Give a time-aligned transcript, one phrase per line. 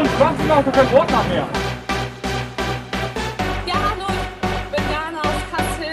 [0.00, 1.48] tun 20 Minuten kein Brot nach mehr.
[3.66, 4.06] Ja, hallo,
[4.42, 5.92] ich bin Jana aus Kassel.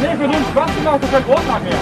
[0.00, 1.80] Nee, wir tun 20 Minuten kein Brot nach mehr.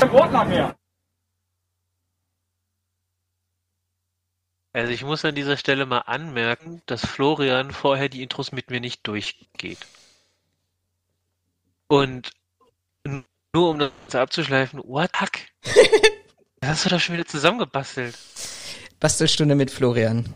[0.00, 0.76] Kein Brot nach mehr.
[4.74, 8.80] Also ich muss an dieser Stelle mal anmerken, dass Florian vorher die Intros mit mir
[8.80, 9.86] nicht durchgeht.
[11.92, 12.30] Und
[13.52, 15.32] nur um das abzuschleifen, what the fuck?
[16.60, 18.16] Das hast du doch schon wieder zusammengebastelt.
[19.00, 20.32] Bastelstunde mit Florian.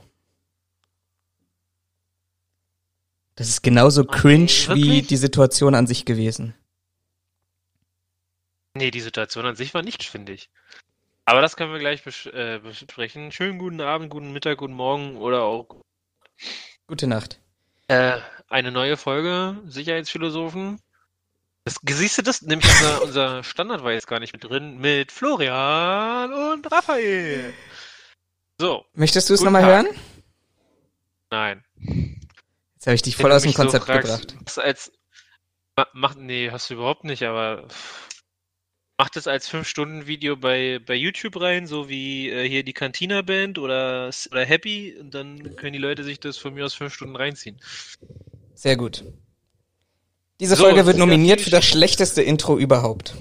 [3.36, 5.06] Das ist genauso Ach nee, cringe wie wirklich?
[5.06, 6.54] die Situation an sich gewesen.
[8.74, 10.50] Nee, die Situation an sich war nicht schwindig.
[11.24, 13.32] Aber das können wir gleich bes äh, besprechen.
[13.32, 15.68] Schönen guten Abend, guten Mittag, guten Morgen oder auch
[16.86, 17.40] Gute Nacht.
[17.88, 20.80] äh, eine neue Folge Sicherheitsphilosophen.
[21.66, 22.42] Das, siehst du das?
[22.42, 27.52] Nämlich unser, unser Standard war jetzt gar nicht mit drin, mit Florian und Raphael.
[28.60, 29.88] So, Möchtest du es nochmal hören?
[31.32, 31.64] nein.
[32.74, 34.58] Jetzt habe ich dich Wenn voll du aus dem mich so Konzept fragst, gebracht.
[34.58, 34.92] Als,
[35.74, 37.66] ma, mach, nee, hast du überhaupt nicht, aber
[38.96, 44.10] mach das als 5-Stunden-Video bei, bei YouTube rein, so wie äh, hier die Cantina-Band oder,
[44.30, 47.60] oder Happy, und dann können die Leute sich das von mir aus 5 Stunden reinziehen.
[48.54, 49.02] Sehr gut.
[50.40, 53.14] Diese So, Folge wird nominiert für das schlechteste Intro überhaupt.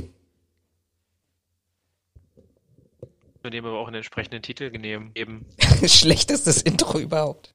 [3.43, 5.45] Mit dem aber auch einen entsprechenden Titel genehm, eben.
[5.85, 7.53] Schlechtestes Intro überhaupt.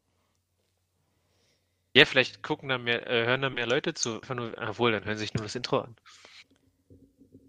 [1.94, 4.20] Ja, vielleicht gucken da mehr, äh, hören da mehr Leute zu.
[4.34, 5.96] Nur, obwohl, dann hören sich nur das Intro an.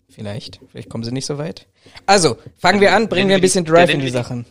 [0.10, 0.60] Vielleicht.
[0.70, 1.68] Vielleicht kommen sie nicht so weit.
[2.08, 4.46] Also, fangen wir an, bringen wir ein wir bisschen Drive in die wir Sachen.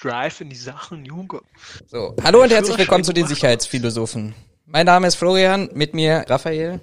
[0.00, 1.42] Drive in die Sachen, Junge.
[1.88, 3.26] So, hallo und herzlich willkommen zu den.
[3.26, 4.34] Sicherheitsphilosophen.
[4.68, 6.80] Mein Name ist Florian, mit mir Raphael.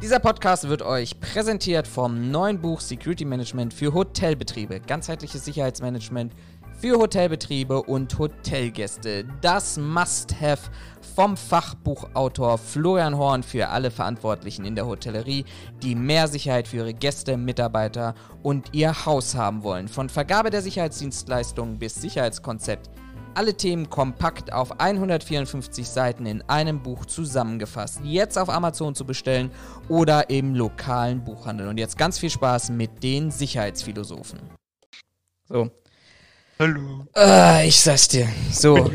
[0.00, 4.80] Dieser Podcast wird euch präsentiert vom neuen Buch Security Management für Hotelbetriebe.
[4.80, 6.32] Ganzheitliches Sicherheitsmanagement
[6.80, 9.26] für Hotelbetriebe und Hotelgäste.
[9.42, 10.70] Das Must-Have
[11.14, 15.44] vom Fachbuchautor Florian Horn für alle Verantwortlichen in der Hotellerie,
[15.82, 19.86] die mehr Sicherheit für ihre Gäste, Mitarbeiter und ihr Haus haben wollen.
[19.86, 22.88] Von Vergabe der Sicherheitsdienstleistungen bis Sicherheitskonzept.
[23.36, 28.00] Alle Themen kompakt auf 154 Seiten in einem Buch zusammengefasst.
[28.02, 29.50] Jetzt auf Amazon zu bestellen
[29.90, 31.68] oder im lokalen Buchhandel.
[31.68, 34.40] Und jetzt ganz viel Spaß mit den Sicherheitsphilosophen.
[35.48, 35.70] So.
[36.58, 37.06] Hallo.
[37.12, 38.26] Ah, ich sag's dir.
[38.50, 38.90] So.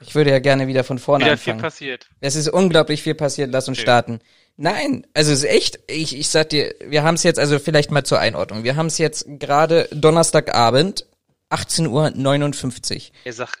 [0.00, 1.62] Ich würde ja gerne wieder von vorne Wieder viel anfangen.
[1.70, 2.08] passiert.
[2.20, 3.52] Es ist unglaublich viel passiert.
[3.52, 3.82] Lass uns Okay.
[3.84, 4.18] starten.
[4.56, 7.92] Nein, also es ist echt, ich, ich sag dir, wir haben es jetzt, also vielleicht
[7.92, 8.64] mal zur Einordnung.
[8.64, 11.06] Wir haben es jetzt gerade Donnerstagabend,
[11.50, 11.88] 18.59
[12.96, 13.02] Uhr.
[13.24, 13.56] Ja, sag,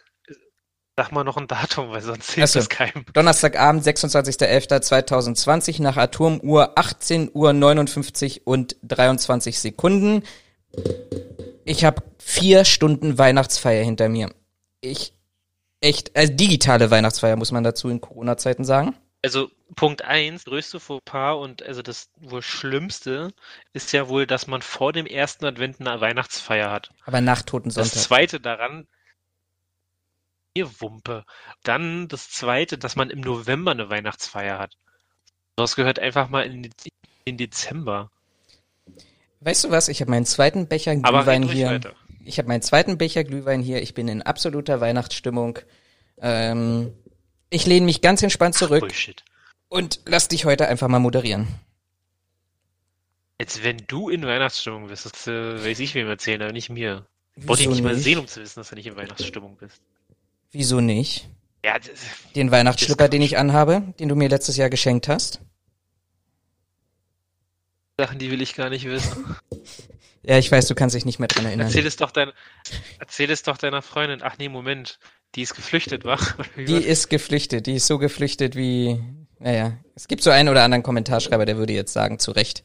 [0.98, 2.58] sag mal noch ein Datum, weil sonst hilft so.
[2.58, 3.06] das keinem.
[3.12, 10.24] Donnerstagabend, 26.11.2020 nach Atomuhr 18.59 Uhr und 23 Sekunden.
[11.64, 14.30] Ich habe vier Stunden Weihnachtsfeier hinter mir.
[14.80, 15.12] Ich,
[15.80, 18.96] echt, also digitale Weihnachtsfeier muss man dazu in Corona-Zeiten sagen.
[19.22, 23.30] Also Punkt eins, größte Fauxpas und also das wohl Schlimmste
[23.72, 26.90] ist ja wohl, dass man vor dem ersten Advent eine Weihnachtsfeier hat.
[27.04, 28.00] Aber nach Toten Das Sonntag.
[28.00, 28.88] zweite daran,
[30.66, 31.24] Wumpe.
[31.62, 34.74] Dann das zweite, dass man im November eine Weihnachtsfeier hat.
[35.56, 36.70] Das gehört einfach mal in
[37.26, 38.10] den Dezember.
[39.40, 39.88] Weißt du was?
[39.88, 41.70] Ich habe meinen zweiten Becher Glühwein hier.
[41.70, 41.94] weiter.
[42.24, 43.82] Ich habe meinen zweiten Becher Glühwein hier.
[43.82, 45.58] Ich bin in absoluter Weihnachtsstimmung.
[46.20, 46.92] Ähm,
[47.50, 49.24] ich lehne mich ganz entspannt zurück Bullshit.
[49.68, 51.48] und lass dich heute einfach mal moderieren.
[53.38, 57.06] Als wenn du in Weihnachtsstimmung bist, das äh, weiß ich wem erzählen, aber nicht mir.
[57.36, 59.80] Wollte ich nicht mal sehen, um zu wissen, dass du nicht in Weihnachtsstimmung bist.
[60.50, 61.28] Wieso nicht?
[61.64, 61.76] Ja,
[62.34, 65.40] Den Weihnachtsschlüpper, Das- den ich anhabe, den du mir letztes Jahr geschenkt hast.
[67.98, 69.36] Sachen, die will ich gar nicht wissen.
[70.22, 71.66] Ja, ich weiß, du kannst dich nicht mehr dran erinnern.
[71.66, 72.30] Erzähl es doch dein,
[72.98, 74.20] erzähl es doch deiner Freundin.
[74.22, 74.98] Ach nee, Moment.
[75.34, 76.16] Die ist geflüchtet, wa?
[76.56, 77.66] Die ist geflüchtet.
[77.66, 79.00] Die ist so geflüchtet wie,
[79.38, 82.62] naja, es gibt so einen oder anderen Kommentarschreiber, der würde jetzt sagen, zu Recht.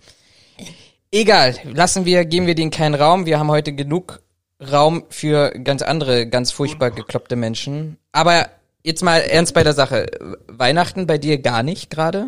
[1.11, 3.25] Egal, lassen wir, geben wir denen keinen Raum.
[3.25, 4.21] Wir haben heute genug
[4.61, 7.97] Raum für ganz andere, ganz furchtbar gekloppte Menschen.
[8.11, 8.49] Aber
[8.83, 10.07] jetzt mal ernst bei der Sache.
[10.47, 12.27] Weihnachten bei dir gar nicht gerade?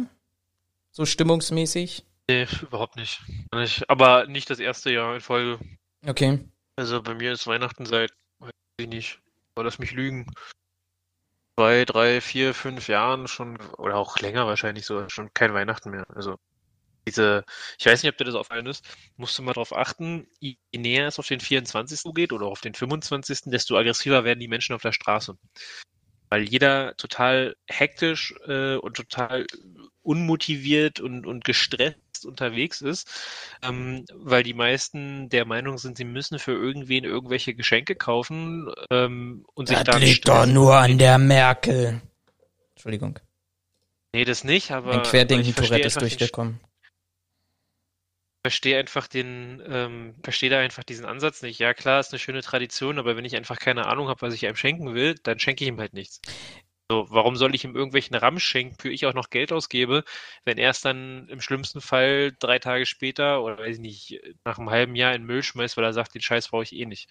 [0.92, 2.06] So stimmungsmäßig?
[2.30, 3.22] Nee, überhaupt nicht.
[3.54, 3.90] nicht.
[3.90, 5.60] Aber nicht das erste Jahr in Folge.
[6.06, 6.40] Okay.
[6.76, 9.20] Also bei mir ist Weihnachten seit, weiß ich nicht,
[9.54, 10.26] aber lass mich lügen.
[11.58, 16.06] Zwei, drei, vier, fünf Jahren schon, oder auch länger wahrscheinlich so, schon kein Weihnachten mehr.
[16.14, 16.36] Also
[17.08, 17.46] diese,
[17.78, 18.84] ich weiß nicht, ob dir das aufgefallen ist,
[19.18, 22.14] musst du mal drauf achten, je näher es auf den 24.
[22.14, 25.38] geht oder auf den 25., desto aggressiver werden die Menschen auf der Straße.
[26.30, 29.46] weil jeder total hektisch äh, und total
[30.02, 33.08] unmotiviert und, und gestresst unterwegs ist,
[33.62, 39.46] ähm, weil die meisten der Meinung sind, sie müssen für irgendwen irgendwelche Geschenke kaufen ähm,
[39.54, 42.02] und sich Das dann liegt doch nur an der Merkel.
[42.76, 43.20] Entschuldigung.
[44.14, 46.60] Nee, das nicht, aber Ein Querdenken-Tourette ist durchgekommen.
[48.46, 51.58] Verstehe einfach den, ähm, verstehe da einfach diesen Ansatz nicht.
[51.58, 54.46] Ja, klar, ist eine schöne Tradition, aber wenn ich einfach keine Ahnung habe, was ich
[54.46, 56.22] einem schenken will, dann schenke ich ihm halt nichts.
[56.92, 60.04] So, warum soll ich ihm irgendwelchen Ramsch schenken, für ich auch noch Geld ausgebe,
[60.44, 64.60] wenn er es dann im schlimmsten Fall drei Tage später oder weiß ich nicht, nach
[64.60, 67.10] einem halben Jahr in Müll schmeißt, weil er sagt, den Scheiß brauche ich eh nicht.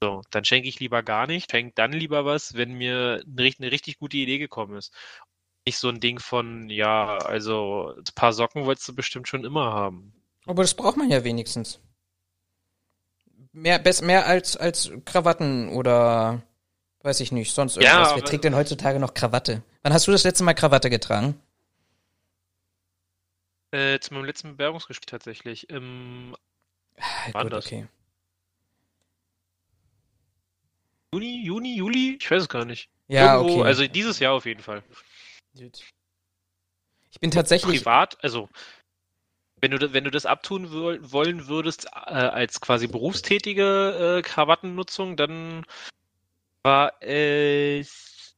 [0.00, 3.72] So, dann schenke ich lieber gar nicht, schenke dann lieber was, wenn mir eine, eine
[3.72, 4.94] richtig gute Idee gekommen ist.
[5.66, 9.72] Nicht so ein Ding von, ja, also ein paar Socken wolltest du bestimmt schon immer
[9.72, 10.14] haben.
[10.46, 11.80] Aber das braucht man ja wenigstens.
[13.52, 16.42] Mehr, bess, mehr als, als Krawatten oder
[17.02, 18.08] weiß ich nicht, sonst Ja, irgendwas.
[18.08, 19.62] Wer aber- trägt denn heutzutage noch Krawatte?
[19.82, 21.40] Wann hast du das letzte Mal Krawatte getragen?
[23.70, 25.68] Äh, zu meinem letzten Bewerbungsgespräch tatsächlich.
[25.70, 26.36] Im
[26.96, 27.02] Ah,
[27.32, 27.66] Wann Gut, das?
[27.66, 27.86] okay.
[31.12, 32.18] Juni, Juni, Juli?
[32.20, 32.88] Ich weiß es gar nicht.
[33.08, 33.68] Ja, Irgendwo, okay.
[33.68, 34.82] Also dieses Jahr auf jeden Fall.
[35.54, 37.78] ich bin tatsächlich.
[37.80, 38.48] Privat, also
[39.64, 45.16] wenn du, wenn du das abtun woll- wollen würdest äh, als quasi berufstätige äh, Krawattennutzung,
[45.16, 45.64] dann
[46.62, 48.34] war es,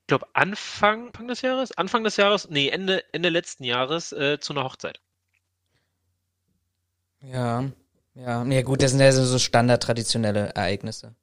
[0.00, 4.40] ich glaube Anfang, Anfang des Jahres, Anfang des Jahres, nee, Ende, Ende letzten Jahres äh,
[4.40, 5.00] zu einer Hochzeit.
[7.20, 7.70] Ja,
[8.14, 8.42] ja.
[8.44, 11.14] Nee, gut, das sind ja so standardtraditionelle Ereignisse.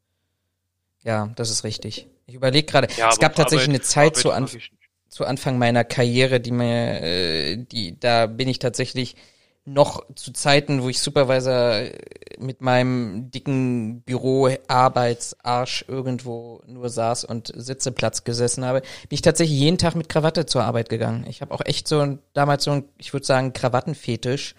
[1.02, 2.08] Ja, das ist richtig.
[2.28, 2.94] Ich überlege gerade.
[2.96, 4.74] Ja, es gab tatsächlich Arbeit- eine Zeit Arbeit zu, mag an, ich nicht.
[5.16, 9.16] Zu Anfang meiner Karriere, die mir, äh, die, da bin ich tatsächlich
[9.64, 11.98] noch zu Zeiten, wo ich Supervisor äh,
[12.38, 19.58] mit meinem dicken Büro Arbeitsarsch irgendwo nur saß und Sitzeplatz gesessen habe, bin ich tatsächlich
[19.58, 21.26] jeden Tag mit Krawatte zur Arbeit gegangen.
[21.30, 24.54] Ich habe auch echt so ein, damals so ein, ich würde sagen, Krawattenfetisch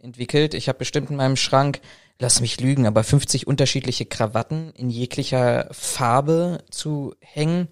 [0.00, 0.54] entwickelt.
[0.54, 1.80] Ich habe bestimmt in meinem Schrank,
[2.20, 7.66] lass mich lügen, aber 50 unterschiedliche Krawatten in jeglicher Farbe zu hängen.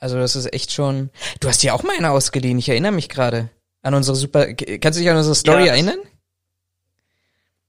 [0.00, 1.10] Also das ist echt schon.
[1.40, 2.58] Du hast dir auch mal eine ausgeliehen.
[2.58, 3.50] Ich erinnere mich gerade
[3.82, 4.46] an unsere super.
[4.54, 5.98] Kannst du dich an unsere Story Ja, erinnern?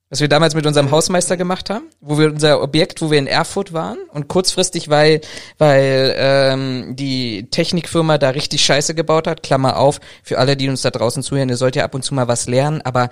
[0.10, 3.28] Was wir damals mit unserem Hausmeister gemacht haben, wo wir unser Objekt, wo wir in
[3.28, 5.22] Erfurt waren und kurzfristig, weil
[5.58, 9.44] weil ähm, die Technikfirma da richtig Scheiße gebaut hat.
[9.44, 11.50] Klammer auf für alle, die uns da draußen zuhören.
[11.50, 13.10] Ihr sollt ja ab und zu mal was lernen, aber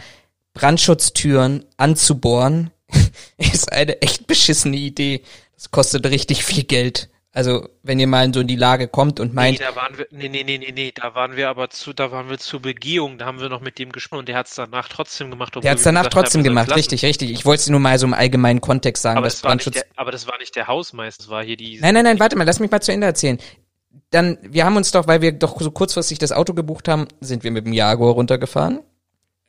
[0.53, 2.71] Brandschutztüren anzubohren
[3.37, 5.23] ist eine echt beschissene Idee.
[5.55, 7.09] Das kostet richtig viel Geld.
[7.31, 9.95] Also, wenn ihr mal in so in die Lage kommt und Nee, meint, da waren
[9.99, 12.59] wir, nee, nee, nee, nee, nee, da waren wir aber zu, da waren wir zur
[12.59, 15.53] Begehung, da haben wir noch mit dem gesprochen und der hat es danach trotzdem gemacht.
[15.61, 17.29] der hat's wir danach haben, trotzdem gemacht, richtig, richtig.
[17.31, 19.65] Ich wollte es nur mal so im allgemeinen Kontext sagen, Aber dass das, war nicht
[19.65, 19.83] Brandschutz.
[19.83, 21.79] der, aber das war nicht der Hausmeister, das war hier die.
[21.79, 23.37] Nein, nein, nein, warte mal, lass mich mal zu Ende erzählen.
[24.09, 27.43] Dann, wir haben uns doch, weil wir doch so kurzfristig das Auto gebucht haben, sind
[27.43, 28.79] wir mit dem Jaguar runtergefahren.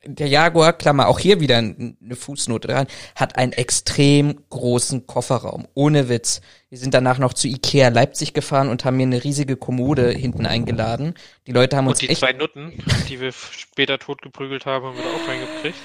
[0.02, 2.86] Der Jaguar, Klammer, auch hier wieder eine Fußnote dran,
[3.16, 5.68] hat einen extrem großen Kofferraum.
[5.74, 6.40] Ohne Witz.
[6.70, 10.46] Wir sind danach noch zu Ikea Leipzig gefahren und haben mir eine riesige Kommode hinten
[10.46, 11.14] eingeladen.
[11.46, 12.72] Die Leute haben uns und die echt zwei Nutten,
[13.10, 15.78] die wir später totgeprügelt haben, haben wir da auch reingekriegt.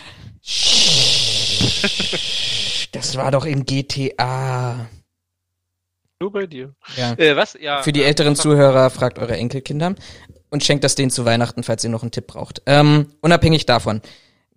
[2.93, 4.87] Das war doch in GTA.
[6.21, 6.73] Nur bei dir.
[6.95, 7.13] Ja.
[7.15, 7.57] Äh, was?
[7.59, 7.83] Ja.
[7.83, 9.95] Für die äh, älteren Zuhörer fragt eure Enkelkinder
[10.55, 12.61] und schenkt das denen zu Weihnachten, falls ihr noch einen Tipp braucht.
[12.65, 14.01] Ähm, unabhängig davon.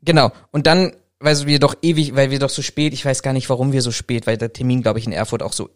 [0.00, 0.30] Genau.
[0.52, 3.50] Und dann, weil wir doch ewig, weil wir doch so spät, ich weiß gar nicht,
[3.50, 5.70] warum wir so spät, weil der Termin, glaube ich, in Erfurt auch so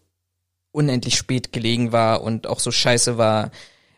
[0.71, 3.51] unendlich spät gelegen war und auch so scheiße war.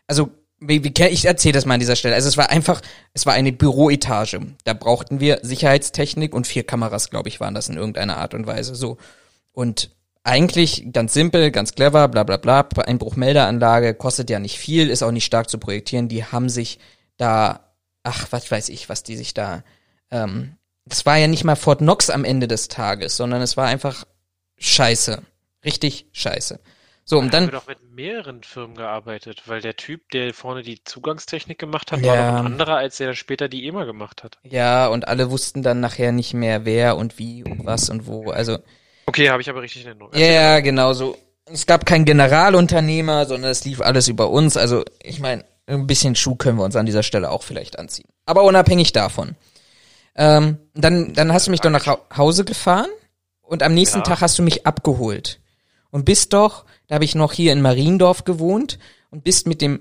[0.08, 2.16] Also, wie, wie, ich erzähle das mal an dieser Stelle.
[2.16, 2.80] Also es war einfach,
[3.14, 4.40] es war eine Büroetage.
[4.64, 8.48] Da brauchten wir Sicherheitstechnik und vier Kameras, glaube ich, waren das in irgendeiner Art und
[8.48, 8.74] Weise.
[8.74, 8.96] So.
[9.52, 9.90] Und
[10.26, 12.66] eigentlich ganz simpel, ganz clever, bla bla bla.
[12.84, 16.08] Einbruchmeldeanlage kostet ja nicht viel, ist auch nicht stark zu projektieren.
[16.08, 16.78] Die haben sich
[17.16, 19.62] da, ach, was weiß ich, was die sich da,
[20.10, 23.66] ähm, das war ja nicht mal Fort Knox am Ende des Tages, sondern es war
[23.66, 24.04] einfach
[24.58, 25.22] scheiße.
[25.64, 26.60] Richtig scheiße.
[27.04, 30.82] So, und dann, wir doch mit mehreren Firmen gearbeitet, weil der Typ, der vorne die
[30.82, 32.06] Zugangstechnik gemacht hat, Ja.
[32.08, 34.38] war doch ein anderer, als der später die EMA gemacht hat.
[34.42, 38.30] ja, und alle wussten dann nachher nicht mehr, wer und wie und was und wo.
[38.30, 38.58] Also,
[39.06, 40.12] Okay, habe ich aber richtig in Erinnerung.
[40.14, 41.16] Ja, ja, genau so.
[41.46, 44.56] Es gab keinen Generalunternehmer, sondern es lief alles über uns.
[44.56, 48.08] Also, ich meine, ein bisschen Schuh können wir uns an dieser Stelle auch vielleicht anziehen.
[48.24, 49.36] Aber unabhängig davon.
[50.16, 52.88] Ähm, dann, dann hast du mich doch nach Hau- Hause gefahren
[53.42, 54.04] und am nächsten Ja.
[54.04, 55.40] Tag hast du mich abgeholt.
[55.90, 58.78] Und bist doch, da habe ich noch hier in Mariendorf gewohnt
[59.10, 59.80] und bist mit dem,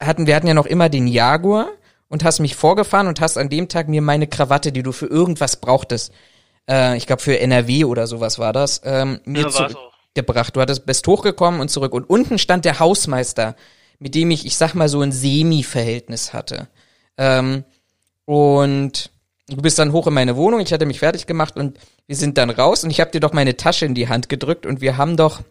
[0.00, 1.68] hatten, wir hatten ja noch immer den Jaguar
[2.08, 5.06] und hast mich vorgefahren und hast an dem Tag mir meine Krawatte, die du für
[5.06, 6.12] irgendwas brauchtest,
[6.68, 9.92] äh, ich glaube für NRW oder sowas war das, ähm, mir Ja, zu, war's auch.
[10.14, 10.56] gebracht.
[10.56, 11.92] Du hattest, bist hochgekommen und zurück.
[11.92, 13.56] Und unten stand der Hausmeister,
[13.98, 16.68] mit dem ich, ich sag mal, so ein Semi-Verhältnis hatte.
[17.18, 17.64] Ähm,
[18.24, 19.10] und
[19.48, 22.36] du bist dann hoch in meine Wohnung, ich hatte mich fertig gemacht und wir sind
[22.38, 24.96] dann raus und ich habe dir doch meine Tasche in die Hand gedrückt und wir
[24.96, 25.42] haben doch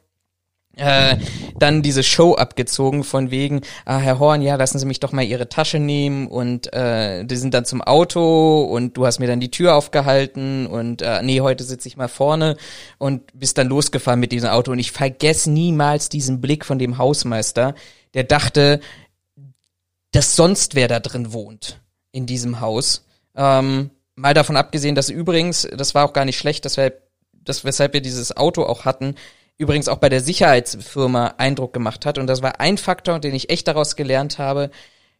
[0.78, 1.18] äh,
[1.58, 5.24] dann diese Show abgezogen von wegen, ah, Herr Horn, ja, lassen Sie mich doch mal
[5.24, 9.40] Ihre Tasche nehmen und äh, die sind dann zum Auto und du hast mir dann
[9.40, 12.58] die Tür aufgehalten und äh, nee, heute sitze ich mal vorne
[12.98, 16.98] und bist dann losgefahren mit diesem Auto und ich vergesse niemals diesen Blick von dem
[16.98, 17.76] Hausmeister,
[18.14, 18.80] der dachte,
[20.12, 23.06] dass sonst wer da drin wohnt in diesem Haus.
[23.36, 26.94] Ähm, mal davon abgesehen, dass übrigens, das war auch gar nicht schlecht, dass wir,
[27.34, 29.16] das, weshalb wir dieses Auto auch hatten,
[29.58, 32.18] übrigens auch bei der Sicherheitsfirma Eindruck gemacht hat.
[32.18, 34.72] Und das war ein Faktor, den ich echt daraus gelernt habe.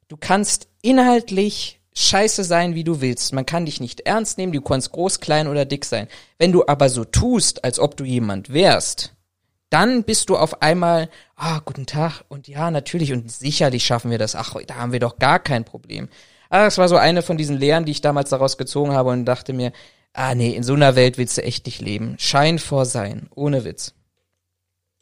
[0.08, 3.34] Du kannst inhaltlich scheiße sein, wie du willst.
[3.34, 6.08] Man kann dich nicht ernst nehmen, du kannst groß, klein oder dick sein.
[6.38, 9.14] Wenn du aber so tust, als ob du jemand wärst,
[9.70, 14.18] dann bist du auf einmal, ah, guten Tag und ja, natürlich und sicherlich schaffen wir
[14.18, 14.36] das.
[14.36, 16.10] Ach, da haben wir doch gar kein Problem.
[16.50, 19.26] Ah, das war so eine von diesen Lehren, die ich damals daraus gezogen habe und
[19.26, 19.72] dachte mir,
[20.14, 22.16] ah nee, in so einer Welt willst du echt nicht leben.
[22.20, 23.94] Schein vor Sein, ohne Witz.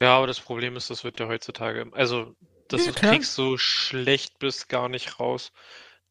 [0.03, 2.35] Ja, aber das Problem ist, das wird ja heutzutage, also
[2.67, 5.51] das Ja, kriegst du schlecht bis gar nicht raus,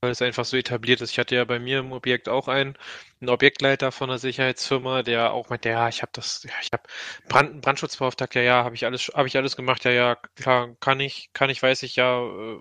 [0.01, 1.11] weil es einfach so etabliert ist.
[1.13, 2.77] Ich hatte ja bei mir im Objekt auch einen,
[3.21, 6.85] einen Objektleiter von einer Sicherheitsfirma, der auch meinte, ja, ich habe das, ja, ich habe
[7.29, 11.01] Brand, Brandschutzbeauftragter, ja, ja, habe ich alles, habe ich alles gemacht, ja, ja, klar, kann
[11.01, 12.21] ich, kann ich, weiß ich, ja.
[12.23, 12.61] Äh,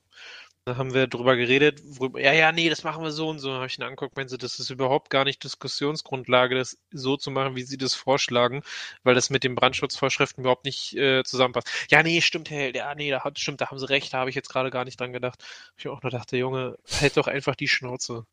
[0.65, 3.51] da haben wir drüber geredet, worüber, ja, ja, nee, das machen wir so und so.
[3.53, 7.55] Habe ich ihn angeguckt, meinte, das ist überhaupt gar nicht Diskussionsgrundlage, das so zu machen,
[7.55, 8.61] wie Sie das vorschlagen,
[9.03, 11.67] weil das mit den Brandschutzvorschriften überhaupt nicht äh, zusammenpasst.
[11.89, 14.19] Ja, nee, stimmt, Herr Held, ja, nee, da hat, stimmt, da haben Sie recht, da
[14.19, 15.43] habe ich jetzt gerade gar nicht dran gedacht.
[15.77, 18.27] Ich auch nur dachte, Junge, halt doch einfach die Schnauze.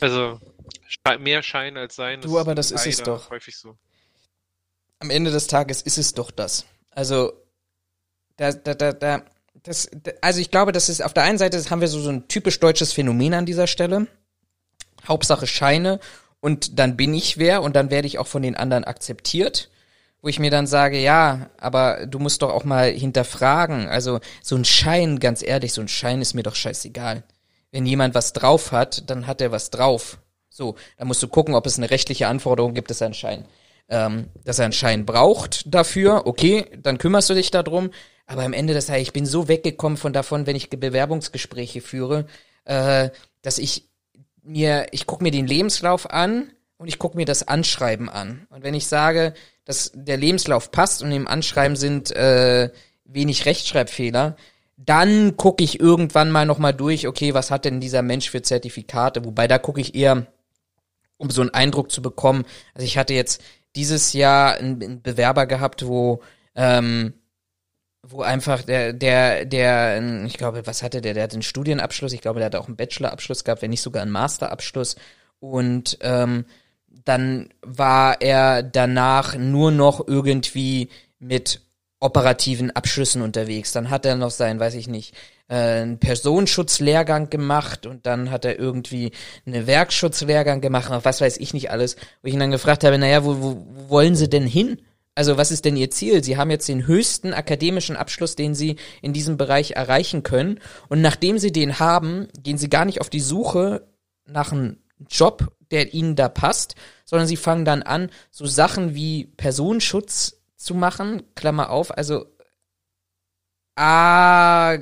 [0.00, 0.38] Also,
[1.18, 2.20] mehr Schein als Sein.
[2.20, 3.30] Du, aber das ist es doch.
[3.30, 3.78] Häufig so.
[4.98, 6.66] am Ende des Tages ist es doch das.
[6.90, 7.32] Also,
[8.36, 9.24] da, da, da, da,
[9.62, 12.10] das, da, also ich glaube, das ist, auf der einen Seite haben wir so, so
[12.10, 14.06] ein typisch deutsches Phänomen an dieser Stelle.
[15.06, 16.00] Hauptsache Scheine
[16.40, 19.70] und dann bin ich wer und dann werde ich auch von den anderen akzeptiert.
[20.22, 23.86] Wo ich mir dann sage, ja, aber du musst doch auch mal hinterfragen.
[23.88, 27.22] Also so ein Schein, ganz ehrlich, so ein Schein ist mir doch scheißegal.
[27.70, 30.18] Wenn jemand was drauf hat, dann hat er was drauf.
[30.48, 33.44] So, dann musst du gucken, ob es eine rechtliche Anforderung gibt, dass er einen Schein,
[33.88, 36.26] ähm, dass er einen Schein braucht dafür.
[36.26, 37.90] Okay, dann kümmerst du dich darum.
[38.26, 42.26] Aber am Ende des Tages, ich bin so weggekommen von davon, wenn ich Bewerbungsgespräche führe,
[42.64, 43.10] äh,
[43.42, 43.88] dass ich
[44.42, 48.46] mir, ich gucke mir den Lebenslauf an und ich gucke mir das Anschreiben an.
[48.50, 52.70] Und wenn ich sage, dass der Lebenslauf passt und im Anschreiben sind äh,
[53.04, 54.36] wenig Rechtschreibfehler,
[54.76, 59.24] dann gucke ich irgendwann mal nochmal durch, okay, was hat denn dieser Mensch für Zertifikate?
[59.24, 60.26] Wobei da gucke ich eher,
[61.16, 62.44] um so einen Eindruck zu bekommen.
[62.74, 63.42] Also ich hatte jetzt
[63.74, 66.22] dieses Jahr einen Bewerber gehabt, wo
[66.54, 67.14] ähm,
[68.08, 71.14] wo einfach der, der, der, ich glaube, was hatte der?
[71.14, 74.02] Der hat einen Studienabschluss, ich glaube, der hat auch einen Bachelorabschluss gehabt, wenn nicht sogar
[74.02, 74.96] einen Masterabschluss.
[75.40, 76.44] Und ähm,
[77.04, 81.60] dann war er danach nur noch irgendwie mit
[82.00, 83.72] operativen Abschlüssen unterwegs.
[83.72, 85.14] Dann hat er noch sein, weiß ich nicht,
[85.48, 89.12] äh, einen Personenschutzlehrgang gemacht und dann hat er irgendwie
[89.46, 93.24] einen Werkschutzlehrgang gemacht, was weiß ich nicht alles, wo ich ihn dann gefragt habe, naja,
[93.24, 94.80] wo, wo wollen Sie denn hin?
[95.16, 96.22] Also was ist denn Ihr Ziel?
[96.22, 100.60] Sie haben jetzt den höchsten akademischen Abschluss, den Sie in diesem Bereich erreichen können.
[100.88, 103.88] Und nachdem Sie den haben, gehen Sie gar nicht auf die Suche
[104.26, 104.76] nach einem
[105.08, 106.74] Job, der Ihnen da passt,
[107.06, 112.26] sondern Sie fangen dann an, so Sachen wie Personenschutz zu machen, Klammer auf, also
[113.74, 114.76] A,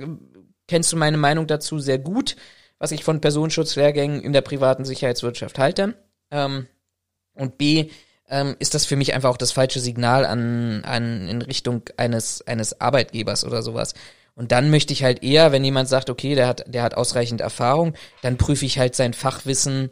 [0.67, 2.35] kennst du meine Meinung dazu sehr gut,
[2.79, 5.95] was ich von Personenschutzlehrgängen in der privaten Sicherheitswirtschaft halte.
[6.33, 6.67] Ähm,
[7.35, 7.91] und B,
[8.29, 12.47] ähm, ist das für mich einfach auch das falsche Signal an, an in Richtung eines,
[12.47, 13.95] eines Arbeitgebers oder sowas.
[14.35, 17.41] Und dann möchte ich halt eher, wenn jemand sagt, okay, der hat, der hat ausreichend
[17.41, 19.91] Erfahrung, dann prüfe ich halt sein Fachwissen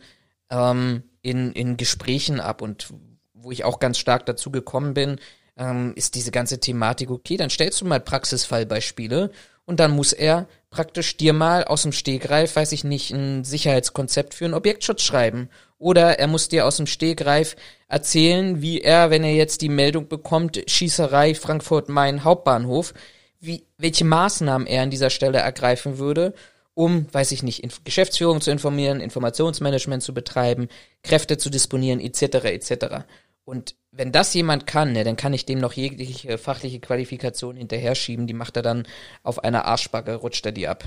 [0.51, 2.63] ähm, in, in Gesprächen ab.
[2.63, 2.89] Und
[3.35, 5.21] wo ich auch ganz stark dazu gekommen bin,
[5.57, 9.31] ähm, ist diese ganze Thematik, okay, dann stellst du mal Praxisfallbeispiele
[9.65, 14.35] und dann muss er praktisch dir mal aus dem Stegreif, weiß ich nicht, ein Sicherheitskonzept
[14.35, 15.51] für einen Objektschutz schreiben.
[15.83, 17.57] Oder er muss dir aus dem Stegreif
[17.89, 22.95] erzählen, wie er, wenn er jetzt die Meldung bekommt, Schießerei Frankfurt-Main Hauptbahnhof,
[23.41, 26.35] wie, welche Maßnahmen er an dieser Stelle ergreifen würde,
[26.75, 30.69] um, weiß ich nicht, Inf Geschäftsführung zu informieren, Informationsmanagement zu betreiben,
[31.03, 33.05] Kräfte zu disponieren, etc., etc.
[33.45, 37.97] Und wenn das jemand kann, ne, dann kann ich dem noch jegliche fachliche Qualifikation hinterher
[37.97, 38.87] schieben, die macht er dann
[39.25, 40.85] auf einer Arschbacke, rutscht er die ab.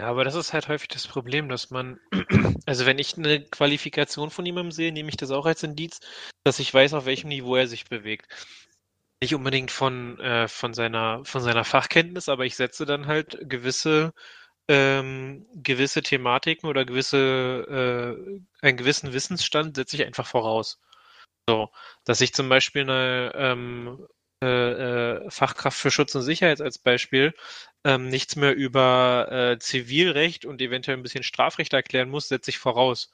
[0.00, 2.00] Ja, aber das ist halt häufig das Problem, dass man,
[2.66, 6.00] also wenn ich eine Qualifikation von jemandem sehe, nehme ich das auch als Indiz,
[6.42, 8.26] dass ich weiß, auf welchem Niveau er sich bewegt.
[9.22, 14.14] nicht unbedingt von, äh, von seiner, von seiner Fachkenntnis, aber ich setze dann halt gewisse,
[14.68, 17.18] ähm, gewisse Thematiken oder gewisse,
[18.62, 20.80] äh, einen gewissen Wissensstand setze ich einfach voraus.
[21.48, 21.70] So,
[22.04, 24.06] dass ich zum Beispiel eine ähm,
[24.42, 27.34] äh, äh, Fachkraft für Schutz und Sicherheit als Beispiel
[27.84, 32.58] ähm, nichts mehr über äh, Zivilrecht und eventuell ein bisschen Strafrecht erklären muss, setze ich
[32.58, 33.10] voraus.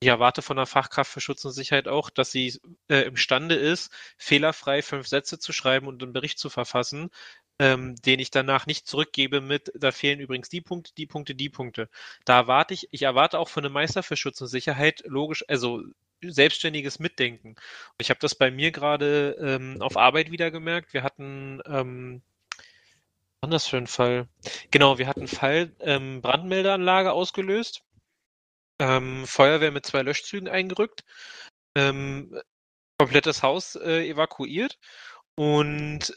[0.00, 3.90] Ich erwarte von der Fachkraft für Schutz und Sicherheit auch, dass sie äh, imstande ist,
[4.18, 7.10] fehlerfrei fünf Sätze zu schreiben und einen Bericht zu verfassen,
[7.58, 11.48] ähm, den ich danach nicht zurückgebe mit, da fehlen übrigens die Punkte, die Punkte, die
[11.48, 11.88] Punkte.
[12.26, 15.82] Da erwarte ich, ich erwarte auch von einem Meister für Schutz und Sicherheit logisch, also
[16.22, 17.56] selbstständiges Mitdenken.
[17.98, 20.92] Ich habe das bei mir gerade ähm, auf Arbeit wieder gemerkt.
[20.92, 22.22] Wir hatten, ähm,
[23.48, 24.28] das für ein Fall?
[24.70, 27.82] Genau, wir hatten einen Fall, ähm, Brandmeldeanlage ausgelöst,
[28.80, 31.04] ähm, Feuerwehr mit zwei Löschzügen eingerückt,
[31.76, 32.40] ähm,
[32.98, 34.78] komplettes Haus äh, evakuiert
[35.36, 36.12] und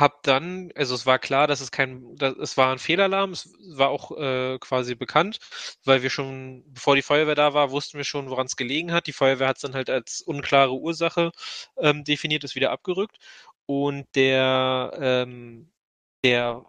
[0.00, 3.52] hab dann, also es war klar, dass es kein, dass, es war ein Fehlalarm, es
[3.74, 5.38] war auch äh, quasi bekannt,
[5.84, 9.06] weil wir schon, bevor die Feuerwehr da war, wussten wir schon, woran es gelegen hat.
[9.08, 11.32] Die Feuerwehr hat es dann halt als unklare Ursache
[11.78, 13.18] ähm, definiert, ist wieder abgerückt.
[13.66, 15.72] Und der, ähm,
[16.24, 16.64] der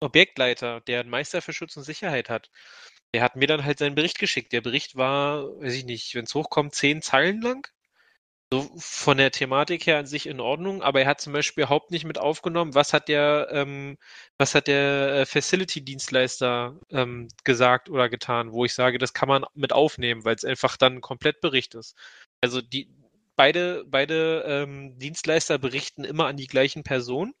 [0.00, 2.50] Objektleiter, der einen Meister für Schutz und Sicherheit hat,
[3.14, 4.52] der hat mir dann halt seinen Bericht geschickt.
[4.52, 7.68] Der Bericht war, weiß ich nicht, wenn es hochkommt, zehn Zeilen lang
[8.52, 11.90] so von der Thematik her an sich in Ordnung, aber er hat zum Beispiel überhaupt
[11.92, 13.96] nicht mit aufgenommen, was hat der, ähm,
[14.38, 19.44] was hat der äh, Facility-Dienstleister ähm, gesagt oder getan, wo ich sage, das kann man
[19.54, 21.96] mit aufnehmen, weil es einfach dann ein Komplettbericht ist.
[22.40, 22.90] Also die
[23.36, 27.34] beide, beide ähm, Dienstleister berichten immer an die gleichen Personen.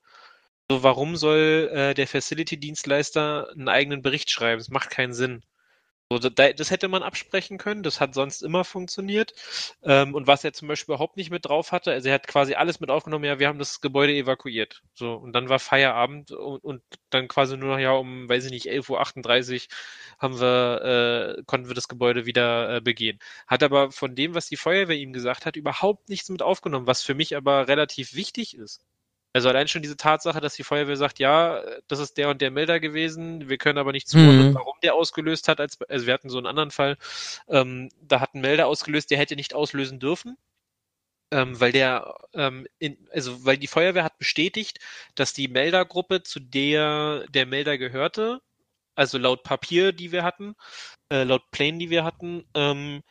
[0.70, 4.60] So, warum soll äh, der Facility-Dienstleister einen eigenen Bericht schreiben?
[4.60, 5.42] Das macht keinen Sinn.
[6.18, 9.32] Das hätte man absprechen können, das hat sonst immer funktioniert.
[9.84, 12.54] Ähm, und was er zum Beispiel überhaupt nicht mit drauf hatte, also er hat quasi
[12.54, 14.82] alles mit aufgenommen, ja, wir haben das Gebäude evakuiert.
[14.94, 18.50] So, und dann war Feierabend und, und dann quasi nur noch ja um, weiß ich
[18.50, 19.68] nicht, 11.38 Uhr
[20.18, 23.20] haben wir, äh, konnten wir das Gebäude wieder äh, begehen.
[23.46, 27.02] Hat aber von dem, was die Feuerwehr ihm gesagt hat, überhaupt nichts mit aufgenommen, was
[27.02, 28.84] für mich aber relativ wichtig ist.
[29.32, 32.50] Also allein schon diese Tatsache, dass die Feuerwehr sagt, ja, das ist der und der
[32.50, 34.54] Melder gewesen, wir können aber nicht zuordnen, mhm.
[34.54, 35.60] warum der ausgelöst hat.
[35.60, 36.96] Als, also wir hatten so einen anderen Fall,
[37.48, 40.36] ähm, da hat ein Melder ausgelöst, der hätte nicht auslösen dürfen.
[41.32, 44.80] Ähm, weil der, ähm, in, also weil die Feuerwehr hat bestätigt,
[45.14, 48.40] dass die Meldergruppe, zu der der Melder gehörte,
[48.96, 50.56] also laut Papier, die wir hatten,
[51.08, 53.02] äh, laut Plänen, die wir hatten, ähm,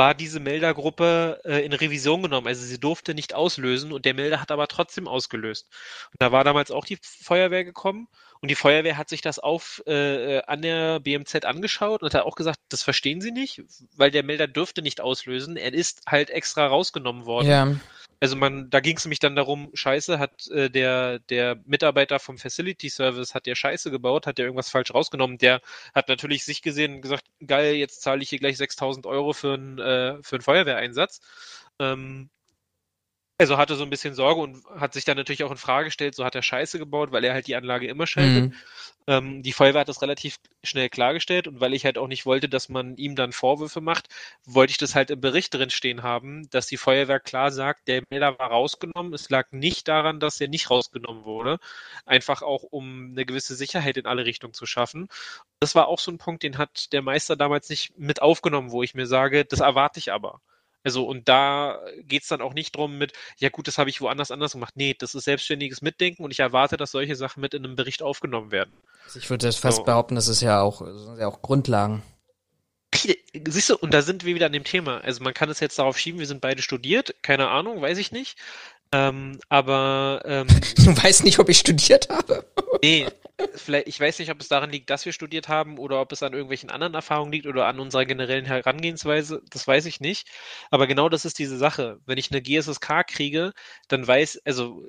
[0.00, 2.46] war diese Meldergruppe äh, in Revision genommen.
[2.46, 5.68] Also sie durfte nicht auslösen und der Melder hat aber trotzdem ausgelöst.
[6.10, 8.08] Und da war damals auch die Feuerwehr gekommen
[8.40, 12.34] und die Feuerwehr hat sich das auf äh, an der BMZ angeschaut und hat auch
[12.34, 13.62] gesagt, das verstehen sie nicht,
[13.94, 15.58] weil der Melder dürfte nicht auslösen.
[15.58, 17.48] Er ist halt extra rausgenommen worden.
[17.48, 17.74] Ja.
[18.20, 22.36] Also man, da ging es nämlich dann darum, Scheiße, hat äh, der, der Mitarbeiter vom
[22.36, 25.38] Facility Service, hat der Scheiße gebaut, hat der irgendwas falsch rausgenommen.
[25.38, 25.62] Der
[25.94, 29.54] hat natürlich sich gesehen und gesagt, geil, jetzt zahle ich hier gleich 6000 Euro für
[29.54, 31.20] einen, äh, für einen Feuerwehreinsatz.
[31.78, 32.28] Ähm,
[33.40, 36.14] also hatte so ein bisschen Sorge und hat sich dann natürlich auch in Frage gestellt,
[36.14, 38.50] so hat er Scheiße gebaut, weil er halt die Anlage immer schaltet.
[38.50, 38.54] Mhm.
[39.06, 42.50] Ähm, die Feuerwehr hat das relativ schnell klargestellt und weil ich halt auch nicht wollte,
[42.50, 44.08] dass man ihm dann Vorwürfe macht,
[44.44, 48.02] wollte ich das halt im Bericht drin stehen haben, dass die Feuerwehr klar sagt, der
[48.10, 49.14] Melder war rausgenommen.
[49.14, 51.60] Es lag nicht daran, dass er nicht rausgenommen wurde.
[52.04, 55.08] Einfach auch, um eine gewisse Sicherheit in alle Richtungen zu schaffen.
[55.60, 58.82] Das war auch so ein Punkt, den hat der Meister damals nicht mit aufgenommen, wo
[58.82, 60.42] ich mir sage, das erwarte ich aber.
[60.82, 64.30] Also und da geht's dann auch nicht drum mit, ja gut, das habe ich woanders
[64.30, 64.74] anders gemacht.
[64.76, 68.02] Nee, das ist selbstständiges Mitdenken und ich erwarte, dass solche Sachen mit in einem Bericht
[68.02, 68.72] aufgenommen werden.
[69.04, 69.84] Also ich würde das fast so.
[69.84, 72.02] behaupten, das ist ja auch, sind ja auch Grundlagen.
[72.92, 74.98] Siehst du, und da sind wir wieder an dem Thema.
[74.98, 78.10] Also man kann es jetzt darauf schieben, wir sind beide studiert, keine Ahnung, weiß ich
[78.10, 78.36] nicht.
[78.92, 82.44] Ähm, aber ähm, du weißt nicht, ob ich studiert habe.
[82.82, 83.06] nee,
[83.54, 86.22] vielleicht, ich weiß nicht, ob es daran liegt, dass wir studiert haben oder ob es
[86.22, 89.42] an irgendwelchen anderen Erfahrungen liegt oder an unserer generellen Herangehensweise.
[89.50, 90.28] Das weiß ich nicht.
[90.70, 91.98] Aber genau das ist diese Sache.
[92.06, 93.52] Wenn ich eine GSSK kriege,
[93.88, 94.84] dann weiß, also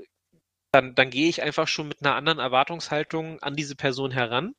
[0.71, 4.55] dann, dann gehe ich einfach schon mit einer anderen Erwartungshaltung an diese Person heran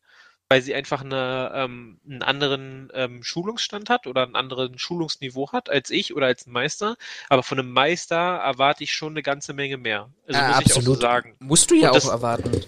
[0.53, 5.71] weil sie einfach eine, ähm, einen anderen ähm, Schulungsstand hat oder einen anderen Schulungsniveau hat
[5.71, 6.99] als ich oder als ein Meister.
[7.31, 10.11] Aber von einem Meister erwarte ich schon eine ganze Menge mehr.
[10.27, 10.69] Also ja, muss absolut.
[10.69, 11.37] ich auch so sagen.
[11.39, 12.67] Musst du ja auch erwarten.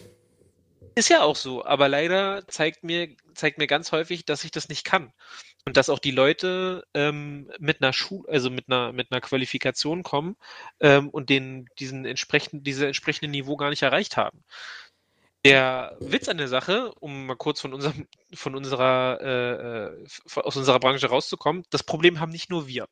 [0.94, 4.70] Ist ja auch so, aber leider zeigt mir, zeigt mir ganz häufig, dass ich das
[4.70, 5.12] nicht kann.
[5.66, 10.02] Und dass auch die Leute ähm, mit einer Schule, also mit einer, mit einer Qualifikation
[10.02, 10.36] kommen
[10.80, 14.42] ähm, und den, diesen entsprechenden, diese entsprechende Niveau gar nicht erreicht haben.
[15.44, 20.56] Der Witz an der Sache, um mal kurz von unserem, von unserer, äh, äh aus
[20.56, 22.88] unserer Branche rauszukommen, das Problem haben nicht nur wir.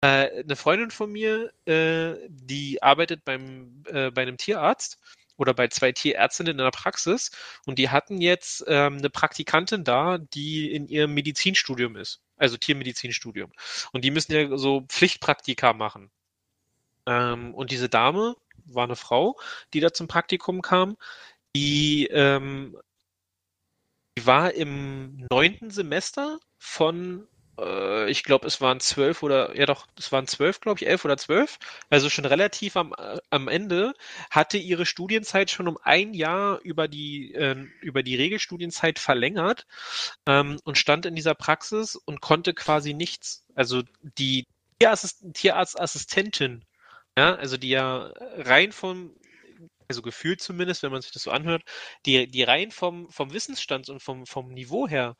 [0.00, 4.98] Äh, eine Freundin von mir, äh, die arbeitet beim, äh, bei einem Tierarzt
[5.36, 7.30] oder bei zwei Tierärztinnen in der Praxis
[7.66, 13.52] und die hatten jetzt ähm, eine Praktikantin da, die in ihrem Medizinstudium ist, also Tiermedizinstudium.
[13.92, 16.10] Und die müssen ja so Pflichtpraktika machen.
[17.06, 19.38] Ähm, und diese Dame war eine Frau,
[19.72, 20.96] die da zum Praktikum kam,
[21.56, 22.76] die, ähm,
[24.18, 27.26] die war im neunten Semester von
[27.58, 31.04] äh, ich glaube, es waren zwölf oder, ja doch, es waren zwölf, glaube ich, elf
[31.04, 32.94] oder zwölf, also schon relativ am,
[33.30, 33.94] am Ende,
[34.30, 39.66] hatte ihre Studienzeit schon um ein Jahr über die, äh, über die Regelstudienzeit verlängert
[40.26, 43.46] ähm, und stand in dieser Praxis und konnte quasi nichts.
[43.54, 43.82] Also
[44.18, 44.44] die
[44.78, 46.64] Tierassist Tierarztassistentin,
[47.16, 49.14] ja, also die ja rein vom
[49.88, 51.62] also gefühlt zumindest, wenn man sich das so anhört,
[52.04, 55.16] die, die rein vom, vom Wissensstand und vom, vom Niveau her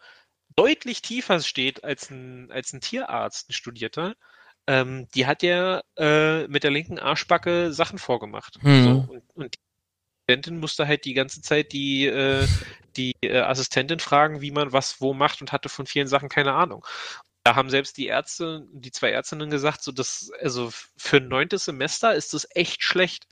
[0.54, 4.14] deutlich tiefer steht als ein, als ein Tierarzt, ein Studierter,
[4.66, 8.58] ähm, die hat ja äh, mit der linken Arschbacke Sachen vorgemacht.
[8.60, 8.84] Hm.
[8.84, 9.58] So, und, und die
[10.32, 12.46] Assistentin musste halt die ganze Zeit die, äh,
[12.96, 16.54] die äh, Assistentin fragen, wie man was wo macht und hatte von vielen Sachen keine
[16.54, 16.84] Ahnung.
[17.44, 21.66] Da haben selbst die Ärzte, die zwei Ärztinnen gesagt, so dass, also für ein neuntes
[21.66, 23.28] Semester ist das echt schlecht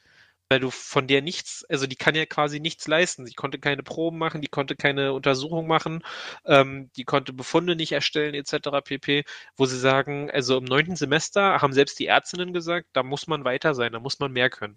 [0.49, 3.27] weil du von der nichts, also die kann ja quasi nichts leisten.
[3.27, 6.03] Sie konnte keine Proben machen, die konnte keine Untersuchung machen,
[6.45, 8.69] ähm, die konnte Befunde nicht erstellen etc.
[8.85, 9.25] pp.
[9.57, 13.45] Wo sie sagen, also im neunten Semester haben selbst die Ärztinnen gesagt, da muss man
[13.45, 14.77] weiter sein, da muss man mehr können.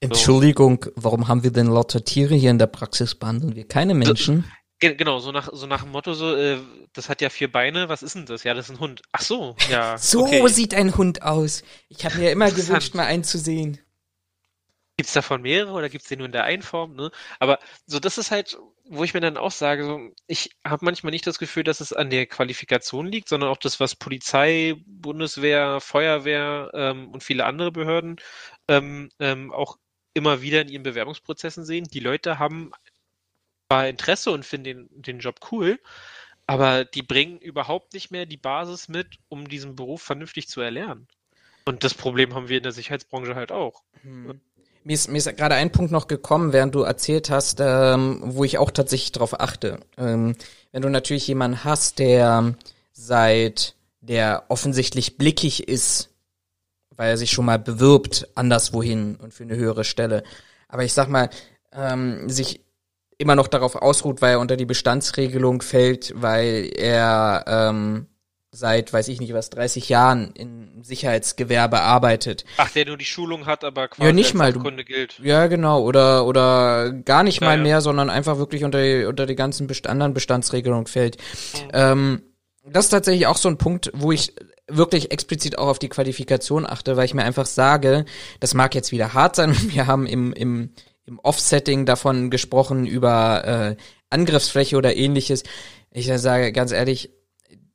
[0.00, 0.92] Entschuldigung, so.
[0.96, 4.42] warum haben wir denn lauter Tiere hier in der Praxis behandeln wir keine Menschen?
[4.42, 6.58] So, Genau, so nach, so nach dem Motto, so, äh,
[6.92, 8.44] das hat ja vier Beine, was ist denn das?
[8.44, 9.00] Ja, das ist ein Hund.
[9.10, 9.96] Ach so, ja.
[9.98, 10.46] so okay.
[10.48, 11.62] sieht ein Hund aus.
[11.88, 13.78] Ich habe mir immer gewünscht, mal einen zu sehen.
[14.98, 16.94] Gibt es davon mehrere oder gibt es die nur in der einen Form?
[16.94, 17.10] Ne?
[17.38, 21.10] Aber so, das ist halt, wo ich mir dann auch sage, so, ich habe manchmal
[21.10, 25.80] nicht das Gefühl, dass es an der Qualifikation liegt, sondern auch das, was Polizei, Bundeswehr,
[25.80, 28.16] Feuerwehr ähm, und viele andere Behörden
[28.68, 29.76] ähm, ähm, auch
[30.14, 31.84] immer wieder in ihren Bewerbungsprozessen sehen.
[31.92, 32.72] Die Leute haben
[33.68, 35.78] zwar Interesse und finden den, den Job cool,
[36.46, 41.06] aber die bringen überhaupt nicht mehr die Basis mit, um diesen Beruf vernünftig zu erlernen.
[41.66, 43.82] Und das Problem haben wir in der Sicherheitsbranche halt auch.
[44.00, 44.40] Hm.
[44.86, 48.44] Mir ist, mir ist gerade ein Punkt noch gekommen, während du erzählt hast, ähm, wo
[48.44, 49.80] ich auch tatsächlich drauf achte.
[49.98, 50.36] Ähm,
[50.70, 52.54] wenn du natürlich jemanden hast, der
[52.92, 56.10] seit, der offensichtlich blickig ist,
[56.94, 60.22] weil er sich schon mal bewirbt anderswohin und für eine höhere Stelle.
[60.68, 61.30] Aber ich sag mal,
[61.72, 62.60] ähm, sich
[63.18, 68.06] immer noch darauf ausruht, weil er unter die Bestandsregelung fällt, weil er ähm,
[68.56, 72.44] seit, weiß ich nicht was, 30 Jahren im Sicherheitsgewerbe arbeitet.
[72.56, 75.18] Ach, der nur die Schulung hat, aber quasi ja, nicht mal, Kunde gilt.
[75.22, 79.26] Ja, genau, oder, oder gar nicht ja, mal mehr, sondern einfach wirklich unter die, unter
[79.26, 81.16] die ganzen Best anderen Bestandsregelungen fällt.
[81.16, 81.70] Mhm.
[81.72, 82.22] Ähm,
[82.64, 84.34] das ist tatsächlich auch so ein Punkt, wo ich
[84.68, 88.04] wirklich explizit auch auf die Qualifikation achte, weil ich mir einfach sage,
[88.40, 90.70] das mag jetzt wieder hart sein, wir haben im, im,
[91.04, 93.76] im Offsetting davon gesprochen über äh,
[94.10, 95.44] Angriffsfläche oder ähnliches.
[95.92, 97.10] Ich sage ganz ehrlich,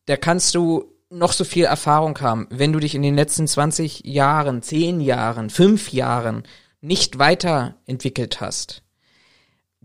[0.05, 2.47] da kannst du noch so viel Erfahrung haben.
[2.49, 6.43] Wenn du dich in den letzten 20 Jahren, 10 Jahren, 5 Jahren
[6.79, 8.81] nicht weiterentwickelt hast,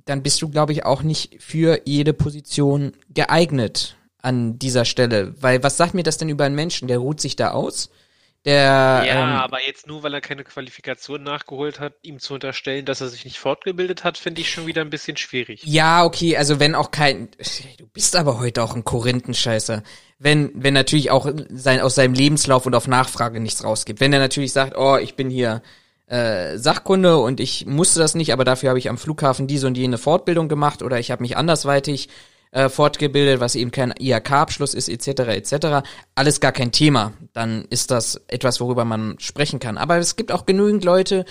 [0.05, 5.35] dann bist du, glaube ich, auch nicht für jede Position geeignet an dieser Stelle.
[5.43, 6.89] Weil was sagt mir das denn über einen Menschen?
[6.89, 7.91] Der ruht sich da aus?
[8.47, 12.85] Der, ja, ähm, aber jetzt nur, weil er keine Qualifikation nachgeholt hat, ihm zu unterstellen,
[12.85, 15.65] dass er sich nicht fortgebildet hat, finde ich schon wieder ein bisschen schwierig.
[15.65, 17.29] Ja, okay, also wenn auch kein,
[17.77, 19.83] du bist aber heute auch ein Korinthenscheißer.
[20.21, 23.99] Wenn, wenn natürlich auch sein, aus seinem Lebenslauf und auf Nachfrage nichts rausgibt.
[23.99, 25.61] Wenn er natürlich sagt, oh, ich bin hier
[26.07, 29.77] äh, Sachkunde und ich musste das nicht, aber dafür habe ich am Flughafen diese und
[29.77, 32.09] jene Fortbildung gemacht oder ich habe mich andersweitig
[32.57, 35.87] äh, fortgebildet, was eben kein IHK-Abschluss ist, etc., etc.
[36.15, 37.13] Alles gar kein Thema.
[37.35, 39.77] Dann ist das etwas, worüber man sprechen kann.
[39.77, 41.27] Aber es gibt auch genügend Leute,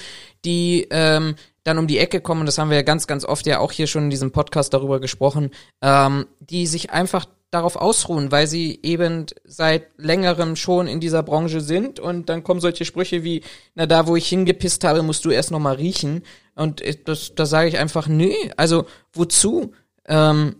[0.46, 1.34] die ähm,
[1.64, 3.88] dann um die Ecke kommen, das haben wir ja ganz, ganz oft ja auch hier
[3.88, 5.50] schon in diesem Podcast darüber gesprochen,
[5.82, 11.60] ähm, die sich einfach darauf ausruhen, weil sie eben seit längerem schon in dieser Branche
[11.60, 13.42] sind und dann kommen solche Sprüche wie,
[13.74, 16.22] na da, wo ich hingepisst habe, musst du erst noch mal riechen
[16.54, 19.74] und das, da sage ich einfach, nee, also wozu?
[20.08, 20.58] Ähm,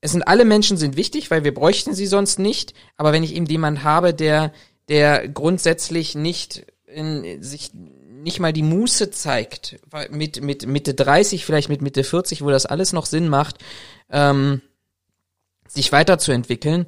[0.00, 2.74] es sind alle Menschen sind wichtig, weil wir bräuchten sie sonst nicht.
[2.96, 4.52] Aber wenn ich eben jemand habe, der,
[4.88, 11.68] der grundsätzlich nicht in, sich nicht mal die Muße zeigt, mit, mit Mitte 30, vielleicht
[11.68, 13.58] mit Mitte 40, wo das alles noch Sinn macht,
[14.10, 14.62] ähm,
[15.66, 16.86] sich weiterzuentwickeln,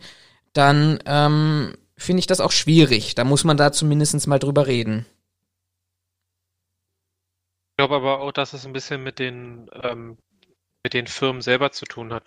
[0.53, 3.15] dann ähm, finde ich das auch schwierig.
[3.15, 5.07] Da muss man da zumindest mal drüber reden.
[7.71, 10.19] Ich glaube aber auch, dass es ein bisschen mit den, ähm,
[10.83, 12.25] mit den Firmen selber zu tun hat.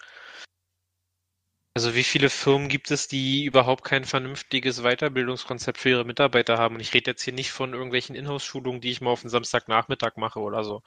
[1.77, 6.75] Also wie viele Firmen gibt es, die überhaupt kein vernünftiges Weiterbildungskonzept für ihre Mitarbeiter haben?
[6.75, 10.15] Und ich rede jetzt hier nicht von irgendwelchen Inhouse-Schulungen, die ich mal auf den Samstagnachmittag
[10.15, 10.83] mache oder so.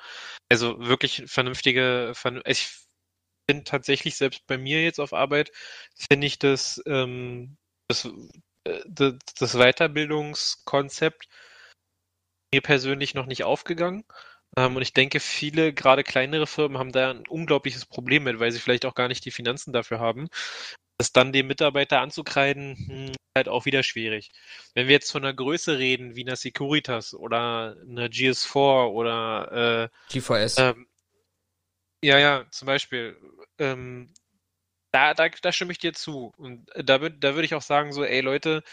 [0.51, 2.70] Also wirklich vernünftige, vernün ich
[3.51, 5.53] finde tatsächlich selbst bei mir jetzt auf Arbeit,
[6.11, 8.09] finde ich das, ähm, das,
[8.64, 11.29] äh, das Weiterbildungskonzept
[12.55, 14.05] mir persönlich noch nicht aufgegangen.
[14.59, 18.51] Ähm, und ich denke, viele, gerade kleinere Firmen, haben da ein unglaubliches Problem mit, weil
[18.51, 20.29] sie vielleicht auch gar nicht die Finanzen dafür haben.
[20.99, 24.33] Das dann dem Mitarbeiter anzukreiden, hm, halt auch wieder schwierig.
[24.75, 30.12] Wenn wir jetzt von einer Größe reden, wie einer Securitas oder einer GS4 oder äh,
[30.12, 30.59] GVS.
[30.59, 30.88] ähm,
[32.03, 33.16] ja, ja, zum Beispiel.
[33.59, 34.12] Ähm,
[34.90, 36.33] da, da, da stimme ich dir zu.
[36.37, 38.64] Und da, da würde ich auch sagen, so, ey Leute,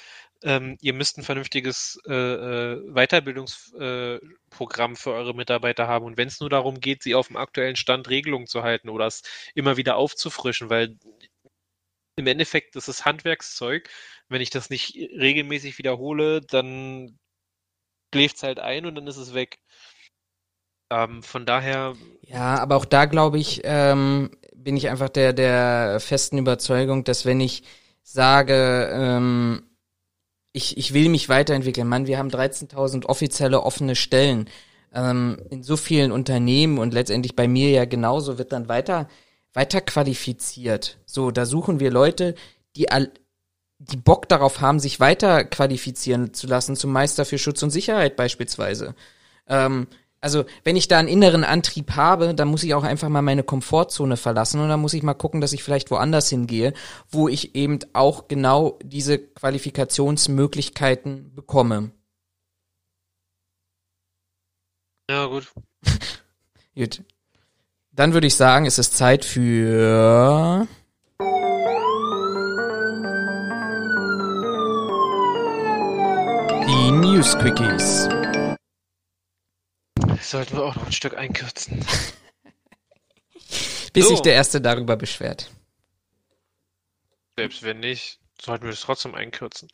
[0.45, 6.05] ähm, ihr müsst ein vernünftiges äh, äh, Weiterbildungsprogramm äh, für eure Mitarbeiter haben.
[6.05, 9.07] Und wenn es nur darum geht, sie auf dem aktuellen Stand Regelungen zu halten oder
[9.07, 9.23] es
[9.55, 10.97] immer wieder aufzufrischen, weil
[12.15, 13.89] im Endeffekt ist Handwerkszeug.
[14.29, 17.17] Wenn ich das nicht regelmäßig wiederhole, dann
[18.13, 19.57] schläft es halt ein und dann ist es weg.
[20.91, 21.95] Ähm, von daher.
[22.21, 27.25] Ja, aber auch da glaube ich, ähm, bin ich einfach der, der festen Überzeugung, dass
[27.25, 27.63] wenn ich
[28.03, 29.63] sage, ähm,
[30.55, 34.49] ich, ich will mich weiterentwickeln, Mann, wir haben 13.000 offizielle offene Stellen
[34.93, 39.09] ähm, in so vielen Unternehmen und letztendlich bei mir ja genauso wird dann weiter,
[39.53, 40.97] weiter qualifiziert.
[41.05, 42.35] So, da suchen wir Leute,
[42.77, 43.11] die all,
[43.79, 48.15] die Bock darauf haben, sich weiter qualifizieren zu lassen zum Meister für Schutz und Sicherheit
[48.15, 48.95] beispielsweise.
[49.47, 49.87] Ähm,
[50.25, 53.43] also wenn ich da einen inneren Antrieb habe, dann muss ich auch einfach mal meine
[53.43, 56.73] Komfortzone verlassen und dann muss ich mal gucken, dass ich vielleicht woanders hingehe,
[57.11, 61.91] wo ich eben auch genau diese Qualifikationsmöglichkeiten bekomme.
[65.11, 65.53] Ja, gut.
[66.75, 67.03] Gut.
[67.91, 70.67] Dann würde ich sagen, es ist Zeit für
[76.65, 78.09] die News Quickies.
[80.21, 81.83] Sollten wir auch noch ein Stück einkürzen.
[83.93, 84.11] Bis So.
[84.11, 85.49] sich der Erste darüber beschwert.
[87.37, 89.69] Selbst wenn nicht, sollten wir das trotzdem einkürzen.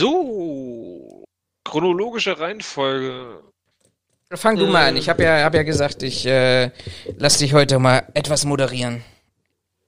[0.00, 1.24] So,
[1.64, 3.42] chronologische Reihenfolge.
[4.32, 4.96] Fang du mal an.
[4.96, 6.70] Ich habe ja, hab ja gesagt, ich äh,
[7.18, 9.04] lass dich heute mal etwas moderieren.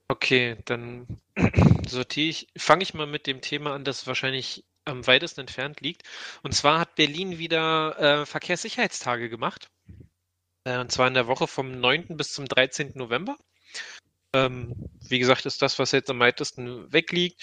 [0.09, 1.07] Okay, dann
[1.89, 6.03] sortiere ich, fange ich mal mit dem Thema an, das wahrscheinlich am weitesten entfernt liegt.
[6.43, 9.69] Und zwar hat Berlin wieder äh, Verkehrssicherheitstage gemacht.
[10.65, 12.17] Äh, und zwar in der Woche vom 9.
[12.17, 12.93] bis zum 13.
[12.95, 13.37] November.
[14.33, 14.75] Ähm,
[15.09, 17.43] wie gesagt, ist das, was jetzt am weitesten wegliegt.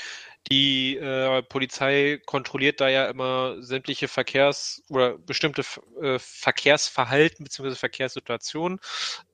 [0.52, 5.64] Die äh, Polizei kontrolliert da ja immer sämtliche Verkehrs- oder bestimmte
[6.02, 7.76] äh, Verkehrsverhalten bzw.
[7.76, 8.80] Verkehrssituationen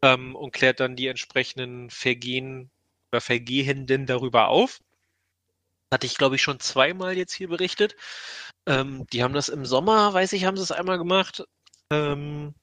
[0.02, 2.70] ähm, und klärt dann die entsprechenden Vergehen
[3.12, 4.80] oder Vergehenden darüber auf.
[5.92, 7.96] Hatte ich, glaube ich, schon zweimal jetzt hier berichtet.
[8.66, 11.44] Ähm, die haben das im Sommer, weiß ich, haben sie es einmal gemacht.
[11.92, 12.54] Ähm,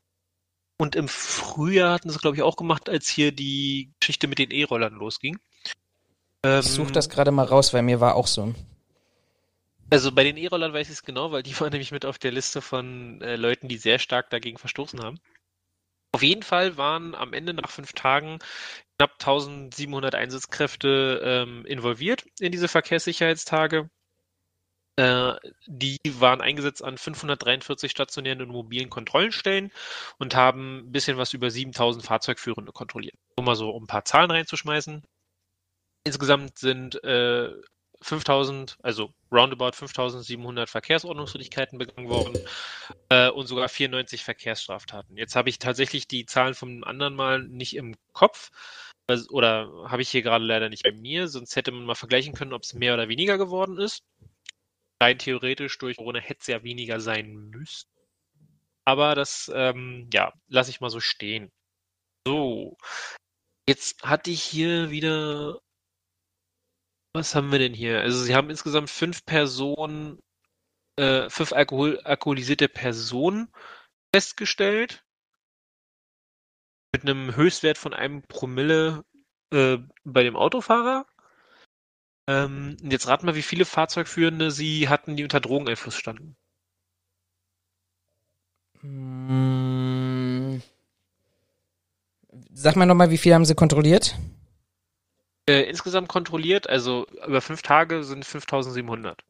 [0.79, 4.39] und im Frühjahr hatten sie es, glaube ich, auch gemacht, als hier die Geschichte mit
[4.39, 5.39] den E-Rollern losging.
[6.45, 8.55] Ähm, Ich such das gerade mal raus, weil mir war auch so.
[9.89, 12.33] Also bei den E-Rollern weiß ich es genau, weil die waren nämlich mit auf der
[12.33, 15.19] Liste von äh, Leuten, die sehr stark dagegen verstoßen haben.
[16.13, 18.39] Auf jeden Fall waren am Ende nach fünf Tagen
[18.99, 23.91] knapp 1700 Einsatzkräfte ähm, involviert in diese Verkehrssicherheitstage.
[24.97, 25.35] Äh,
[25.67, 29.71] die waren eingesetzt an 543 stationären und mobilen Kontrollenstellen
[30.19, 33.17] und haben ein bisschen was über 7000 Fahrzeugführende kontrolliert.
[33.37, 35.03] Um mal so ein paar Zahlen reinzuschmeißen.
[36.05, 37.51] Insgesamt sind äh,
[38.03, 42.39] 5000, also roundabout 5700 Verkehrsordnungswidrigkeiten begangen worden
[43.09, 45.17] äh, und sogar 94 Verkehrsstraftaten.
[45.17, 48.51] Jetzt habe ich tatsächlich die Zahlen vom anderen Mal nicht im Kopf
[49.31, 52.53] oder habe ich hier gerade leider nicht bei mir, sonst hätte man mal vergleichen können,
[52.53, 54.03] ob es mehr oder weniger geworden ist.
[55.01, 57.89] Rein theoretisch durch Corona hätte es ja weniger sein müssen.
[58.85, 61.51] Aber das, ähm, ja, lasse ich mal so stehen.
[62.27, 62.77] So,
[63.69, 65.61] jetzt hatte ich hier wieder
[67.17, 68.03] was haben wir denn hier?
[68.03, 70.21] Also sie haben insgesamt fünf Personen,
[70.97, 73.51] äh, fünf Alkohol, alkoholisierte Personen
[74.15, 75.03] festgestellt.
[76.97, 79.05] Mit einem Höchstwert von einem Promille
[79.53, 81.05] äh, bei dem Autofahrer.
[82.27, 86.37] Ähm, jetzt rat mal, wie viele Fahrzeugführende sie hatten, die unter Drogeneinfluss standen.
[88.81, 90.63] Hm.
[92.55, 94.17] Sag mal nochmal, wie viel haben sie kontrolliert?
[95.47, 99.23] Äh, insgesamt kontrolliert, also über fünf Tage sind 5700.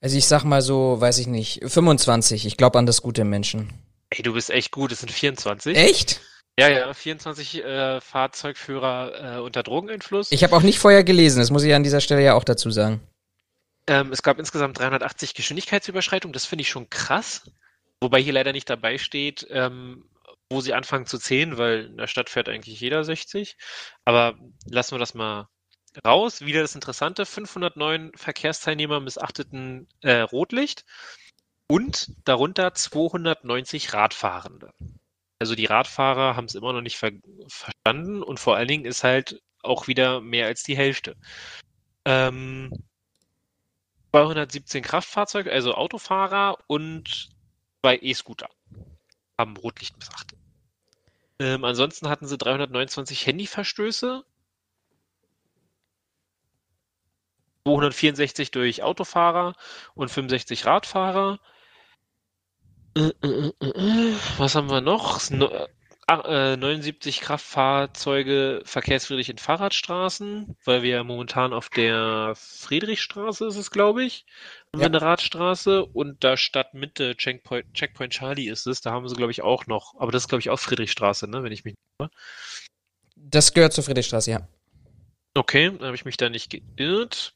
[0.00, 2.46] Also ich sag mal so, weiß ich nicht, 25.
[2.46, 3.83] Ich glaube an das gute Menschen.
[4.16, 5.76] Ey, du bist echt gut, es sind 24.
[5.76, 6.20] Echt?
[6.56, 10.30] Ja, ja, 24 äh, Fahrzeugführer äh, unter Drogeneinfluss.
[10.30, 12.70] Ich habe auch nicht vorher gelesen, das muss ich an dieser Stelle ja auch dazu
[12.70, 13.00] sagen.
[13.88, 17.50] Ähm, es gab insgesamt 380 Geschwindigkeitsüberschreitungen, das finde ich schon krass.
[18.00, 20.08] Wobei hier leider nicht dabei steht, ähm,
[20.48, 23.56] wo sie anfangen zu zählen, weil in der Stadt fährt eigentlich jeder 60.
[24.04, 25.48] Aber lassen wir das mal
[26.06, 26.40] raus.
[26.40, 30.84] Wieder das Interessante, 509 Verkehrsteilnehmer missachteten äh, Rotlicht
[31.68, 34.72] und darunter 290 Radfahrende.
[35.38, 37.12] Also die Radfahrer haben es immer noch nicht ver
[37.48, 41.16] verstanden und vor allen Dingen ist halt auch wieder mehr als die Hälfte.
[42.04, 42.70] Ähm,
[44.12, 47.30] 217 Kraftfahrzeuge, also Autofahrer und
[47.82, 48.48] zwei E-Scooter
[49.38, 50.38] haben Rotlicht missachtet.
[51.40, 54.24] Ähm, ansonsten hatten sie 329 Handyverstöße,
[57.66, 59.54] 264 durch Autofahrer
[59.94, 61.40] und 65 Radfahrer.
[64.38, 65.16] Was haben wir noch?
[65.16, 65.50] S- no-
[66.06, 73.70] äh, 79 Kraftfahrzeuge verkehrsfriedlich in Fahrradstraßen, weil wir ja momentan auf der Friedrichstraße ist es,
[73.70, 74.26] glaube ich,
[74.72, 74.86] haben wir Ja.
[74.88, 79.42] eine Radstraße und da Stadtmitte Checkpoint, Checkpoint Charlie ist es, da haben sie, glaube ich,
[79.42, 81.74] auch noch, aber das ist, glaube ich, auch Friedrichstraße, ne, wenn ich mich
[83.16, 84.46] Das gehört zur Friedrichstraße, ja.
[85.34, 87.34] Okay, da habe ich mich da nicht geirrt.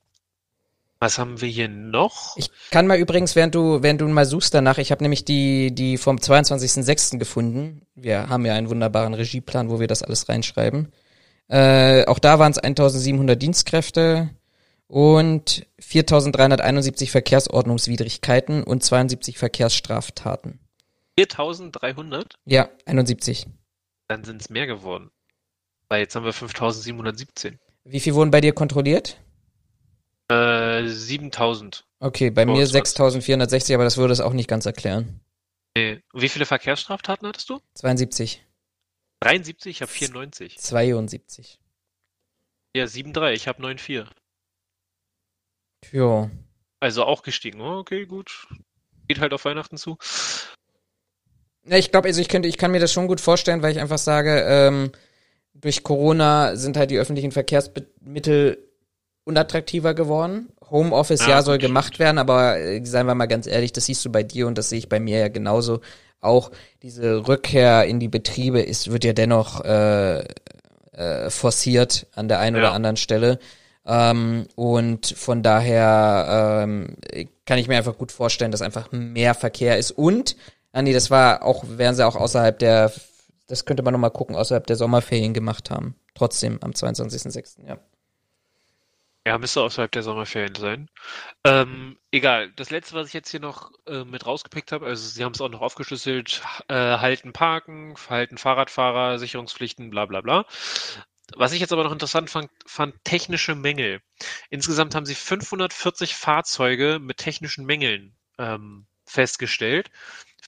[1.01, 2.37] Was haben wir hier noch?
[2.37, 5.73] Ich kann mal übrigens, während du, während du mal suchst danach, ich habe nämlich die,
[5.73, 7.19] die vom 22.06.
[7.19, 7.83] gefunden.
[7.95, 10.93] Wir haben ja einen wunderbaren Regieplan, wo wir das alles reinschreiben.
[11.47, 14.31] Äh, auch da waren es 1700 Dienstkräfte
[14.89, 20.59] und 4371 Verkehrsordnungswidrigkeiten und 72 Verkehrsstraftaten.
[21.17, 22.35] 4300?
[22.45, 23.47] Ja, 71.
[24.09, 25.11] Dann sind es mehr geworden.
[25.89, 27.59] Weil jetzt haben wir 5717.
[27.85, 29.19] Wie viel wurden bei dir kontrolliert?
[30.31, 31.85] Äh, 7000.
[32.01, 32.91] Okay, bei mir das war's.
[32.91, 35.21] 6440, aber das würde es auch nicht ganz erklären.
[35.77, 36.03] Nee.
[36.12, 37.61] Wie viele Verkehrsstraftaten hattest du?
[37.75, 38.45] 72.
[39.21, 40.59] 73, ich habe 94.
[40.59, 41.59] 72.
[42.77, 44.07] Ja, 7,3, ich habe 9,4.
[45.93, 46.31] Jo.
[46.81, 47.61] Also auch gestiegen.
[47.61, 48.47] Oh, okay, gut.
[49.09, 49.97] Geht halt auf Weihnachten zu.
[51.64, 53.81] Ja, ich glaube, also ich könnte, ich kann mir das schon gut vorstellen, weil ich
[53.81, 54.93] einfach sage, ähm,
[55.55, 58.67] durch Corona sind halt die öffentlichen Verkehrsmittel
[59.29, 60.49] unattraktiver geworden.
[60.71, 64.05] Homeoffice, ja, Ja, soll gemacht werden, aber äh, seien wir mal ganz ehrlich, das siehst
[64.05, 65.81] du bei dir und das sehe ich bei mir ja genauso.
[66.21, 66.51] Auch
[66.83, 70.25] diese Rückkehr in die Betriebe ist, wird ja dennoch äh,
[70.93, 72.73] äh, forciert an der einen oder Ja.
[72.73, 73.38] anderen Stelle.
[73.87, 76.97] Ähm, und von daher ähm,
[77.47, 79.93] kann ich mir einfach gut vorstellen, dass einfach mehr Verkehr ist.
[79.93, 80.37] Und,
[80.73, 82.93] ah nee, das war auch, wären sie auch außerhalb der,
[83.47, 85.95] das könnte man nochmal gucken, außerhalb der Sommerferien gemacht haben.
[86.14, 87.67] Trotzdem am 22.06.
[87.67, 87.79] Ja.
[89.29, 90.88] Ja, müsste außerhalb der Sommerferien sein.
[91.45, 92.51] Ähm, egal.
[92.57, 95.41] Das letzte, was ich jetzt hier noch äh, mit rausgepickt habe, also Sie haben es
[95.43, 100.47] auch noch aufgeschlüsselt, äh, Halten, Parken, Verhalten Fahrradfahrer, Sicherungspflichten, bla bla bla.
[101.37, 104.01] Was ich jetzt aber noch interessant fand, fand technische Mängel.
[104.49, 109.91] Insgesamt haben Sie 540 Fahrzeuge mit technischen Mängeln ähm, festgestellt.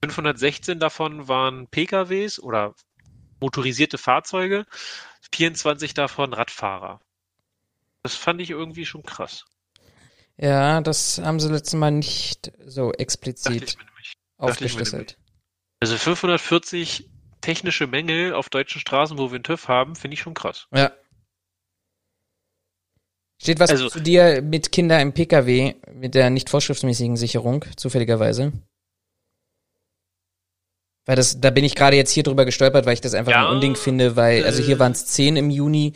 [0.02, 2.74] 516 davon waren PKWs oder
[3.40, 4.64] motorisierte Fahrzeuge,
[5.34, 7.00] 24 davon Radfahrer.
[8.02, 9.44] Das fand ich irgendwie schon krass.
[10.38, 13.76] Ja, das haben sie letztes Mal nicht so explizit
[14.38, 15.18] aufgeschlüsselt.
[15.80, 17.10] Also 540
[17.42, 20.66] technische Mängel auf deutschen Straßen, wo wir einen TÜV haben, finde ich schon krass.
[20.74, 20.92] Ja.
[23.40, 28.52] Steht was Also- zu dir mit Kinder im PKW mit der nicht vorschriftsmäßigen Sicherung, zufälligerweise?
[31.06, 33.48] Weil das, da bin ich gerade jetzt hier drüber gestolpert, weil ich das einfach Ja,
[33.48, 35.94] ein Unding finde, weil, also hier äh, waren es zehn im Juni,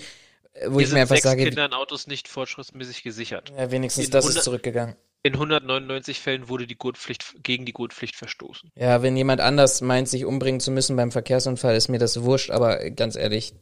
[0.67, 3.53] wo Hier ich mir einfach sechs sage, Kinder in Autos nicht vorschriftsmäßig gesichert.
[3.57, 4.97] ja, wenigstens in das ist 100 zurückgegangen.
[5.23, 8.71] In 199 Fällen wurde die Gurtpflicht gegen die Gurtpflicht verstoßen.
[8.77, 12.51] Ja, wenn jemand anders meint, sich umbringen zu müssen beim Verkehrsunfall, ist mir das wurscht,
[12.51, 13.55] aber ganz ehrlich,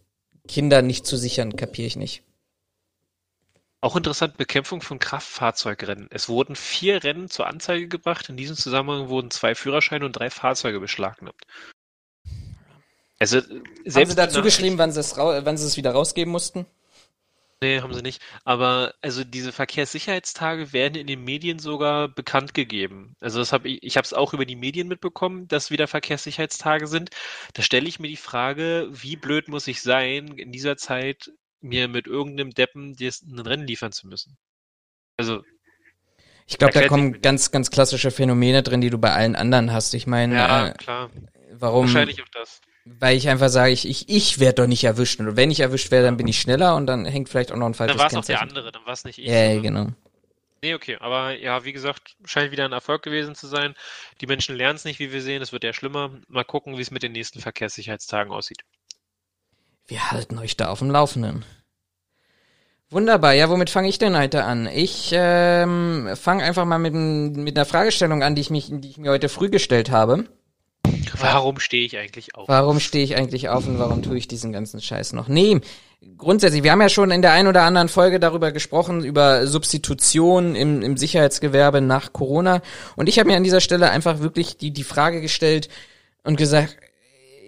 [0.49, 2.25] Kinder nicht zu sichern, kapiere ich nicht.
[3.81, 6.09] Auch interessant, Bekämpfung von Kraftfahrzeugrennen.
[6.11, 8.29] Es wurden vier Rennen zur Anzeige gebracht.
[8.29, 11.41] In diesem Zusammenhang wurden zwei Führerscheine und drei Fahrzeuge beschlagnahmt.
[13.19, 15.93] Also, äh, Haben selbst sie dazu geschrieben, wann sie es rau- wann sie es wieder
[15.93, 16.67] rausgeben mussten?
[17.63, 18.21] Nee, haben sie nicht.
[18.42, 23.15] Aber also diese Verkehrssicherheitstage werden in den Medien sogar bekannt gegeben.
[23.21, 26.88] Also das habe ich, ich habe es auch über die Medien mitbekommen, dass wieder Verkehrssicherheitstage
[26.88, 27.10] sind.
[27.54, 31.87] Da stelle ich mir die Frage, wie blöd muss ich sein, in dieser Zeit mir
[31.87, 34.37] mit irgendeinem Deppen ein Rennen liefern zu müssen.
[35.17, 35.44] Also,
[36.48, 39.94] Ich glaube, da kommen ganz, ganz klassische Phänomene drin, die du bei allen anderen hast.
[39.94, 41.13] Ich meine, ja, äh, klar.
[41.52, 41.87] warum?
[41.87, 42.60] Wahrscheinlich auch das.
[42.85, 45.21] Weil ich einfach sage, ich, ich, ich werde doch nicht erwischt.
[45.21, 47.67] Und wenn ich erwischt werde, dann bin ich schneller und dann hängt vielleicht auch noch
[47.67, 49.27] ein falsches Dann war es auch der andere, dann war es nicht ich.
[49.27, 49.61] Ja, ja, ne?
[49.61, 49.87] genau.
[50.65, 53.75] Nee, okay, aber ja, wie gesagt, scheint wieder ein Erfolg gewesen zu sein.
[54.21, 56.11] Die Menschen lernen es nicht, wie wir sehen, es wird eher schlimmer.
[56.29, 58.63] Mal gucken, wie es mit den nächsten Verkehrssicherheitstagen aussieht.
[59.89, 61.45] wir halten euch da auf dem Laufenden.
[62.91, 63.33] Wunderbar.
[63.33, 64.67] Ja, womit fange ich denn heute an?
[64.67, 68.99] Ich ähm, fange einfach mal mit, mit einer Fragestellung an, die ich, mich, die ich
[68.99, 70.27] mir heute früh gestellt habe.
[71.23, 72.49] Warum stehe ich eigentlich auf?
[72.49, 75.29] Warum stehe ich eigentlich auf und warum tue ich diesen ganzen Scheiß noch?
[75.29, 75.61] Nee,
[76.19, 80.55] grundsätzlich, wir haben ja schon in der einen oder anderen Folge darüber gesprochen, über Substitution
[80.55, 82.63] im, im Sicherheitsgewerbe nach Corona.
[82.97, 85.69] Und ich habe mir an dieser Stelle einfach wirklich die, die Frage gestellt
[86.25, 86.77] und gesagt,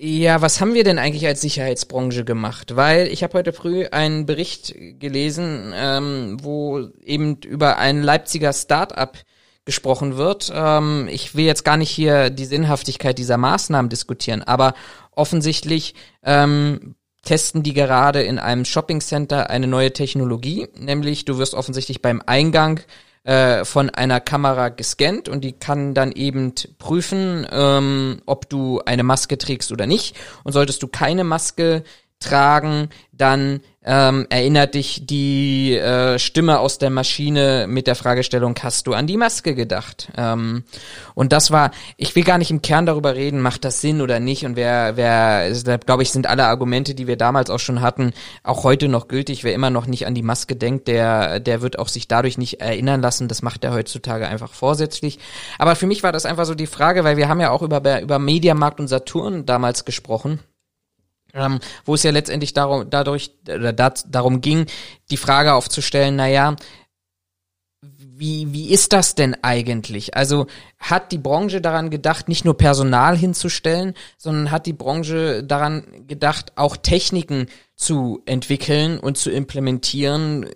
[0.00, 2.76] ja, was haben wir denn eigentlich als Sicherheitsbranche gemacht?
[2.76, 9.18] Weil ich habe heute früh einen Bericht gelesen, ähm, wo eben über ein Leipziger Start-up
[9.64, 10.52] gesprochen wird.
[10.54, 14.74] Ähm, ich will jetzt gar nicht hier die Sinnhaftigkeit dieser Maßnahmen diskutieren, aber
[15.12, 16.94] offensichtlich ähm,
[17.24, 22.80] testen die gerade in einem Shoppingcenter eine neue Technologie, nämlich du wirst offensichtlich beim Eingang
[23.24, 29.02] äh, von einer Kamera gescannt und die kann dann eben prüfen, ähm, ob du eine
[29.02, 30.14] Maske trägst oder nicht.
[30.44, 31.84] Und solltest du keine Maske
[32.20, 38.86] tragen, dann ähm, erinnert dich die äh, Stimme aus der Maschine mit der Fragestellung, hast
[38.86, 40.08] du an die Maske gedacht?
[40.16, 40.64] Ähm,
[41.14, 44.20] und das war, ich will gar nicht im Kern darüber reden, macht das Sinn oder
[44.20, 48.12] nicht und wer, wer, glaube ich, sind alle Argumente, die wir damals auch schon hatten,
[48.42, 49.44] auch heute noch gültig.
[49.44, 52.60] Wer immer noch nicht an die Maske denkt, der, der wird auch sich dadurch nicht
[52.60, 53.28] erinnern lassen.
[53.28, 55.18] Das macht er heutzutage einfach vorsätzlich.
[55.58, 58.00] Aber für mich war das einfach so die Frage, weil wir haben ja auch über,
[58.00, 60.40] über Mediamarkt und Saturn damals gesprochen
[61.34, 64.66] ähm, wo es ja letztendlich darum, dadurch, oder dat, darum ging,
[65.10, 66.56] die Frage aufzustellen, naja,
[68.16, 70.16] wie, wie ist das denn eigentlich?
[70.16, 70.46] Also
[70.78, 76.52] hat die Branche daran gedacht, nicht nur Personal hinzustellen, sondern hat die Branche daran gedacht,
[76.54, 80.48] auch Techniken zu entwickeln und zu implementieren,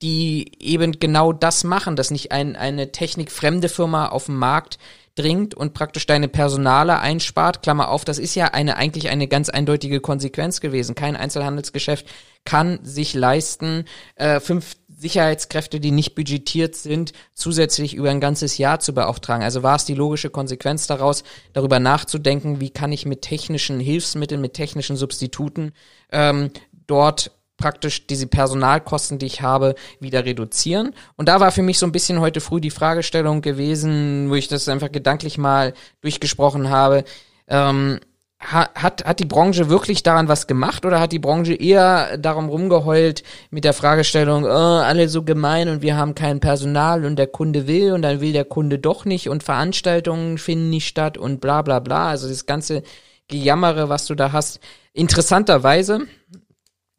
[0.00, 4.78] die eben genau das machen, dass nicht ein, eine technikfremde Firma auf dem Markt
[5.18, 9.48] dringt und praktisch deine Personale einspart, Klammer auf, das ist ja eine eigentlich eine ganz
[9.48, 10.94] eindeutige Konsequenz gewesen.
[10.94, 12.06] Kein Einzelhandelsgeschäft
[12.44, 18.80] kann sich leisten, äh, fünf Sicherheitskräfte, die nicht budgetiert sind, zusätzlich über ein ganzes Jahr
[18.80, 19.44] zu beauftragen.
[19.44, 24.40] Also war es die logische Konsequenz daraus, darüber nachzudenken, wie kann ich mit technischen Hilfsmitteln,
[24.40, 25.72] mit technischen Substituten
[26.10, 26.50] ähm,
[26.86, 30.94] dort praktisch diese Personalkosten, die ich habe, wieder reduzieren.
[31.16, 34.48] Und da war für mich so ein bisschen heute früh die Fragestellung gewesen, wo ich
[34.48, 37.04] das einfach gedanklich mal durchgesprochen habe.
[37.48, 38.00] Ähm,
[38.40, 43.24] hat, hat die Branche wirklich daran was gemacht oder hat die Branche eher darum rumgeheult
[43.50, 47.66] mit der Fragestellung, oh, alle so gemein und wir haben kein Personal und der Kunde
[47.66, 51.62] will und dann will der Kunde doch nicht und Veranstaltungen finden nicht statt und bla
[51.62, 52.08] bla bla.
[52.08, 52.84] Also das ganze
[53.26, 54.60] Gejammere, was du da hast.
[54.92, 56.06] Interessanterweise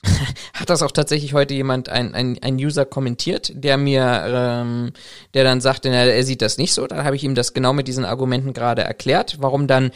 [0.53, 4.91] hat das auch tatsächlich heute jemand, ein, ein, ein User kommentiert, der mir, ähm,
[5.33, 6.87] der dann sagte, na, er sieht das nicht so.
[6.87, 9.91] Dann habe ich ihm das genau mit diesen Argumenten gerade erklärt, warum dann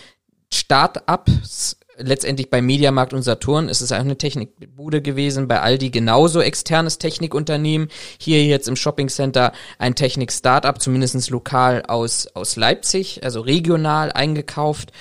[0.51, 6.41] Start-ups letztendlich bei Mediamarkt und Saturn ist es auch eine Technikbude gewesen, bei Aldi genauso
[6.41, 13.41] externes Technikunternehmen, hier jetzt im Shopping Center ein Technik-Startup, zumindestens lokal aus, aus Leipzig, also
[13.41, 14.91] regional eingekauft,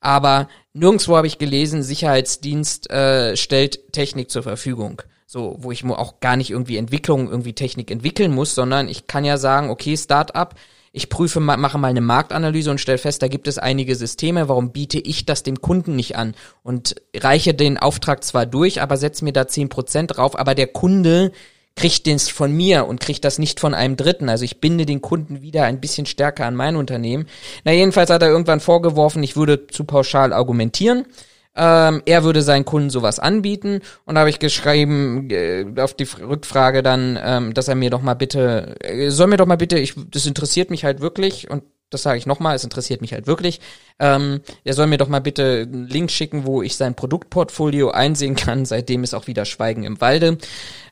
[0.00, 5.02] aber nirgendwo habe ich gelesen, Sicherheitsdienst äh, stellt Technik zur Verfügung.
[5.26, 9.24] So, wo ich auch gar nicht irgendwie Entwicklung, irgendwie Technik entwickeln muss, sondern ich kann
[9.24, 10.56] ja sagen, okay, Start-up,
[10.94, 14.72] ich prüfe, mache mal eine Marktanalyse und stelle fest, da gibt es einige Systeme, warum
[14.72, 19.24] biete ich das dem Kunden nicht an und reiche den Auftrag zwar durch, aber setze
[19.24, 21.32] mir da zehn Prozent drauf, aber der Kunde
[21.74, 24.28] kriegt den von mir und kriegt das nicht von einem Dritten.
[24.28, 27.26] Also ich binde den Kunden wieder ein bisschen stärker an mein Unternehmen.
[27.64, 31.06] Na jedenfalls hat er irgendwann vorgeworfen, ich würde zu pauschal argumentieren.
[31.54, 36.82] Ähm, er würde seinen Kunden sowas anbieten und habe ich geschrieben äh, auf die Rückfrage
[36.82, 39.94] dann, ähm, dass er mir doch mal bitte, äh, soll mir doch mal bitte, ich,
[40.10, 41.62] das interessiert mich halt wirklich und
[41.92, 43.60] das sage ich nochmal, es interessiert mich halt wirklich.
[43.98, 48.34] Ähm, er soll mir doch mal bitte einen Link schicken, wo ich sein Produktportfolio einsehen
[48.36, 48.64] kann.
[48.64, 50.38] Seitdem ist auch wieder Schweigen im Walde.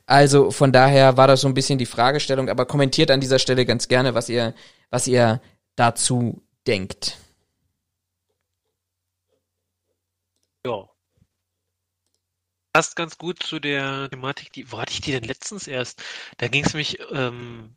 [0.05, 3.65] Also von daher war das so ein bisschen die Fragestellung, aber kommentiert an dieser Stelle
[3.65, 4.53] ganz gerne, was ihr,
[4.89, 5.41] was ihr
[5.75, 7.17] dazu denkt.
[10.65, 10.87] Ja.
[12.73, 16.01] Passt ganz gut zu der Thematik, die, wo hatte ich die denn letztens erst?
[16.37, 17.75] Da ging es mich, ähm,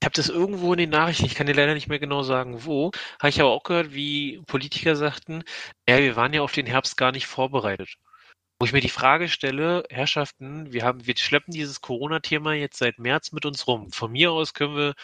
[0.00, 2.64] ich habe das irgendwo in den Nachrichten, ich kann dir leider nicht mehr genau sagen,
[2.64, 5.42] wo, habe ich aber auch gehört, wie Politiker sagten,
[5.88, 7.96] ja, wir waren ja auf den Herbst gar nicht vorbereitet.
[8.60, 12.98] Wo ich mir die Frage stelle, Herrschaften, wir haben, wir schleppen dieses Corona-Thema jetzt seit
[12.98, 13.90] März mit uns rum.
[13.92, 14.94] Von mir aus können wir,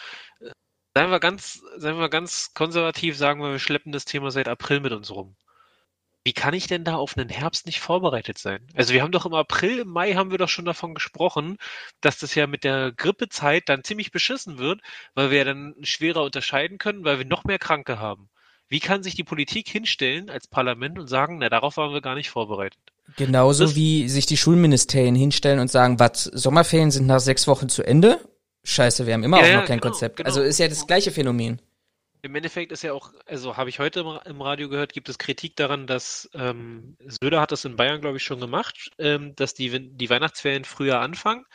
[0.41, 0.51] äh,
[0.95, 4.81] seien wir ganz, seien wir ganz konservativ, sagen wir, wir schleppen das Thema seit April
[4.81, 5.35] mit uns rum.
[6.25, 8.67] Wie kann ich denn da auf einen Herbst nicht vorbereitet sein?
[8.73, 11.57] Also wir haben doch im April, im Mai haben wir doch schon davon gesprochen,
[12.01, 14.81] dass das ja mit der Grippezeit dann ziemlich beschissen wird,
[15.13, 18.29] weil wir ja dann schwerer unterscheiden können, weil wir noch mehr Kranke haben.
[18.67, 22.15] Wie kann sich die Politik hinstellen als Parlament und sagen, na, darauf waren wir gar
[22.15, 22.79] nicht vorbereitet?
[23.17, 27.69] Genauso Das- wie sich die Schulministerien hinstellen und sagen, was, Sommerferien sind nach sechs Wochen
[27.69, 28.19] zu Ende?
[28.63, 30.17] Scheiße, wir haben immer Ja, auch ja, noch kein genau, Konzept.
[30.17, 30.27] genau.
[30.27, 31.61] Also ist ja das gleiche Phänomen.
[32.25, 35.19] Im Endeffekt ist ja auch, also habe ich heute im, im Radio gehört, gibt es
[35.19, 39.53] Kritik daran, dass ähm, Söder hat das in Bayern, glaube ich, schon gemacht, ähm, dass
[39.53, 41.45] die, die Weihnachtsferien früher anfangen.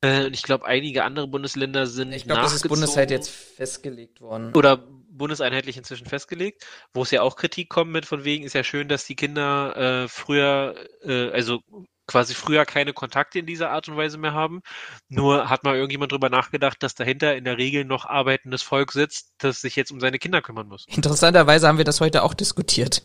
[0.00, 4.20] Äh, und ich glaube, einige andere Bundesländer sind Ich glaube, das ist bundesweit jetzt festgelegt
[4.20, 4.52] worden.
[4.56, 8.64] oder bundeseinheitlich inzwischen festgelegt, wo es ja auch Kritik kommt mit von wegen, ist ja
[8.64, 10.74] schön, dass die Kinder äh, früher,
[11.04, 11.60] äh, also
[12.12, 14.60] quasi früher keine Kontakte in dieser Art und Weise mehr haben.
[15.08, 19.32] Nur hat mal irgendjemand drüber nachgedacht, dass dahinter in der Regel noch arbeitendes Volk sitzt,
[19.38, 20.84] das sich jetzt um seine Kinder kümmern muss.
[20.86, 23.02] Interessanterweise haben wir das heute auch diskutiert.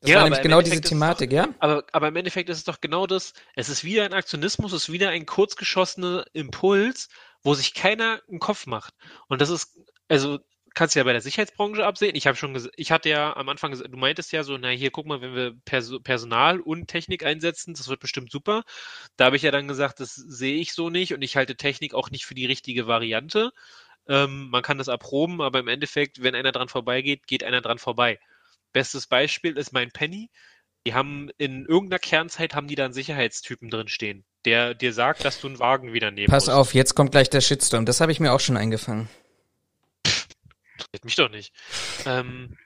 [0.00, 1.48] Das Ja, war nämlich genau diese Endeffekt es Thematik, ja?
[1.60, 4.84] Aber, aber im Endeffekt ist es doch genau das, es ist wieder ein Aktionismus, es
[4.84, 7.08] ist wieder ein kurzgeschossener Impuls,
[7.44, 8.94] wo sich keiner einen Kopf macht.
[9.28, 9.78] Und das ist,
[10.08, 10.40] also
[10.74, 12.16] kannst du ja bei der Sicherheitsbranche absehen.
[12.16, 14.90] Ich habe schon ich hatte ja am Anfang gesagt, du meintest ja so, na hier,
[14.90, 18.62] guck mal, wenn wir Perso Personal und Technik einsetzen, das wird bestimmt super.
[19.16, 21.94] Da habe ich ja dann gesagt, das sehe ich so nicht und ich halte Technik
[21.94, 23.52] auch nicht für die richtige Variante.
[24.08, 27.78] Ähm, man kann das erproben, aber im Endeffekt, wenn einer dran vorbeigeht, geht einer dran
[27.78, 28.18] vorbei.
[28.72, 30.30] Bestes Beispiel ist mein Penny.
[30.86, 35.24] Die haben in irgendeiner Kernzeit haben die da einen Sicherheitstypen drin stehen, der dir sagt,
[35.24, 36.56] dass du einen Wagen wieder nehmen Pass musst.
[36.56, 37.86] auf, jetzt kommt gleich der Shitstorm.
[37.86, 39.08] Das habe ich mir auch schon eingefangen.
[40.92, 41.54] Interessiert mich doch nicht.
[42.04, 42.58] Ähm,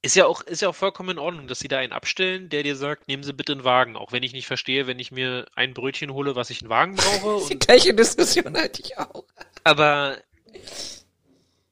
[0.00, 2.62] ist ja auch, ist ja auch vollkommen in Ordnung, dass sie da einen abstellen, der
[2.62, 3.96] dir sagt, nehmen Sie bitte einen Wagen.
[3.96, 6.96] Auch wenn ich nicht verstehe, wenn ich mir ein Brötchen hole, was ich einen Wagen
[6.96, 7.48] brauche.
[7.50, 9.24] Die gleiche Diskussion hatte ich auch.
[9.64, 10.16] aber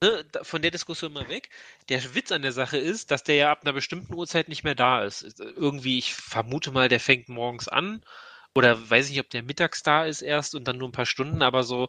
[0.02, 1.48] ne, von der Diskussion mal weg.
[1.88, 4.74] Der Witz an der Sache ist, dass der ja ab einer bestimmten Uhrzeit nicht mehr
[4.74, 5.40] da ist.
[5.40, 8.04] Irgendwie, ich vermute mal, der fängt morgens an.
[8.54, 11.06] Oder weiß ich nicht, ob der mittags da ist erst und dann nur ein paar
[11.06, 11.88] Stunden, aber so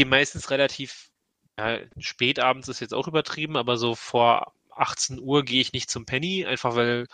[0.00, 1.11] die meistens relativ
[1.58, 5.90] ja, spät abends ist jetzt auch übertrieben, aber so vor 18 Uhr gehe ich nicht
[5.90, 7.06] zum Penny, einfach weil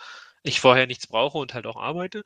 [0.43, 2.23] ich vorher nichts brauche und halt auch arbeite.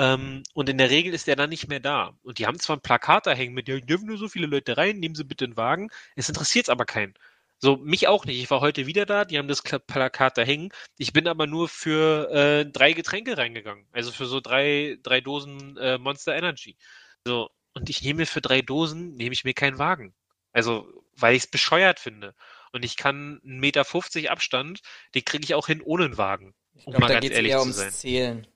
[0.00, 2.16] Ähm, und in der Regel ist der dann nicht mehr da.
[2.22, 4.76] Und die haben zwar ein Plakat da hängen mit, ja, dürfen nur so viele Leute
[4.76, 5.90] rein, nehmen Sie bitte einen Wagen.
[6.16, 7.14] Es interessiert aber keinen.
[7.60, 8.38] So, mich auch nicht.
[8.42, 10.70] Ich war heute wieder da, die haben das Plakat da hängen.
[10.98, 13.86] Ich bin aber nur für äh, drei Getränke reingegangen.
[13.92, 16.76] Also für so drei, drei Dosen äh, Monster Energy.
[17.24, 20.14] So, und ich nehme mir für drei Dosen, nehme ich mir keinen Wagen.
[20.52, 22.34] Also, weil ich es bescheuert finde.
[22.72, 24.80] Und ich kann 1,50 Meter Abstand,
[25.14, 26.54] den kriege ich auch hin ohne einen Wagen.
[26.74, 27.90] Ich Um glaube, mal da ganz ehrlich eher zu sein.
[27.92, 28.46] Zählen.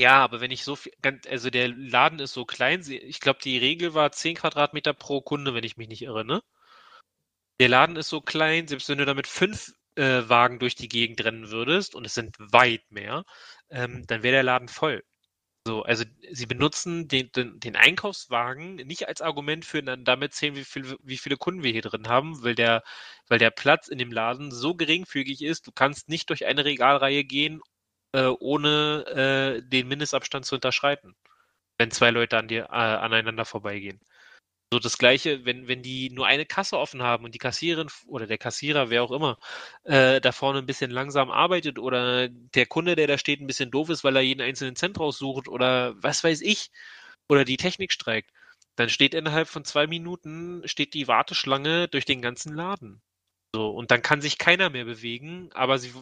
[0.00, 0.92] Ja, aber wenn ich so viel,
[1.28, 5.54] also der Laden ist so klein, ich glaube, die Regel war 10 Quadratmeter pro Kunde,
[5.54, 6.42] wenn ich mich nicht irre, ne?
[7.58, 11.22] Der Laden ist so klein, selbst wenn du damit fünf äh, Wagen durch die Gegend
[11.22, 13.24] rennen würdest, und es sind weit mehr,
[13.68, 15.04] ähm, dann wäre der Laden voll.
[15.66, 20.56] So, also sie benutzen den, den, den Einkaufswagen nicht als Argument für dann damit zählen,
[20.56, 22.82] wie, viel, wie viele Kunden wir hier drin haben, weil der,
[23.28, 27.24] weil der Platz in dem Laden so geringfügig ist, du kannst nicht durch eine Regalreihe
[27.24, 27.60] gehen,
[28.12, 31.14] äh, ohne äh, den Mindestabstand zu unterschreiten,
[31.78, 34.00] wenn zwei Leute an dir äh, aneinander vorbeigehen.
[34.72, 38.26] So das gleiche, wenn, wenn die nur eine Kasse offen haben und die Kassiererin oder
[38.28, 39.38] der Kassierer, wer auch immer,
[39.82, 43.72] äh, da vorne ein bisschen langsam arbeitet oder der Kunde, der da steht, ein bisschen
[43.72, 46.70] doof ist, weil er jeden einzelnen Cent raussucht oder was weiß ich,
[47.28, 48.30] oder die Technik streikt,
[48.76, 53.02] dann steht innerhalb von zwei Minuten steht die Warteschlange durch den ganzen Laden.
[53.54, 55.92] So, und dann kann sich keiner mehr bewegen, aber sie,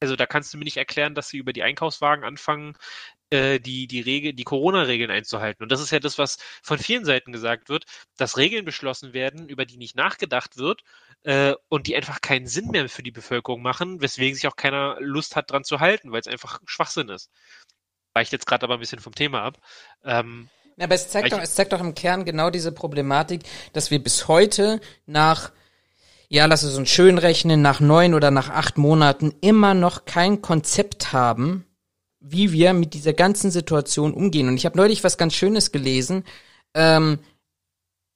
[0.00, 2.76] also da kannst du mir nicht erklären, dass sie über die Einkaufswagen anfangen,
[3.30, 5.62] die, die Regel, die Corona-Regeln einzuhalten.
[5.62, 7.84] Und das ist ja das, was von vielen Seiten gesagt wird,
[8.16, 10.82] dass Regeln beschlossen werden, über die nicht nachgedacht wird,
[11.24, 14.96] äh, und die einfach keinen Sinn mehr für die Bevölkerung machen, weswegen sich auch keiner
[15.00, 17.30] Lust hat, dran zu halten, weil es einfach Schwachsinn ist.
[18.14, 19.58] Weicht jetzt gerade aber ein bisschen vom Thema ab.
[20.04, 23.90] Ähm, Ja, aber es zeigt, doch, es zeigt doch im Kern genau diese Problematik, dass
[23.90, 25.52] wir bis heute nach,
[26.28, 30.42] ja, lass es uns schön rechnen, nach neun oder nach acht Monaten immer noch kein
[30.42, 31.65] Konzept haben,
[32.28, 34.48] wie wir mit dieser ganzen Situation umgehen.
[34.48, 36.24] Und ich habe neulich was ganz Schönes gelesen,
[36.74, 37.18] ähm,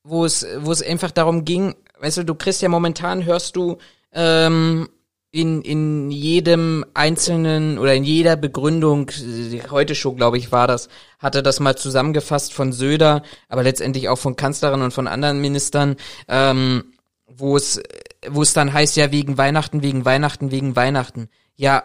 [0.03, 3.79] wo es, wo es einfach darum ging, weißt du, du kriegst ja momentan, hörst du,
[4.13, 4.89] ähm,
[5.33, 10.89] in, in jedem einzelnen oder in jeder Begründung, die heute Show, glaube ich, war das,
[11.21, 15.97] hatte das mal zusammengefasst von Söder, aber letztendlich auch von Kanzlerin und von anderen Ministern,
[16.27, 16.95] ähm,
[17.29, 17.81] wo es,
[18.29, 21.29] wo es dann heißt, ja, wegen Weihnachten, wegen Weihnachten, wegen Weihnachten.
[21.55, 21.85] Ja,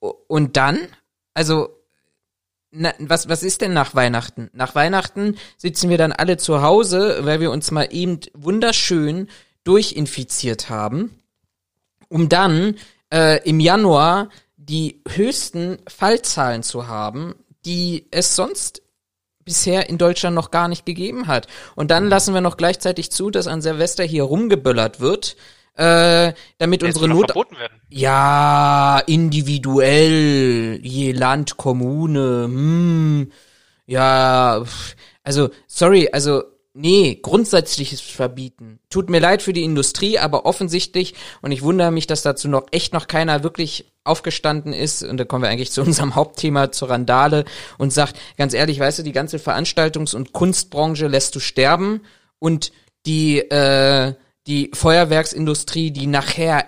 [0.00, 0.80] und dann?
[1.40, 1.70] Also,
[2.70, 4.50] na, was, was ist denn nach Weihnachten?
[4.52, 9.30] Nach Weihnachten sitzen wir dann alle zu Hause, weil wir uns mal eben wunderschön
[9.64, 11.18] durchinfiziert haben,
[12.10, 12.76] um dann
[13.10, 14.28] äh, im Januar
[14.58, 17.34] die höchsten Fallzahlen zu haben,
[17.64, 18.82] die es sonst
[19.42, 21.46] bisher in Deutschland noch gar nicht gegeben hat.
[21.74, 25.36] Und dann lassen wir noch gleichzeitig zu, dass an Silvester hier rumgeböllert wird.
[25.74, 27.32] Äh, damit unsere Not
[27.88, 33.32] ja, individuell, je Land, Kommune, hm,
[33.86, 34.62] ja,
[35.22, 36.42] also, sorry, also,
[36.74, 38.78] nee, grundsätzliches Verbieten.
[38.88, 42.66] Tut mir leid für die Industrie, aber offensichtlich, und ich wundere mich, dass dazu noch
[42.70, 46.90] echt noch keiner wirklich aufgestanden ist, und da kommen wir eigentlich zu unserem Hauptthema, zur
[46.90, 47.44] Randale,
[47.78, 52.02] und sagt, ganz ehrlich, weißt du, die ganze Veranstaltungs- und Kunstbranche lässt du sterben,
[52.38, 52.72] und
[53.06, 54.14] die, äh,
[54.46, 56.66] die Feuerwerksindustrie, die nachher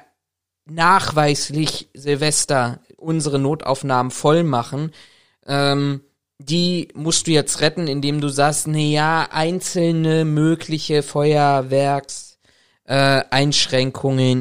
[0.65, 4.93] nachweislich Silvester unsere Notaufnahmen voll machen,
[5.47, 6.03] ähm,
[6.39, 12.39] die musst du jetzt retten, indem du sagst, na ja, einzelne mögliche Feuerwerks
[12.85, 13.23] äh,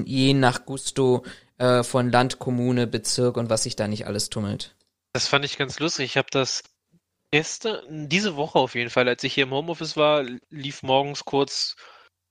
[0.06, 1.24] je nach Gusto
[1.58, 4.76] äh, von Land, Kommune, Bezirk und was sich da nicht alles tummelt.
[5.14, 6.06] Das fand ich ganz lustig.
[6.06, 6.64] Ich habe das
[7.32, 11.76] gestern, diese Woche auf jeden Fall, als ich hier im Homeoffice war, lief morgens kurz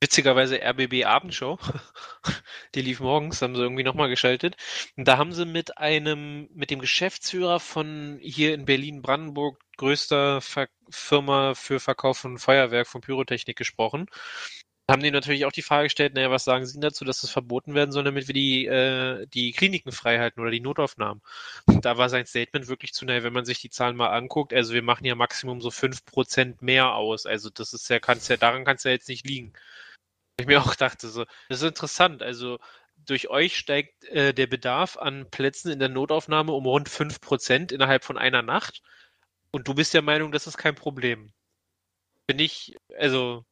[0.01, 1.59] witzigerweise RBB Abendshow.
[2.75, 4.57] Die lief morgens, haben sie irgendwie nochmal geschaltet.
[4.97, 10.69] Und da haben sie mit einem, mit dem Geschäftsführer von hier in Berlin-Brandenburg, größter Ver
[10.91, 14.07] Firma für Verkauf von Feuerwerk, von Pyrotechnik gesprochen.
[14.91, 17.75] Haben die natürlich auch die Frage gestellt, naja, was sagen Sie dazu, dass das verboten
[17.75, 21.23] werden soll, damit wir die, äh, die Kliniken frei halten oder die Notaufnahmen?
[21.83, 24.75] Da war sein Statement wirklich zu, naja, wenn man sich die Zahlen mal anguckt, also
[24.75, 27.25] wir machen ja Maximum so 5% mehr aus.
[27.27, 29.53] Also das ist ja, kann's ja, daran kann es ja jetzt nicht liegen.
[30.41, 32.23] Ich mir auch dachte, so, das ist interessant.
[32.23, 32.59] Also
[33.07, 38.05] durch euch steigt äh, der Bedarf an Plätzen in der Notaufnahme um rund 5% innerhalb
[38.05, 38.83] von einer Nacht.
[39.53, 41.33] Und du bist der Meinung, das ist kein Problem.
[42.27, 43.45] Bin ich, also,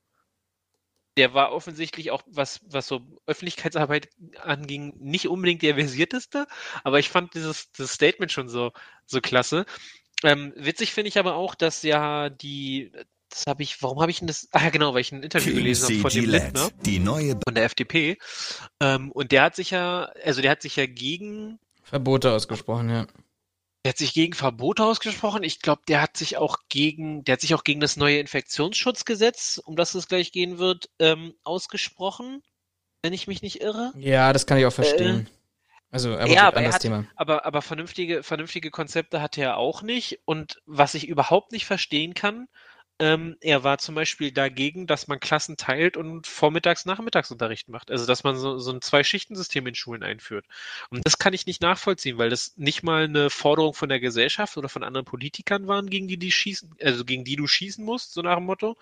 [1.16, 4.09] der war offensichtlich auch, was, was so Öffentlichkeitsarbeit
[4.41, 6.47] anging, nicht unbedingt der versierteste,
[6.84, 8.72] aber ich fand dieses, dieses Statement schon so,
[9.05, 9.66] so klasse.
[10.22, 12.93] Ähm, witzig finde ich aber auch, dass ja die,
[13.31, 14.49] das habe ich, warum habe ich denn das?
[14.53, 17.55] Ah ja, genau, weil ich ein Interview gelesen habe von dem Lindner die neue von
[17.55, 18.18] der FDP.
[18.81, 23.07] Ähm, und der hat sich ja, also der hat sich ja gegen, Verbote ausgesprochen, ja.
[23.85, 25.43] der hat sich gegen Verbote ausgesprochen.
[25.43, 29.61] Ich glaube, der hat sich auch gegen, der hat sich auch gegen das neue Infektionsschutzgesetz,
[29.64, 32.43] um das es gleich gehen wird, ähm, ausgesprochen,
[33.03, 33.93] wenn ich mich nicht irre.
[33.97, 35.31] Ja, das kann ich auch verstehen.
[35.91, 37.07] also, aber Äh, ja, aber er anderes hat, Thema.
[37.16, 40.20] aber, aber vernünftige, vernünftige Konzepte hatte er auch nicht.
[40.26, 42.49] Und was ich überhaupt nicht verstehen kann,
[43.01, 47.90] ähm, er war zum Beispiel dagegen, dass man Klassen teilt und vormittags, nachmittagsunterricht macht.
[47.92, 50.46] Also, dass man so, so ein Zwei-Schichten-System in Schulen einführt.
[50.90, 54.57] Und das kann ich nicht nachvollziehen, weil das nicht mal eine Forderung von der Gesellschaft
[54.57, 58.14] oder von anderen Politikern waren, gegen die, die schießen, also gegen die du schießen musst,
[58.14, 58.76] so nach dem Motto.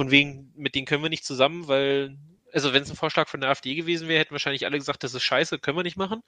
[0.00, 2.16] Von wegen, mit denen können wir nicht zusammen, weil,
[2.52, 5.14] also wenn es ein Vorschlag von der AfD gewesen wäre, hätten wahrscheinlich alle gesagt, das
[5.14, 6.22] ist scheiße, können wir nicht machen.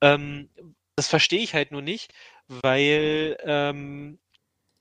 [0.00, 0.48] Ähm,
[0.96, 2.12] das verstehe ich halt nur nicht,
[2.48, 4.18] weil, ähm,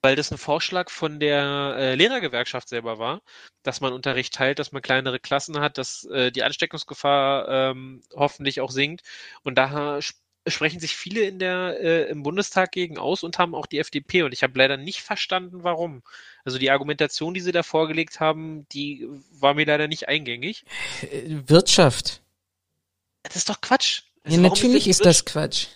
[0.04, 3.22] weil das ein Vorschlag von der äh, Lehrergewerkschaft selber war,
[3.64, 8.60] dass man Unterricht teilt, dass man kleinere Klassen hat, dass äh, die Ansteckungsgefahr ähm, hoffentlich
[8.60, 9.02] auch sinkt.
[9.44, 13.56] Und da sp sprechen sich viele in der, äh, im Bundestag gegen aus und haben
[13.56, 14.24] auch die FDP.
[14.24, 16.04] Und ich habe leider nicht verstanden, warum.
[16.44, 19.08] Also die Argumentation, die sie da vorgelegt haben, die
[19.40, 20.66] war mir leider nicht eingängig.
[21.02, 22.22] Äh, Wirtschaft.
[23.22, 24.02] Das ist doch Quatsch.
[24.02, 25.68] Ja, Also warum natürlich ist das Quatsch.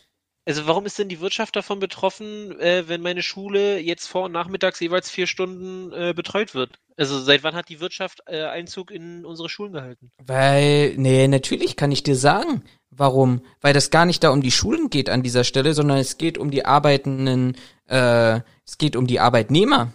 [0.47, 4.31] Also warum ist denn die Wirtschaft davon betroffen, äh, wenn meine Schule jetzt vor und
[4.31, 6.79] nachmittags jeweils vier Stunden äh, betreut wird?
[6.95, 10.09] Also seit wann hat die Wirtschaft äh, Einzug in unsere Schulen gehalten?
[10.25, 13.41] Weil, nee, natürlich kann ich dir sagen, warum.
[13.59, 16.37] Weil das gar nicht da um die Schulen geht an dieser Stelle, sondern es geht
[16.37, 17.57] um die arbeitenden,
[17.89, 19.91] äh, es geht um die Arbeitnehmer.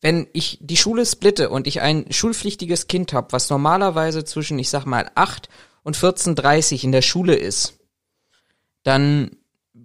[0.00, 4.70] Wenn ich die Schule splitte und ich ein schulpflichtiges Kind habe, was normalerweise zwischen, ich
[4.70, 5.50] sag mal, 8
[5.82, 7.80] und 14.30 in der Schule ist,
[8.82, 9.36] dann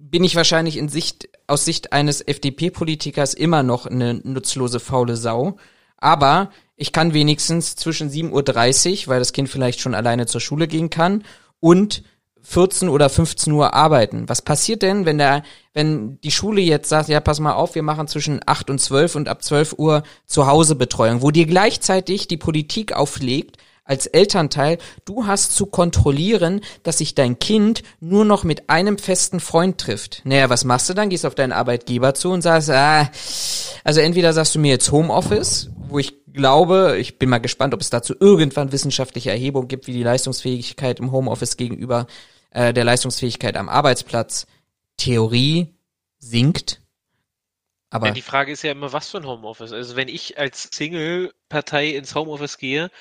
[0.09, 5.57] bin ich wahrscheinlich in Sicht, aus Sicht eines FDP-Politikers immer noch eine nutzlose faule Sau.
[5.97, 10.67] Aber ich kann wenigstens zwischen 7.30 Uhr, weil das Kind vielleicht schon alleine zur Schule
[10.67, 11.23] gehen kann,
[11.59, 12.03] und
[12.41, 14.29] 14 oder 15 Uhr arbeiten.
[14.29, 15.43] Was passiert denn, wenn der,
[15.73, 19.15] wenn die Schule jetzt sagt, ja, pass mal auf, wir machen zwischen 8 und 12
[19.15, 23.57] und ab 12 Uhr zu Hause Betreuung, wo dir gleichzeitig die Politik auflegt,
[23.89, 29.39] als Elternteil, du hast zu kontrollieren, dass sich dein Kind nur noch mit einem festen
[29.39, 30.21] Freund trifft.
[30.25, 31.09] Naja, was machst du dann?
[31.09, 33.09] Gehst auf deinen Arbeitgeber zu und sagst, ah,
[33.83, 37.81] also entweder sagst du mir jetzt Homeoffice, wo ich glaube, ich bin mal gespannt, ob
[37.81, 42.05] es dazu irgendwann wissenschaftliche Erhebungen gibt, wie die Leistungsfähigkeit im Homeoffice gegenüber
[42.51, 44.45] äh, der Leistungsfähigkeit am Arbeitsplatz
[44.97, 45.73] Theorie
[46.19, 46.79] sinkt.
[47.89, 49.71] Aber Ja, die Frage ist ja immer, was für ein Homeoffice.
[49.71, 52.91] Also wenn ich als Single-Partei ins Homeoffice gehe,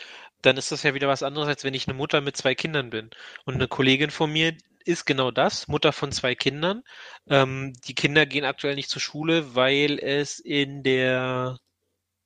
[0.42, 2.90] dann ist das ja wieder was anderes, als wenn ich eine Mutter mit zwei Kindern
[2.90, 3.10] bin.
[3.44, 6.82] Und eine Kollegin von mir ist genau das, Mutter von zwei Kindern.
[7.28, 11.58] Ähm, die Kinder gehen aktuell nicht zur Schule, weil es in der,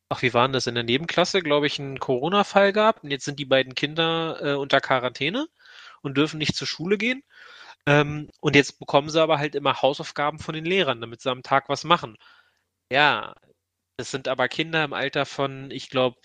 [0.08, 3.04] ach, wie war denn das, in der Nebenklasse, glaube ich, einen Corona-Fall gab.
[3.04, 5.48] Und jetzt sind die beiden Kinder äh, unter Quarantäne.
[6.02, 7.22] und dürfen nicht zur Schule gehen.
[7.86, 11.42] Ähm, und jetzt bekommen sie aber halt immer Hausaufgaben von den Lehrern, damit sie am
[11.42, 12.16] Tag was machen.
[12.92, 13.34] Ja,
[13.98, 16.20] das sind aber Kinder im Alter von, ich glaube,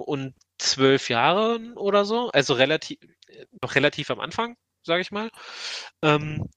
[0.00, 2.98] und zwölf Jahren oder so, also relativ,
[3.62, 5.30] noch relativ am Anfang, sage ich mal.
[6.02, 6.48] Ähm,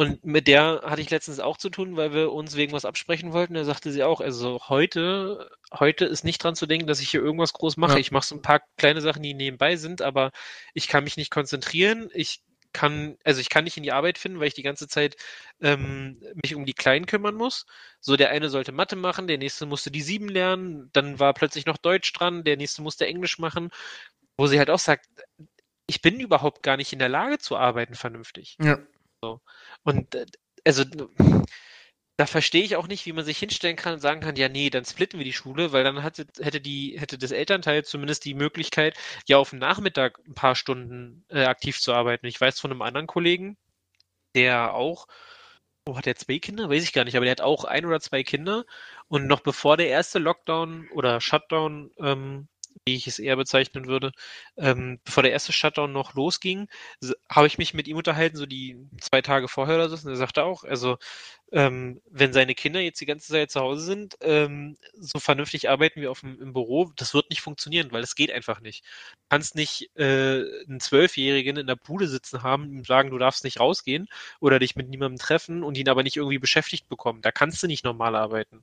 [0.00, 3.34] und mit der hatte ich letztens auch zu tun, weil wir uns wegen was absprechen
[3.34, 3.52] wollten.
[3.52, 7.20] Da sagte sie auch, also heute, heute ist nicht dran zu denken, dass ich hier
[7.20, 7.92] irgendwas groß mache.
[7.92, 7.98] Ja.
[7.98, 10.30] Ich mache so ein paar kleine Sachen, die nebenbei sind, aber
[10.72, 12.08] ich kann mich nicht konzentrieren.
[12.14, 12.40] Ich
[12.72, 15.16] kann, also ich kann nicht in die Arbeit finden, weil ich die ganze Zeit
[15.60, 17.66] ähm, mich um die Kleinen kümmern muss.
[18.00, 21.66] So, der eine sollte Mathe machen, der nächste musste die sieben lernen, dann war plötzlich
[21.66, 23.70] noch Deutsch dran, der nächste musste Englisch machen,
[24.36, 25.06] wo sie halt auch sagt,
[25.86, 28.56] ich bin überhaupt gar nicht in der Lage zu arbeiten vernünftig.
[28.60, 28.78] Ja.
[29.82, 30.26] Und äh,
[30.64, 30.84] also
[32.20, 34.68] da verstehe ich auch nicht, wie man sich hinstellen kann und sagen kann, ja, nee,
[34.68, 38.34] dann splitten wir die Schule, weil dann hatte, hätte die, hätte das Elternteil zumindest die
[38.34, 38.94] Möglichkeit,
[39.26, 42.26] ja auf dem Nachmittag ein paar Stunden äh, aktiv zu arbeiten.
[42.26, 43.56] Ich weiß von einem anderen Kollegen,
[44.34, 45.06] der auch,
[45.86, 46.68] oh, hat er zwei Kinder?
[46.68, 48.66] Weiß ich gar nicht, aber der hat auch ein oder zwei Kinder
[49.08, 52.48] und noch bevor der erste Lockdown oder Shutdown, ähm,
[52.84, 54.12] wie ich es eher bezeichnen würde,
[54.56, 56.68] ähm, bevor der erste Shutdown noch losging,
[57.30, 60.16] habe ich mich mit ihm unterhalten, so die zwei Tage vorher oder so, und er
[60.16, 60.98] sagte auch, also
[61.52, 66.00] ähm, wenn seine Kinder jetzt die ganze Zeit zu Hause sind, ähm, so vernünftig arbeiten
[66.00, 68.84] wie auf dem, im Büro, das wird nicht funktionieren, weil das geht einfach nicht.
[68.84, 73.42] Du kannst nicht äh, einen Zwölfjährigen in der Bude sitzen haben, ihm sagen, du darfst
[73.42, 74.08] nicht rausgehen
[74.40, 77.22] oder dich mit niemandem treffen und ihn aber nicht irgendwie beschäftigt bekommen.
[77.22, 78.62] Da kannst du nicht normal arbeiten.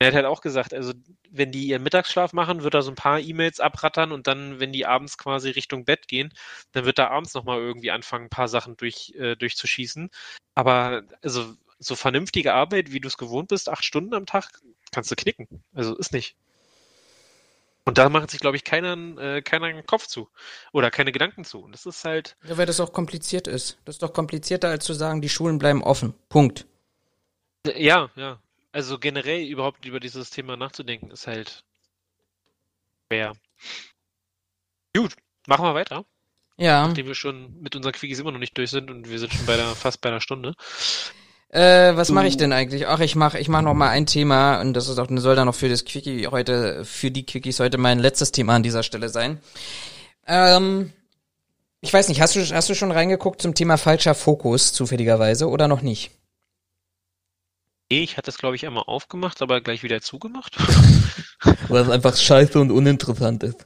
[0.00, 0.92] Er hat halt auch gesagt, also
[1.30, 4.72] wenn die ihren Mittagsschlaf machen, wird er so ein paar E-Mails abrattern und dann, wenn
[4.72, 6.32] die abends quasi Richtung Bett gehen,
[6.72, 10.10] dann wird er abends nochmal irgendwie anfangen, ein paar Sachen durch, äh, durchzuschießen.
[10.54, 14.60] Aber also so vernünftige Arbeit, wie du es gewohnt bist, acht Stunden am Tag,
[14.92, 15.62] kannst du knicken.
[15.74, 16.36] Also ist nicht.
[17.86, 20.30] Und da macht sich, glaube ich, keiner, äh, keiner einen Kopf zu.
[20.72, 21.60] Oder keine Gedanken zu.
[21.60, 23.78] Und das ist halt, Ja, weil das auch kompliziert ist.
[23.84, 26.14] Das ist doch komplizierter, als zu sagen, die Schulen bleiben offen.
[26.28, 26.66] Punkt.
[27.76, 28.40] ja, ja.
[28.72, 31.62] Also generell überhaupt über dieses Thema nachzudenken, ist halt
[33.06, 33.34] schwer.
[34.96, 35.14] Gut,
[35.46, 36.04] machen wir weiter.
[36.56, 36.86] Ja.
[36.86, 39.46] Nachdem wir schon mit unseren Quickies immer noch nicht durch sind und wir sind schon
[39.46, 40.54] bei der, fast bei einer Stunde.
[41.54, 42.88] Äh, was mache ich denn eigentlich?
[42.88, 45.46] Ach, ich mache ich mach noch mal ein Thema und das ist auch soll dann
[45.46, 49.08] noch für das Quickie heute für die Quickies heute mein letztes Thema an dieser Stelle
[49.08, 49.38] sein.
[50.26, 50.92] Ähm,
[51.80, 55.68] ich weiß nicht, hast du hast du schon reingeguckt zum Thema falscher Fokus zufälligerweise oder
[55.68, 56.10] noch nicht?
[57.88, 60.56] Ich hatte es, glaube ich, einmal aufgemacht, aber gleich wieder zugemacht.
[61.68, 63.64] Weil es einfach scheiße und uninteressant ist.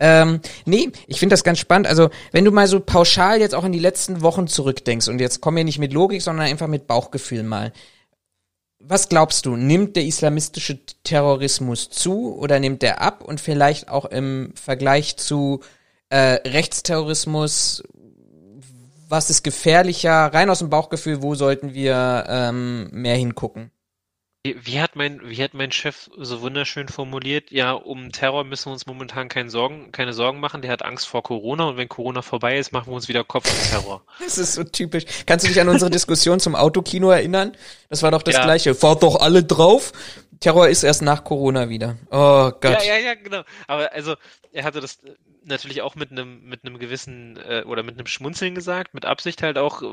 [0.00, 1.86] Ähm, nee, ich finde das ganz spannend.
[1.86, 5.40] Also, wenn du mal so pauschal jetzt auch in die letzten Wochen zurückdenkst und jetzt
[5.40, 7.72] kommen wir nicht mit Logik, sondern einfach mit Bauchgefühl mal.
[8.80, 13.22] Was glaubst du, nimmt der islamistische Terrorismus zu oder nimmt der ab?
[13.22, 15.60] Und vielleicht auch im Vergleich zu
[16.10, 17.82] äh, Rechtsterrorismus,
[19.08, 20.26] was ist gefährlicher?
[20.34, 23.70] Rein aus dem Bauchgefühl, wo sollten wir ähm, mehr hingucken?
[24.46, 27.50] Wie, hat mein, wie hat mein Chef so wunderschön formuliert?
[27.50, 30.60] Ja, um Terror müssen wir uns momentan keine Sorgen, keine Sorgen machen.
[30.60, 33.50] Der hat Angst vor Corona und wenn Corona vorbei ist, machen wir uns wieder Kopf
[33.50, 34.02] um Terror.
[34.18, 35.04] Das ist so typisch.
[35.24, 37.56] Kannst du dich an unsere Diskussion zum Autokino erinnern?
[37.88, 38.44] Das war doch das Ja.
[38.44, 38.74] gleiche.
[38.74, 39.92] Fahrt doch alle drauf.
[40.40, 41.96] Terror ist erst nach Corona wieder.
[42.10, 42.64] Oh Gott.
[42.64, 43.44] Ja, ja, ja, genau.
[43.66, 44.14] Aber also,
[44.52, 45.12] er hatte das äh,
[45.44, 49.42] natürlich auch mit einem, mit einem gewissen, äh, oder mit einem Schmunzeln gesagt, mit Absicht
[49.42, 49.86] halt auch, äh,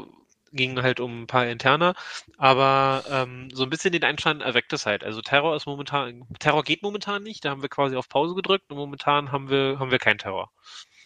[0.51, 1.93] ging halt um ein paar Interner,
[2.37, 5.03] aber ähm, so ein bisschen den Einstand erweckt es halt.
[5.03, 8.65] Also Terror ist momentan, Terror geht momentan nicht, da haben wir quasi auf Pause gedrückt
[8.69, 10.51] und momentan haben wir, haben wir keinen Terror.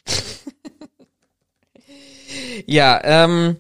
[2.66, 3.58] Ja, ähm,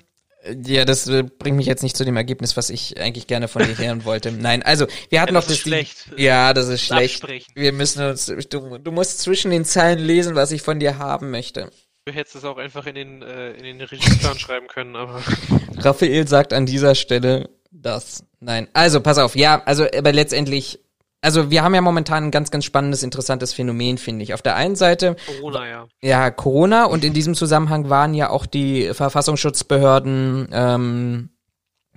[0.65, 3.63] ja, das äh, bringt mich jetzt nicht zu dem Ergebnis, was ich eigentlich gerne von
[3.63, 4.31] dir hören wollte.
[4.31, 6.09] Nein, also, wir hatten Ja, noch das ist die- schlecht.
[6.17, 7.23] Ja, das ist schlecht.
[7.23, 7.51] Absprechen.
[7.55, 11.31] Wir müssen uns, du, du musst zwischen den Zeilen lesen, was ich von dir haben
[11.31, 11.71] möchte.
[12.08, 15.24] Du hättest es auch einfach in den, äh, in den Regieplan schreiben können, aber
[15.78, 18.24] Raphael sagt an dieser Stelle das.
[18.39, 18.68] Nein.
[18.74, 19.36] Also, pass auf.
[19.36, 20.80] Ja, also, aber letztendlich,
[21.22, 24.36] also, wir haben ja momentan ein ganz, ganz spannendes, interessantes Phänomen, finde ich.
[24.36, 25.88] Auf der einen Seite, Corona, ja.
[25.99, 31.30] ja, Corona und in diesem Zusammenhang waren ja auch die Verfassungsschutzbehörden ähm,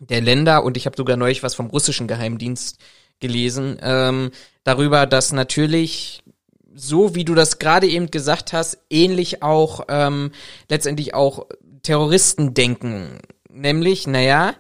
[0.00, 2.78] der Länder und ich habe sogar neulich was vom russischen Geheimdienst
[3.20, 4.30] gelesen, ähm,
[4.64, 6.22] darüber, dass natürlich
[6.78, 10.30] so wie du das gerade eben gesagt hast, ähnlich auch ähm,
[10.68, 11.46] letztendlich auch
[11.82, 13.18] Terroristen denken.
[13.50, 14.54] Nämlich, naja,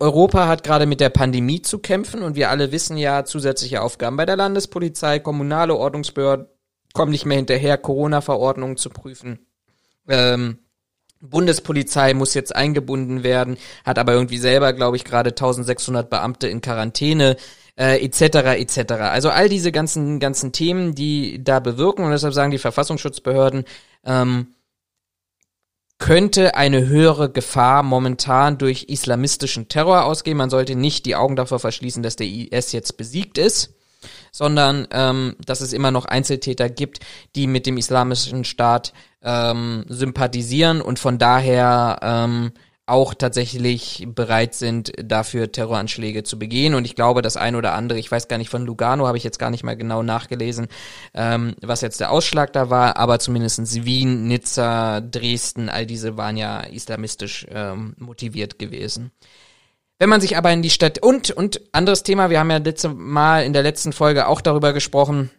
[0.00, 4.16] Europa hat gerade mit der Pandemie zu kämpfen und wir alle wissen ja zusätzliche Aufgaben
[4.16, 6.46] bei der Landespolizei, kommunale Ordnungsbehörden
[6.92, 9.46] kommen nicht mehr hinterher, Corona-Verordnungen zu prüfen.
[10.08, 10.58] Ähm,
[11.30, 16.60] Bundespolizei muss jetzt eingebunden werden, hat aber irgendwie selber, glaube ich, gerade 1600 Beamte in
[16.60, 17.36] Quarantäne,
[17.76, 18.56] äh, etc.
[18.58, 18.92] etc.
[18.92, 23.64] Also all diese ganzen ganzen Themen, die da bewirken und deshalb sagen die Verfassungsschutzbehörden,
[24.04, 24.54] ähm,
[25.98, 30.36] könnte eine höhere Gefahr momentan durch islamistischen Terror ausgehen.
[30.36, 33.74] Man sollte nicht die Augen davor verschließen, dass der IS jetzt besiegt ist,
[34.34, 36.98] sondern ähm, dass es immer noch Einzeltäter gibt,
[37.36, 42.50] die mit dem islamischen Staat ähm, sympathisieren und von daher ähm,
[42.84, 46.74] auch tatsächlich bereit sind, dafür Terroranschläge zu begehen.
[46.74, 49.24] Und ich glaube, das ein oder andere, ich weiß gar nicht, von Lugano habe ich
[49.24, 50.66] jetzt gar nicht mal genau nachgelesen,
[51.14, 56.36] ähm, was jetzt der Ausschlag da war, aber zumindestens Wien, Nizza, Dresden, all diese waren
[56.36, 59.12] ja islamistisch ähm, motiviert gewesen.
[59.98, 62.88] Wenn man sich aber in die Stadt und und anderes Thema, wir haben ja letzte
[62.88, 65.30] Mal in der letzten Folge auch darüber gesprochen,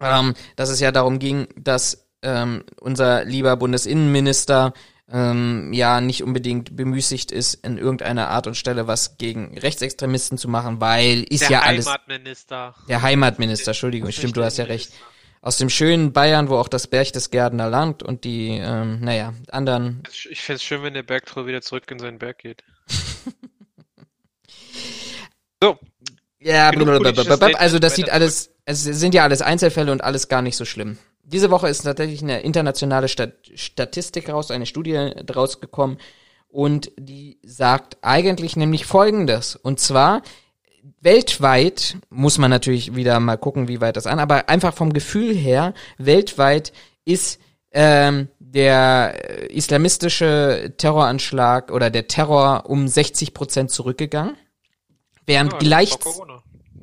[0.00, 4.72] ähm, dass es ja darum ging, dass ähm, unser lieber Bundesinnenminister
[5.10, 10.48] ähm, ja nicht unbedingt bemüßigt ist, in irgendeiner Art und Stelle was gegen Rechtsextremisten zu
[10.48, 12.74] machen, weil ist Der ja alles Heimatminister.
[12.88, 14.92] der Heimatminister, Entschuldigung, stimmt, du hast ja recht.
[15.42, 20.40] Aus dem schönen Bayern, wo auch das Berchtesgadener Land und die, ähm, naja, anderen Ich
[20.42, 22.64] fände es schön, wenn der Bergtroll wieder zurück in seinen Berg geht.
[26.46, 27.58] Ja, blablabla.
[27.58, 30.96] also das sieht alles, es sind ja alles Einzelfälle und alles gar nicht so schlimm.
[31.24, 35.98] Diese Woche ist tatsächlich eine internationale Stat Statistik raus, eine Studie draus gekommen
[36.46, 39.56] und die sagt eigentlich nämlich Folgendes.
[39.56, 40.22] Und zwar,
[41.00, 45.34] weltweit, muss man natürlich wieder mal gucken, wie weit das an, aber einfach vom Gefühl
[45.34, 46.72] her, weltweit
[47.04, 47.40] ist
[47.72, 54.36] ähm, der islamistische Terroranschlag oder der Terror um 60 Prozent zurückgegangen.
[55.26, 55.90] Während ja, gleich,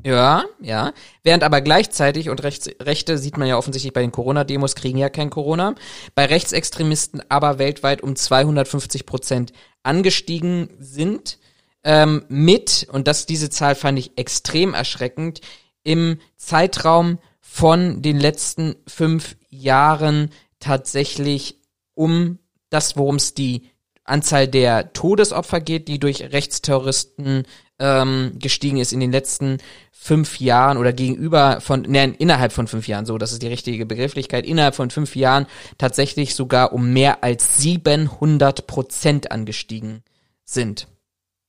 [0.04, 0.94] ja, ja.
[1.24, 5.10] Während aber gleichzeitig, und Rechts, Rechte sieht man ja offensichtlich bei den Corona-Demos, kriegen ja
[5.10, 5.76] kein Corona,
[6.14, 11.40] bei Rechtsextremisten aber weltweit um 250 Prozent angestiegen sind.
[11.86, 15.42] Ähm, mit, und das, diese Zahl fand ich extrem erschreckend,
[15.84, 21.60] im Zeitraum von den letzten fünf Jahren tatsächlich
[21.94, 22.40] um
[22.70, 23.70] das, worum es die
[24.06, 27.44] Anzahl der Todesopfer geht, die durch Rechtsterroristen
[27.84, 29.58] ähm, gestiegen ist in den letzten
[29.92, 33.86] fünf Jahren oder gegenüber von, nein, innerhalb von fünf Jahren, so, das ist die richtige
[33.86, 40.02] Begrifflichkeit, innerhalb von fünf Jahren tatsächlich sogar um mehr als 700 Prozent angestiegen
[40.46, 40.88] sind.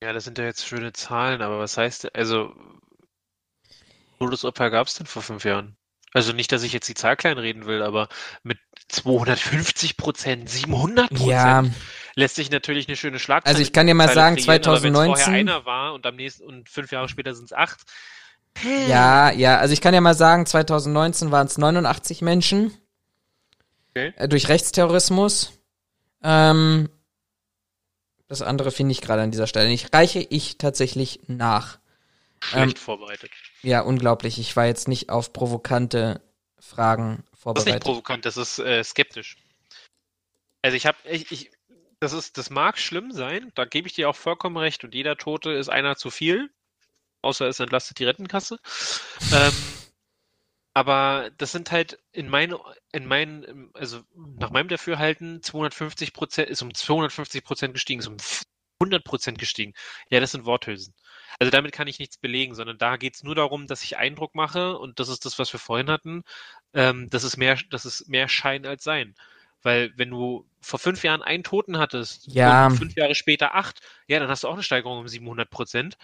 [0.02, 2.52] Ja, das sind ja jetzt schöne Zahlen, aber was heißt, also,
[4.18, 5.76] Todesopfer gab es denn vor fünf Jahren?
[6.12, 8.08] Also nicht, dass ich jetzt die Zahl kleinreden will, aber
[8.42, 8.58] mit
[8.88, 11.64] 250 Prozent, 700 Prozent Ja,
[12.16, 14.94] lässt sich natürlich eine schöne Schlagzeile Also ich kann dir mal sagen, kreieren, aber wenn's
[14.94, 17.80] 2019 vorher einer war und am nächsten und fünf Jahre später sind es acht.
[18.88, 22.72] ja, ja, also ich kann ja mal sagen, 2019 waren es 89 Menschen
[23.90, 24.12] Okay.
[24.16, 25.52] äh, durch Rechtsterrorismus.
[26.22, 26.88] Ähm,
[28.26, 29.94] das andere finde ich gerade an dieser Stelle nicht.
[29.94, 31.78] Reiche ich tatsächlich nach.
[32.40, 33.30] Schlecht vorbereitet.
[33.62, 34.38] Ja, unglaublich.
[34.38, 36.20] Ich war jetzt nicht auf provokante
[36.58, 37.82] Fragen Das ist nicht vorbereitet.
[37.84, 39.36] provokant, das ist äh, skeptisch.
[40.62, 41.50] Also ich habe, ich, ich,
[42.04, 45.16] das ist, das mag schlimm sein, da gebe ich dir auch vollkommen recht und jeder
[45.16, 46.50] Tote ist einer zu viel,
[47.22, 48.58] außer es entlastet die Rentenkasse.
[49.32, 49.52] ähm,
[50.74, 52.56] aber das sind halt in meinen,
[52.92, 58.16] in meinen, also nach meinem Dafürhalten 250 Prozent, ist um 250 Prozent gestiegen, ist um
[58.80, 59.72] 100 Prozent gestiegen.
[60.10, 60.94] Ja, das sind Worthülsen.
[61.38, 64.34] Also damit kann ich nichts belegen, sondern da geht es nur darum, dass ich Eindruck
[64.34, 66.22] mache und das ist das, was wir vorhin hatten.
[66.74, 69.14] Ähm, das ist mehr, das ist mehr Schein als Sein.
[69.64, 72.66] Weil wenn du vor fünf Jahren einen Toten hattest Ja.
[72.66, 75.96] und fünf Jahre später acht, ja, dann hast du auch eine Steigerung um 700 Prozent.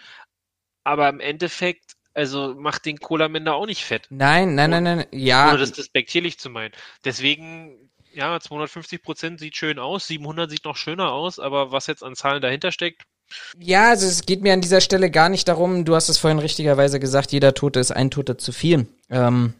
[0.83, 5.07] Aber im Endeffekt, also macht den Cola-Minder auch nicht fett, Nein, nein, nein, nein.
[5.13, 6.73] Ja, ohne das despektierlich zu meinen.
[7.05, 12.03] Deswegen, ja, 250 Prozent sieht schön aus, 700 sieht noch schöner aus, aber was jetzt
[12.03, 13.03] an Zahlen dahinter steckt,
[13.59, 16.41] Ja, also es geht mir an dieser Stelle gar nicht darum, du hast es vorhin
[16.41, 18.89] richtigerweise gesagt, jeder Tote ist ein Toter zu viel.
[19.09, 19.55] Ähm,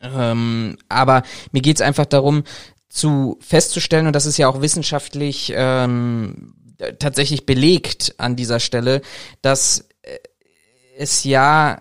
[0.00, 1.22] ähm, aber
[1.52, 2.44] mir geht's einfach darum,
[2.92, 6.54] zu festzustellen, und das ist ja auch wissenschaftlich ähm,
[6.98, 9.00] tatsächlich belegt an dieser Stelle,
[9.40, 10.18] dass äh,
[10.98, 11.80] es ja,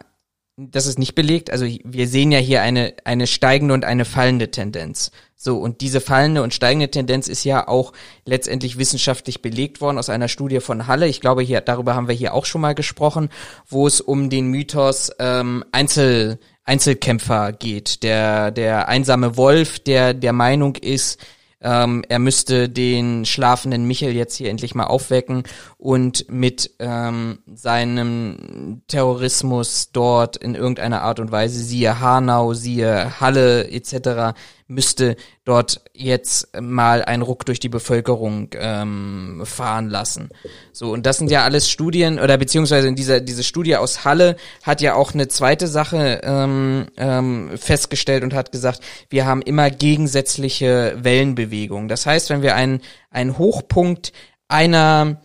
[0.56, 4.52] das ist nicht belegt, also wir sehen ja hier eine, eine steigende und eine fallende
[4.52, 5.12] Tendenz.
[5.36, 7.94] So, und diese fallende und steigende Tendenz ist ja auch
[8.26, 11.08] letztendlich wissenschaftlich belegt worden aus einer Studie von Halle.
[11.08, 13.30] Ich glaube, hier, darüber haben wir hier auch schon mal gesprochen,
[13.68, 18.04] wo es um den Mythos ähm, Einzel, Einzelkämpfer geht.
[18.04, 21.20] Der, der einsame Wolf, der der Meinung ist,
[21.64, 25.44] ähm, er müsste den schlafenden Michel jetzt hier endlich mal aufwecken
[25.78, 33.70] und mit ähm, seinem Terrorismus dort in irgendeiner Art und Weise, siehe Hanau, siehe Halle
[33.70, 34.36] etc.,
[34.68, 35.18] müsste
[35.52, 40.30] dort jetzt mal einen Ruck durch die Bevölkerung ähm, fahren lassen.
[40.72, 44.38] So, und das sind ja alles Studien, oder beziehungsweise in dieser, diese Studie aus Halle
[44.64, 48.80] hat ja auch eine zweite Sache ähm, ähm, festgestellt und hat gesagt,
[49.10, 51.90] wir haben immer gegensätzliche Wellenbewegungen.
[51.90, 52.80] Das heißt, wenn wir einen,
[53.10, 54.14] einen Hochpunkt
[54.48, 55.22] einer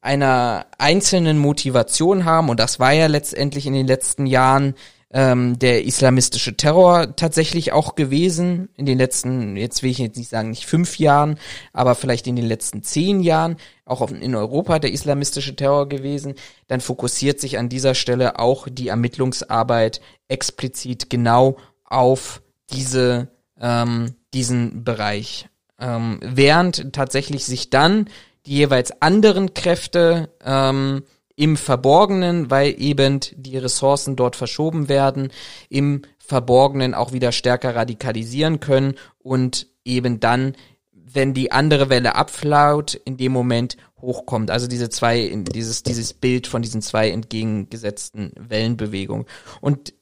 [0.00, 4.74] einer einzelnen Motivation haben, und das war ja letztendlich in den letzten Jahren
[5.16, 10.28] ähm, der islamistische Terror tatsächlich auch gewesen, in den letzten, jetzt will ich jetzt nicht
[10.28, 11.38] sagen, nicht fünf Jahren,
[11.72, 13.56] aber vielleicht in den letzten zehn Jahren,
[13.86, 16.34] auch auf, in Europa der islamistische Terror gewesen,
[16.68, 21.56] dann fokussiert sich an dieser Stelle auch die Ermittlungsarbeit explizit genau
[21.86, 25.48] auf diese, ähm, diesen Bereich.
[25.80, 28.10] Ähm, während tatsächlich sich dann
[28.44, 31.04] die jeweils anderen Kräfte ähm,
[31.36, 35.30] im Verborgenen, weil eben die Ressourcen dort verschoben werden,
[35.68, 40.56] im Verborgenen auch wieder stärker radikalisieren können und eben dann,
[40.92, 44.50] wenn die andere Welle abflaut, in dem Moment hochkommt.
[44.50, 49.26] Also diese zwei, dieses, dieses Bild von diesen zwei entgegengesetzten Wellenbewegungen.
[49.60, 49.92] Und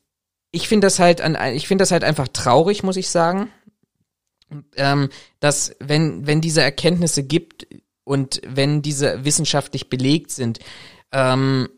[0.53, 3.51] ich finde das halt an, ich finde das halt einfach traurig, muss ich sagen,
[4.77, 5.09] ähm,
[5.41, 7.67] dass wenn, wenn diese Erkenntnisse gibt,
[8.05, 10.61] und wenn diese wissenschaftlich belegt sind,
[11.15, 11.69] ähm,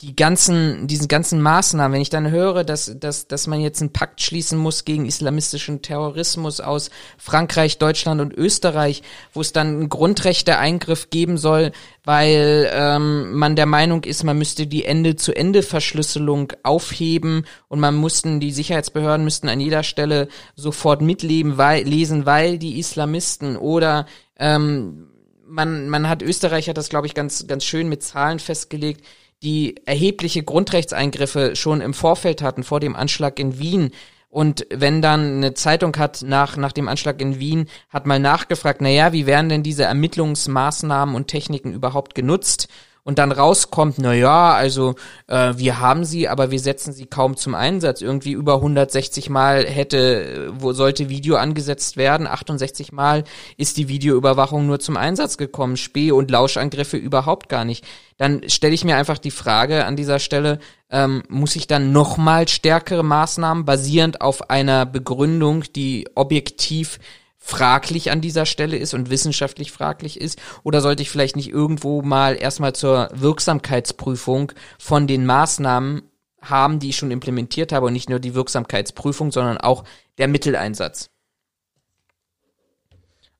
[0.00, 3.92] die ganzen, diesen ganzen Maßnahmen, wenn ich dann höre, dass, dass, dass man jetzt einen
[3.92, 9.88] Pakt schließen muss gegen islamistischen Terrorismus aus Frankreich, Deutschland und Österreich, wo es dann einen
[9.88, 11.72] Grundrechteeingriff geben soll,
[12.04, 18.52] weil ähm, man der Meinung ist, man müsste die Ende-zu-Ende-Verschlüsselung aufheben und man mussten, die
[18.52, 24.06] Sicherheitsbehörden müssten an jeder Stelle sofort mitleben, weil, lesen, weil die Islamisten oder
[24.38, 25.11] ähm,
[25.52, 29.04] man, man hat Österreich hat das, glaube ich, ganz, ganz schön mit Zahlen festgelegt,
[29.42, 33.90] die erhebliche Grundrechtseingriffe schon im Vorfeld hatten, vor dem Anschlag in Wien.
[34.30, 38.80] Und wenn dann eine Zeitung hat nach, nach dem Anschlag in Wien, hat mal nachgefragt,
[38.80, 42.68] na ja, wie werden denn diese Ermittlungsmaßnahmen und Techniken überhaupt genutzt?
[43.04, 44.94] Und dann rauskommt, na ja, also
[45.26, 48.00] äh, wir haben sie, aber wir setzen sie kaum zum Einsatz.
[48.00, 53.24] Irgendwie über 160 Mal hätte, wo sollte Video angesetzt werden, 68 Mal
[53.56, 57.84] ist die Videoüberwachung nur zum Einsatz gekommen, Späh- und Lauschangriffe überhaupt gar nicht.
[58.18, 62.46] Dann stelle ich mir einfach die Frage an dieser Stelle, ähm, muss ich dann nochmal
[62.46, 67.00] stärkere Maßnahmen basierend auf einer Begründung, die objektiv
[67.42, 70.40] fraglich an dieser Stelle ist und wissenschaftlich fraglich ist?
[70.62, 76.02] Oder sollte ich vielleicht nicht irgendwo mal erstmal zur Wirksamkeitsprüfung von den Maßnahmen
[76.40, 79.84] haben, die ich schon implementiert habe und nicht nur die Wirksamkeitsprüfung, sondern auch
[80.18, 81.10] der Mitteleinsatz?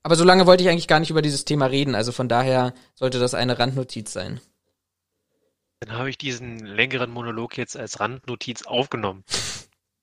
[0.03, 2.73] Aber so lange wollte ich eigentlich gar nicht über dieses Thema reden, also von daher
[2.95, 4.41] sollte das eine Randnotiz sein.
[5.79, 9.23] Dann habe ich diesen längeren Monolog jetzt als Randnotiz aufgenommen.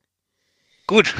[0.87, 1.15] Gut,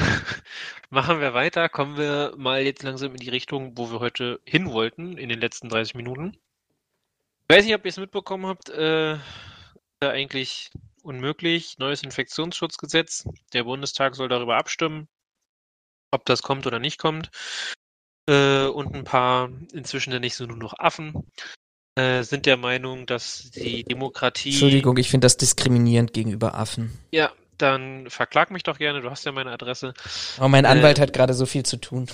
[0.91, 1.69] machen wir weiter.
[1.69, 5.39] Kommen wir mal jetzt langsam in die Richtung, wo wir heute hin wollten, in den
[5.39, 6.37] letzten 30 Minuten.
[7.47, 9.17] Ich weiß nicht, ob ihr es mitbekommen habt, äh,
[10.01, 10.69] eigentlich
[11.01, 11.77] unmöglich.
[11.79, 13.27] Neues Infektionsschutzgesetz.
[13.53, 15.07] Der Bundestag soll darüber abstimmen,
[16.11, 17.31] ob das kommt oder nicht kommt.
[18.27, 21.31] Äh, und ein paar, inzwischen nenne ich so nur noch Affen,
[21.95, 24.51] äh, sind der Meinung, dass die Demokratie.
[24.51, 26.97] Entschuldigung, ich finde das diskriminierend gegenüber Affen.
[27.11, 27.31] Ja,
[27.61, 29.93] dann verklag mich doch gerne, du hast ja meine Adresse.
[30.37, 32.07] Aber mein Anwalt äh, hat gerade so viel zu tun.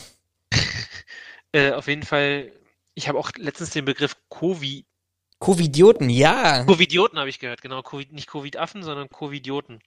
[1.52, 2.52] äh, auf jeden Fall,
[2.93, 4.86] ich habe auch letztens den Begriff Covid.
[5.39, 6.64] Covidioten, ja.
[6.66, 7.84] Covidioten habe ich gehört, genau.
[7.84, 9.82] COVID, nicht Covid-Affen, sondern Covidioten.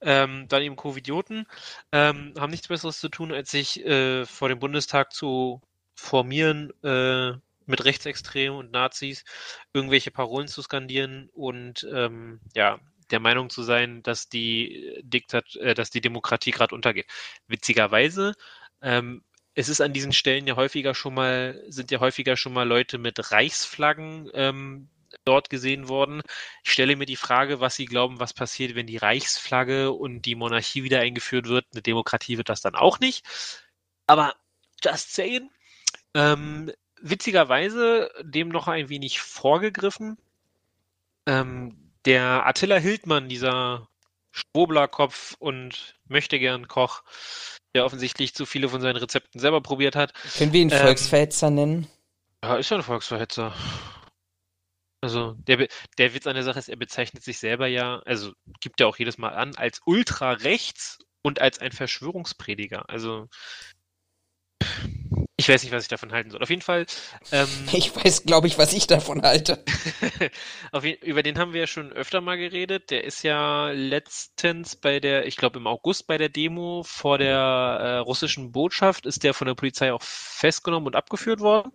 [0.00, 1.46] Ähm, dann eben Covidioten
[1.90, 5.60] ähm, haben nichts Besseres zu tun, als sich äh, vor dem Bundestag zu
[5.96, 7.32] formieren, äh,
[7.66, 9.24] mit Rechtsextremen und Nazis
[9.72, 12.78] irgendwelche Parolen zu skandieren und ähm, ja,
[13.12, 17.06] der Meinung zu sein, dass die Diktat, äh, dass die Demokratie gerade untergeht.
[17.46, 18.34] Witzigerweise,
[18.80, 19.22] ähm,
[19.54, 22.98] es ist an diesen Stellen ja häufiger schon mal, sind ja häufiger schon mal Leute
[22.98, 24.88] mit Reichsflaggen ähm,
[25.24, 26.22] dort gesehen worden.
[26.64, 30.34] Ich stelle mir die Frage, was Sie glauben, was passiert, wenn die Reichsflagge und die
[30.34, 31.66] Monarchie wieder eingeführt wird.
[31.72, 33.24] Eine Demokratie wird das dann auch nicht.
[34.06, 34.34] Aber
[34.82, 35.50] just saying.
[36.14, 40.16] Ähm, witzigerweise dem noch ein wenig vorgegriffen.
[41.26, 43.88] Ähm, der Attila Hildmann, dieser
[44.32, 47.02] Strobler-Kopf und möchte gern Koch,
[47.74, 50.12] der offensichtlich zu viele von seinen Rezepten selber probiert hat.
[50.36, 51.86] Können wir ihn ähm, Volksverhetzer nennen?
[52.42, 53.54] Ja, ist ja ein Volksverhetzer.
[55.00, 58.80] Also, der, der Witz an der Sache ist, er bezeichnet sich selber ja, also gibt
[58.80, 62.88] er auch jedes Mal an, als ultra rechts und als ein Verschwörungsprediger.
[62.88, 63.28] Also,
[65.42, 66.40] Ich weiß nicht, was ich davon halten soll.
[66.40, 66.86] Auf jeden Fall.
[67.32, 69.64] Ähm, Ich weiß, glaube ich, was ich davon halte.
[70.84, 72.92] jeden, über den haben wir ja schon öfter mal geredet.
[72.92, 77.34] Der ist ja letztens bei der, ich glaube im August bei der Demo vor der
[77.34, 81.72] äh, russischen Botschaft, ist der von der Polizei auch festgenommen und abgeführt worden.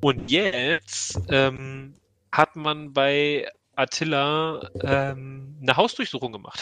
[0.00, 1.96] Und jetzt ähm,
[2.30, 6.60] hat man bei Attila ähm, eine Hausdurchsuchung gemacht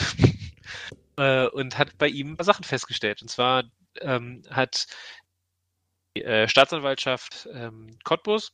[1.19, 3.21] äh, und hat bei ihm ein paar Sachen festgestellt.
[3.21, 3.65] Und zwar
[4.01, 4.87] ähm, hat
[6.15, 8.53] äh, Staatsanwaltschaft ähm, Cottbus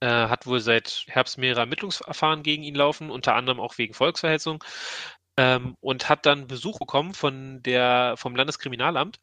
[0.00, 4.62] äh, hat wohl seit Herbst mehrere Ermittlungsverfahren gegen ihn laufen, unter anderem auch wegen Volksverhetzung,
[5.36, 9.18] ähm, und hat dann Besuch bekommen von der, vom Landeskriminalamt.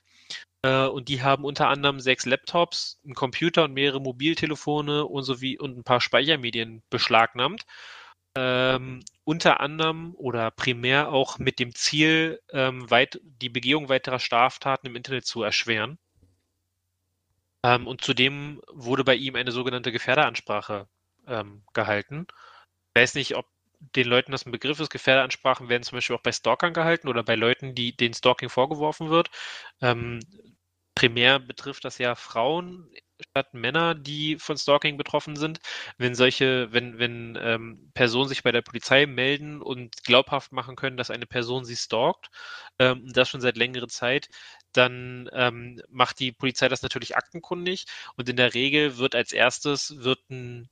[0.63, 5.57] Äh, und die haben unter anderem sechs Laptops, einen Computer und mehrere Mobiltelefone und sowie
[5.59, 7.65] und ein paar Speichermedien beschlagnahmt.
[8.35, 14.87] Ähm, unter anderem oder primär auch mit dem Ziel, ähm, weit, die Begehung weiterer Straftaten
[14.87, 15.99] im Internet zu erschweren.
[17.63, 20.87] Ähm, und zudem wurde bei ihm eine sogenannte Gefährderansprache
[21.27, 22.27] ähm, gehalten.
[22.95, 23.47] Ich weiß nicht, ob
[23.95, 24.89] den Leuten das ein Begriff ist.
[24.91, 29.09] Gefährderansprachen werden zum Beispiel auch bei Stalkern gehalten oder bei Leuten, die denen Stalking vorgeworfen
[29.09, 29.29] wird.
[29.81, 30.19] Ähm,
[30.95, 32.91] primär betrifft das ja Frauen
[33.29, 35.59] statt Männer, die von Stalking betroffen sind.
[35.97, 40.97] Wenn solche, wenn, wenn ähm, Personen sich bei der Polizei melden und glaubhaft machen können,
[40.97, 42.29] dass eine Person sie stalkt,
[42.79, 44.27] ähm, das schon seit längerer Zeit,
[44.73, 49.97] dann ähm, macht die Polizei das natürlich aktenkundig und in der Regel wird als erstes
[50.03, 50.69] wird ein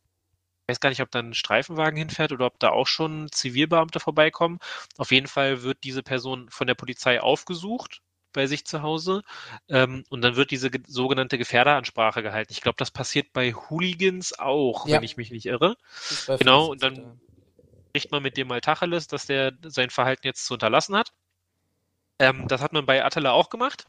[0.68, 4.00] ich weiß gar nicht, ob da ein Streifenwagen hinfährt oder ob da auch schon Zivilbeamte
[4.00, 4.60] vorbeikommen.
[4.98, 9.24] Auf jeden Fall wird diese Person von der Polizei aufgesucht bei sich zu Hause
[9.68, 12.54] ähm, und dann wird diese ge sogenannte Gefährderansprache gehalten.
[12.54, 14.98] Ich glaube, das passiert bei Hooligans auch, Ja.
[14.98, 15.76] wenn ich mich nicht irre.
[16.28, 17.20] Genau, und dann
[17.90, 21.12] spricht man mit dem mal Tacheles, dass der sein Verhalten jetzt zu unterlassen hat.
[22.20, 23.86] Ähm, das hat man bei Attila auch gemacht.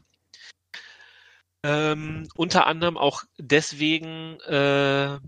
[1.63, 5.19] Ähm, unter anderem auch deswegen, äh,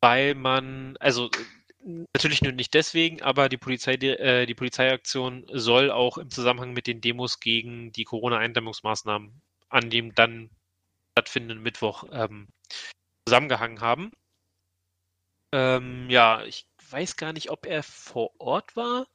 [0.00, 1.30] weil man, also
[2.12, 6.86] natürlich nur nicht deswegen, aber die Polizei, äh, die Polizeiaktion soll auch im Zusammenhang mit
[6.86, 10.50] den Demos gegen die Corona-Eindämmungsmaßnahmen an dem dann
[11.12, 12.48] stattfindenden Mittwoch ähm,
[13.26, 14.12] zusammengehangen haben.
[15.52, 19.06] Ähm, ja, ich weiß gar nicht, ob er vor Ort war.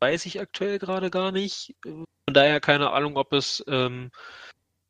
[0.00, 1.74] Weiß ich aktuell gerade gar nicht.
[1.82, 4.10] Von daher keine Ahnung, ob es, ähm,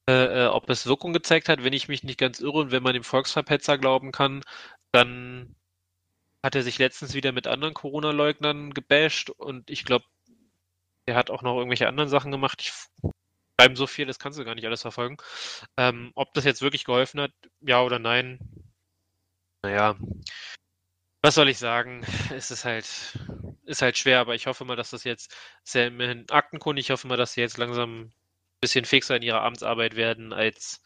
[0.08, 1.64] äh, äh, ob es Wirkung gezeigt hat.
[1.64, 4.42] Wenn ich mich nicht ganz irre und wenn man dem Volksverpetzer glauben kann,
[4.92, 5.54] dann
[6.42, 10.04] hat er sich letztens wieder mit anderen Corona-Leugnern gebasht und ich glaube,
[11.06, 12.60] er hat auch noch irgendwelche anderen Sachen gemacht.
[12.62, 12.72] Ich
[13.60, 15.16] schreibe so viel, das kannst du gar nicht alles verfolgen.
[15.76, 18.38] Ähm, ob das jetzt wirklich geholfen hat, ja oder nein,
[19.62, 19.96] naja,
[21.26, 22.02] was soll ich sagen?
[22.30, 22.86] Es ist halt,
[23.64, 26.90] ist halt schwer, aber ich hoffe mal, dass das jetzt, ist ja immerhin aktenkundig, ich
[26.92, 28.12] hoffe mal, dass sie jetzt langsam ein
[28.60, 30.80] bisschen fixer in ihrer Amtsarbeit werden, als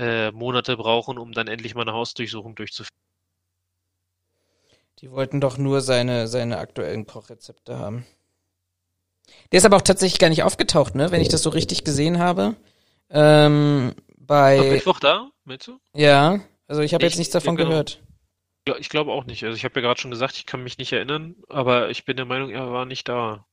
[0.00, 2.88] äh, Monate brauchen, um dann endlich mal eine Hausdurchsuchung durchzuführen.
[4.98, 8.04] Die wollten doch nur seine, seine aktuellen Kochrezepte haben.
[9.52, 11.12] Der ist aber auch tatsächlich gar nicht aufgetaucht, ne?
[11.12, 12.56] Wenn ich das so richtig gesehen habe.
[13.10, 15.78] Ähm, Am bei, Mittwoch da, meinst du?
[15.94, 17.70] ja, also ich habe jetzt Ich- nichts davon genau.
[17.70, 18.02] gehört.
[18.78, 19.42] Ich glaube auch nicht.
[19.44, 22.16] Also ich habe ja gerade schon gesagt, ich kann mich nicht erinnern, aber ich bin
[22.16, 23.44] der Meinung, er war nicht da.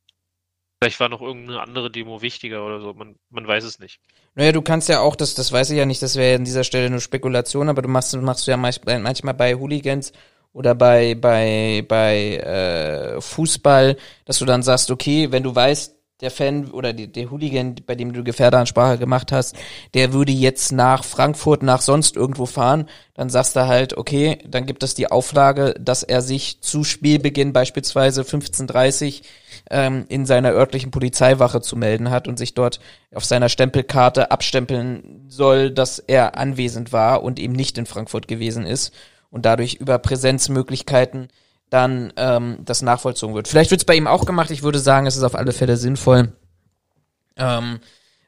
[0.82, 2.94] Vielleicht war noch irgendeine andere Demo wichtiger oder so.
[2.94, 4.00] Man, man weiß es nicht.
[4.36, 6.64] Naja, du kannst ja auch, das, das weiß ich ja nicht, das wäre an dieser
[6.64, 10.14] Stelle nur Spekulation, aber du machst, machst du ja manch- manchmal bei Hooligans
[10.54, 16.32] oder bei, bei, bei äh, Fußball, dass du dann sagst, okay, wenn du weißt, der
[16.32, 19.56] Fan oder die, der Hooligan, bei dem du Gefährderansprache gemacht hast,
[19.94, 24.66] der würde jetzt nach Frankfurt, nach sonst irgendwo fahren, dann sagst du halt, okay, dann
[24.66, 29.22] gibt es die Auflage, dass er sich zu Spielbeginn beispielsweise 15.30
[29.70, 32.82] ähm, in seiner örtlichen Polizeiwache zu melden hat und sich dort
[33.14, 38.66] auf seiner Stempelkarte abstempeln soll, dass er anwesend war und eben nicht in Frankfurt gewesen
[38.66, 38.94] ist
[39.32, 41.30] und dadurch über Präsenzmöglichkeiten
[41.70, 43.48] dann ähm, das nachvollzogen wird.
[43.48, 44.52] Vielleicht wird es bei ihm auch gemacht.
[44.52, 46.34] Ich würde sagen, es ist auf alle Fälle sinnvoll,
[47.36, 47.80] ähm,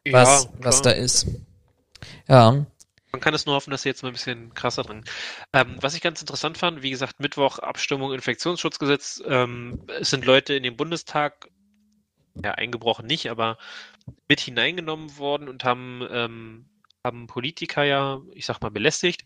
[0.10, 1.28] was, was da ist.
[2.28, 2.66] Ja.
[3.12, 5.04] Man kann es nur hoffen, dass sie jetzt mal ein bisschen krasser drin.
[5.54, 9.22] Ähm, was ich ganz interessant fand, wie gesagt, Mittwoch Abstimmung Infektionsschutzgesetz.
[9.28, 11.50] Ähm, es sind Leute in den Bundestag,
[12.42, 13.58] ja, eingebrochen nicht, aber
[14.30, 16.66] mit hineingenommen worden und haben, ähm,
[17.06, 19.26] haben Politiker ja, ich sag mal, belästigt.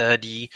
[0.00, 0.50] Äh, die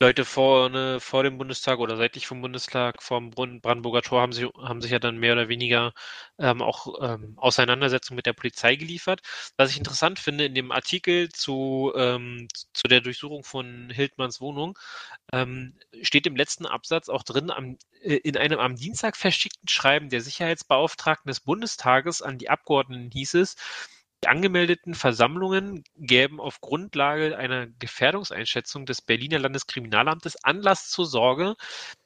[0.00, 4.80] Leute vorne vor dem Bundestag oder seitlich vom Bundestag, vom Brandenburger Tor, haben sich, haben
[4.80, 5.92] sich ja dann mehr oder weniger
[6.38, 9.20] ähm, auch ähm, Auseinandersetzungen mit der Polizei geliefert.
[9.56, 14.78] Was ich interessant finde, in dem Artikel zu, ähm, zu der Durchsuchung von Hildmanns Wohnung,
[15.32, 20.10] ähm, steht im letzten Absatz auch drin, am, äh, in einem am Dienstag verschickten Schreiben
[20.10, 23.56] der Sicherheitsbeauftragten des Bundestages an die Abgeordneten hieß es,
[24.26, 31.54] angemeldeten Versammlungen gäben auf Grundlage einer Gefährdungseinschätzung des Berliner Landeskriminalamtes Anlass zur Sorge,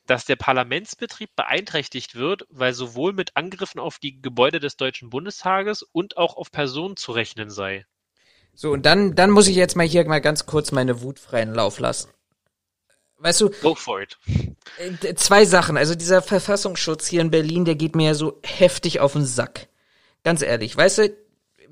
[0.07, 5.83] dass der Parlamentsbetrieb beeinträchtigt wird, weil sowohl mit Angriffen auf die Gebäude des Deutschen Bundestages
[5.83, 7.87] und auch auf Personen zu rechnen sei.
[8.55, 11.55] So, und dann, dann muss ich jetzt mal hier mal ganz kurz meine Wut freien
[11.55, 12.11] Lauf lassen.
[13.19, 14.19] Weißt du, Go for it.
[15.17, 15.77] zwei Sachen.
[15.77, 19.69] Also dieser Verfassungsschutz hier in Berlin, der geht mir ja so heftig auf den Sack.
[20.25, 21.17] Ganz ehrlich, weißt du,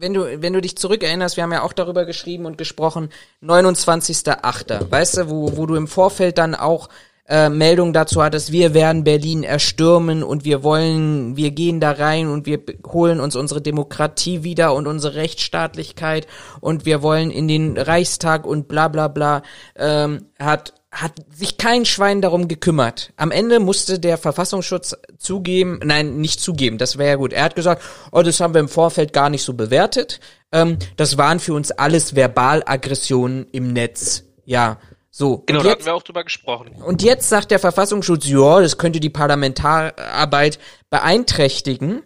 [0.01, 3.11] wenn du, wenn du dich zurückerinnerst, wir haben ja auch darüber geschrieben und gesprochen,
[3.43, 6.89] 29.8., weißt du, wo, wo du im Vorfeld dann auch
[7.29, 12.29] äh, Meldungen dazu hattest, wir werden Berlin erstürmen und wir wollen, wir gehen da rein
[12.29, 16.27] und wir holen uns unsere Demokratie wieder und unsere Rechtsstaatlichkeit
[16.61, 19.43] und wir wollen in den Reichstag und bla bla bla,
[19.77, 23.13] ähm, hat hat sich kein Schwein darum gekümmert.
[23.17, 27.33] Am Ende musste der Verfassungsschutz zugeben, nein, nicht zugeben, das wäre ja gut.
[27.33, 30.19] Er hat gesagt, oh, das haben wir im Vorfeld gar nicht so bewertet.
[30.51, 34.25] Ähm, das waren für uns alles Verbalaggressionen im Netz.
[34.45, 34.79] Ja,
[35.11, 35.45] so.
[35.47, 36.71] Genau, und da jetzt, hatten wir auch drüber gesprochen.
[36.85, 40.59] und jetzt sagt der Verfassungsschutz, ja, das könnte die Parlamentararbeit
[40.89, 42.03] beeinträchtigen.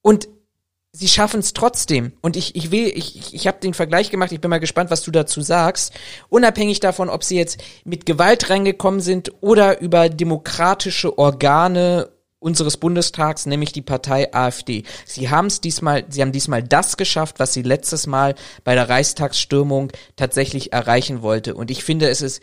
[0.00, 0.28] Und
[0.94, 2.12] sie schaffen es trotzdem.
[2.22, 5.02] Und ich, ich will, ich, ich, habe den Vergleich gemacht, ich bin mal gespannt, was
[5.02, 5.92] du dazu sagst.
[6.28, 13.46] Unabhängig davon, ob sie jetzt mit Gewalt reingekommen sind oder über demokratische Organe unseres Bundestags,
[13.46, 14.84] nämlich die Partei AfD.
[15.04, 18.88] Sie haben es diesmal, sie haben diesmal das geschafft, was sie letztes Mal bei der
[18.88, 21.54] Reichstagsstürmung tatsächlich erreichen wollte.
[21.54, 22.42] Und ich finde, es ist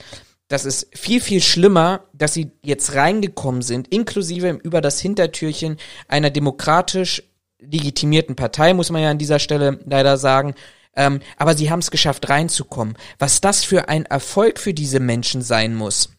[0.49, 5.77] das ist viel, viel schlimmer, dass sie jetzt reingekommen sind, inklusive über das Hintertürchen
[6.09, 7.23] einer demokratisch
[7.61, 10.55] legitimierten Partei, muss man ja an dieser Stelle leider sagen.
[10.95, 12.97] Ähm, aber sie haben es geschafft, reinzukommen.
[13.17, 16.09] Was das für ein Erfolg für diese Menschen sein muss,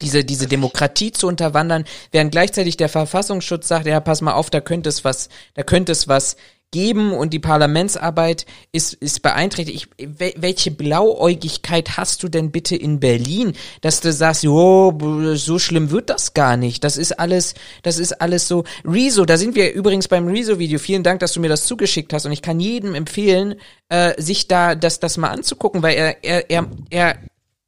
[0.00, 4.60] diese, diese Demokratie zu unterwandern, während gleichzeitig der Verfassungsschutz sagt, ja, pass mal auf, da
[4.60, 6.36] könnte es was, da könnte es was
[6.72, 9.88] geben und die Parlamentsarbeit ist, ist beeinträchtigt.
[9.96, 14.92] Ich, wel- welche Blauäugigkeit hast du denn bitte in Berlin, dass du sagst, jo,
[15.34, 16.82] so schlimm wird das gar nicht.
[16.82, 17.54] Das ist alles,
[17.84, 18.64] das ist alles so.
[18.84, 20.80] Rezo, da sind wir übrigens beim Rezo-Video.
[20.80, 23.54] Vielen Dank, dass du mir das zugeschickt hast und ich kann jedem empfehlen,
[23.88, 27.18] äh, sich da das, das mal anzugucken, weil er, er, er, er,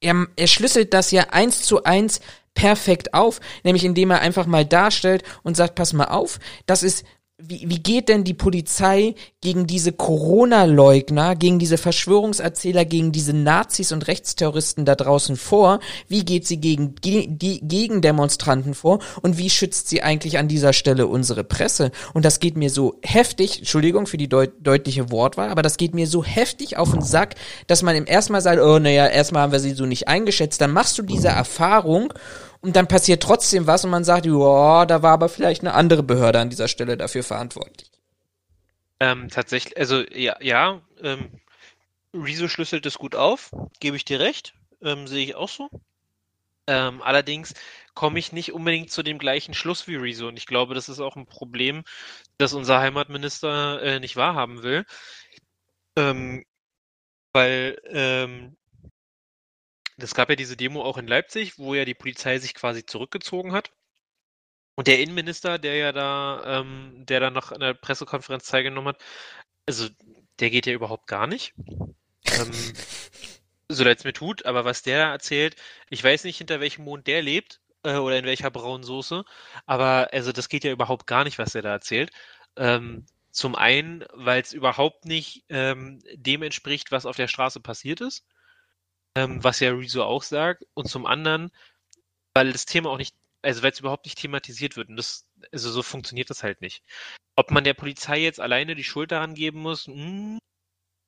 [0.01, 2.21] er, er schlüsselt das ja eins zu eins
[2.55, 7.05] perfekt auf, nämlich indem er einfach mal darstellt und sagt, pass mal auf, das ist
[7.39, 13.90] wie, wie geht denn die Polizei gegen diese Corona-Leugner, gegen diese Verschwörungserzähler, gegen diese Nazis
[13.90, 15.81] und Rechtsterroristen da draußen vor?
[16.06, 19.01] Wie geht sie gegen ge die Gegendemonstranten vor?
[19.20, 21.90] Und wie schützt sie eigentlich an dieser Stelle unsere Presse?
[22.12, 25.93] Und das geht mir so heftig, Entschuldigung für die deut deutliche Wortwahl, aber das geht
[25.93, 27.35] mir so heftig auf den Sack,
[27.66, 30.61] dass man im ersten Mal sagt, oh naja, erstmal haben wir sie so nicht eingeschätzt.
[30.61, 32.12] Dann machst du diese Erfahrung
[32.65, 36.03] und dann passiert trotzdem was und man sagt, ja, da war aber vielleicht eine andere
[36.03, 37.91] Behörde an dieser Stelle dafür verantwortlich.
[39.01, 41.41] Ähm, tatsächlich, also ja, ja, ähm,
[42.15, 43.51] Rezo schlüsselt es gut auf,
[43.81, 45.69] gebe ich dir recht, ähm, sehe ich auch so.
[46.66, 47.53] Ähm, allerdings
[47.93, 51.01] komme ich nicht unbedingt zu dem gleichen Schluss wie Rezo und ich glaube, das ist
[51.01, 51.85] auch ein Problem,
[52.39, 54.86] das unser Heimatminister äh, nicht wahrhaben will.
[55.97, 56.45] Ähm,
[57.35, 58.57] weil ähm,
[59.97, 63.53] es gab ja diese Demo auch in Leipzig, wo ja die Polizei sich quasi zurückgezogen
[63.53, 63.71] hat.
[64.77, 69.05] Und der Innenminister, der ja da, ähm, der da noch an der Pressekonferenz teilgenommen hat,
[69.66, 69.89] also
[70.41, 71.55] der geht ja überhaupt gar nicht.
[72.27, 72.53] ähm,
[73.69, 75.57] so leid es mir tut, aber was der da erzählt,
[75.91, 79.25] ich weiß nicht, hinter welchem Mond der lebt äh, oder in welcher braunen Soße,
[79.66, 82.11] aber also das geht ja überhaupt gar nicht, was er da erzählt.
[82.57, 88.01] Ähm, zum einen, weil es überhaupt nicht ähm, dem entspricht, was auf der Straße passiert
[88.01, 88.25] ist,
[89.16, 91.51] ähm, was ja Rezo auch sagt, und zum anderen,
[92.35, 95.70] weil das Thema auch nicht, also weil es überhaupt nicht thematisiert wird und das, also
[95.70, 96.82] so funktioniert das halt nicht.
[97.36, 100.39] Ob man der Polizei jetzt alleine die Schuld daran geben muss, hm,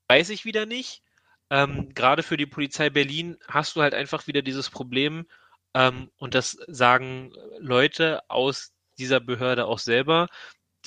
[0.09, 1.03] weiß ich wieder nicht.
[1.51, 5.27] Ähm, Gerade für die Polizei Berlin hast du halt einfach wieder dieses Problem,
[5.75, 10.29] ähm, und das sagen Leute aus dieser Behörde auch selber,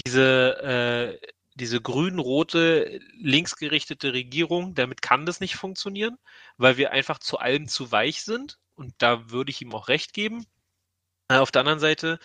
[0.05, 1.27] diese, äh,
[1.59, 6.17] diese grün-rote, linksgerichtete Regierung, damit kann das nicht funktionieren,
[6.57, 8.59] weil wir einfach zu allem zu weich sind.
[8.75, 10.45] Und da würde ich ihm auch recht geben.
[11.29, 12.19] Äh, Auf der anderen Seite,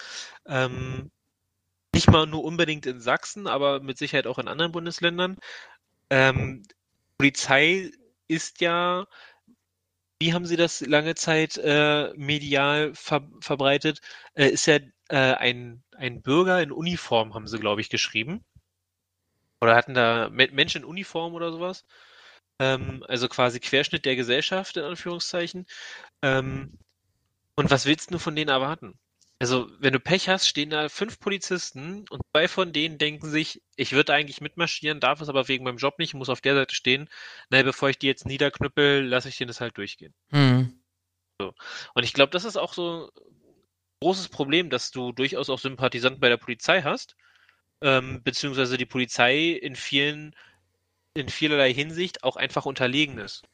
[0.47, 1.11] ähm,
[1.95, 5.39] nicht mal nur unbedingt in Sachsen, aber mit Sicherheit auch in anderen Bundesländern.
[6.11, 6.65] Ähm,
[7.19, 7.91] Polizei
[8.29, 9.07] ist ja,
[10.21, 14.01] wie haben Sie das lange Zeit äh, medial ver verbreitet,
[14.35, 14.79] äh, ist ja
[15.09, 18.45] äh, ein, ein Bürger in Uniform, haben Sie, glaube ich, geschrieben.
[19.65, 21.87] Oder hatten da Me Menschen in Uniform oder sowas.
[22.61, 25.67] Ähm, also quasi Querschnitt der Gesellschaft, in Anführungszeichen.
[26.21, 26.79] Ähm,
[27.57, 28.99] und was willst du von denen erwarten?
[29.39, 33.63] Also, wenn du Pech hast, stehen da fünf Polizisten und zwei von denen denken sich,
[33.77, 36.75] ich würde eigentlich mitmarschieren, darf es aber wegen meinem Job nicht, muss auf der Seite
[36.75, 37.09] stehen.
[37.49, 40.13] Naja, bevor ich die jetzt niederknüppel, lasse ich denen das halt durchgehen.
[40.31, 40.79] Hm.
[41.41, 43.23] Und ich glaube, das ist auch so ein
[44.03, 47.17] großes Problem, dass du durchaus auch Sympathisanten bei der Polizei hast,
[47.85, 50.35] ähm, beziehungsweise die Polizei in vielen,
[51.13, 53.45] in vielerlei Hinsicht auch einfach unterlegen ist.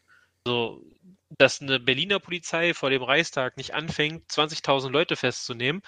[0.47, 0.82] So,
[1.36, 5.82] dass eine Berliner Polizei vor dem Reichstag nicht anfängt, 20.000 Leute festzunehmen,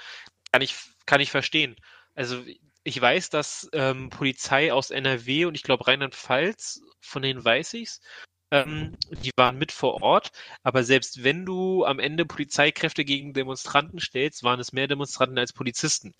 [0.53, 0.75] kann ich,
[1.07, 1.77] kann ich verstehen.
[2.15, 2.45] Also
[2.85, 8.01] ich weiß, dass ähm, Polizei aus NRW und ich glaube Rheinland-Pfalz, von denen weiß ich's,
[8.51, 10.33] ähm, die waren mit vor Ort,
[10.63, 15.53] aber selbst wenn du am Ende Polizeikräfte gegen Demonstranten stellst, waren es mehr Demonstranten als
[15.53, 16.13] Polizisten.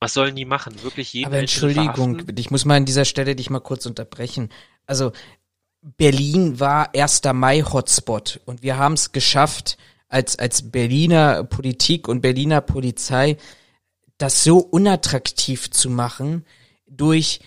[0.00, 0.82] Was sollen die machen?
[0.82, 2.36] Wirklich jeden Aber Entschuldigung, verhaften?
[2.38, 4.48] ich muss mal an dieser Stelle dich mal kurz unterbrechen.
[4.86, 5.12] Also
[5.82, 7.22] Berlin war 1.
[7.34, 9.76] Mai Hotspot und wir haben es geschafft,
[10.08, 13.36] als, als Berliner Politik und Berliner Polizei
[14.18, 16.44] das so unattraktiv zu machen
[16.86, 17.40] durch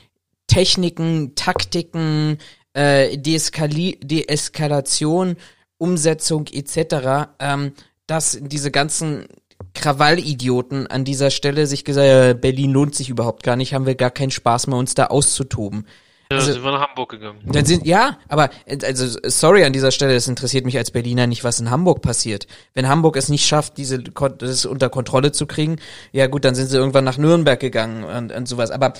[0.48, 2.38] Techniken, Taktiken,
[2.74, 5.36] äh, Deeskali Deeskalation,
[5.78, 7.74] Umsetzung etc., ähm,
[8.08, 9.28] dass diese ganzen
[9.74, 13.96] Krawallidioten an dieser Stelle sich gesagt haben, Berlin lohnt sich überhaupt gar nicht, haben wir
[13.96, 15.86] gar keinen Spaß mehr, uns da auszutoben.
[16.32, 17.40] Ja, also- sind wir nach Hamburg gegangen.
[17.46, 18.50] Dann sind, ja, aber,
[18.84, 22.48] also, sorry an dieser Stelle, das interessiert mich als Berliner nicht, was in Hamburg passiert.
[22.74, 25.78] Wenn Hamburg es nicht schafft, diese, das unter Kontrolle zu kriegen,
[26.12, 28.72] ja gut, dann sind sie irgendwann nach Nürnberg gegangen und, und sowas.
[28.72, 28.94] Aber,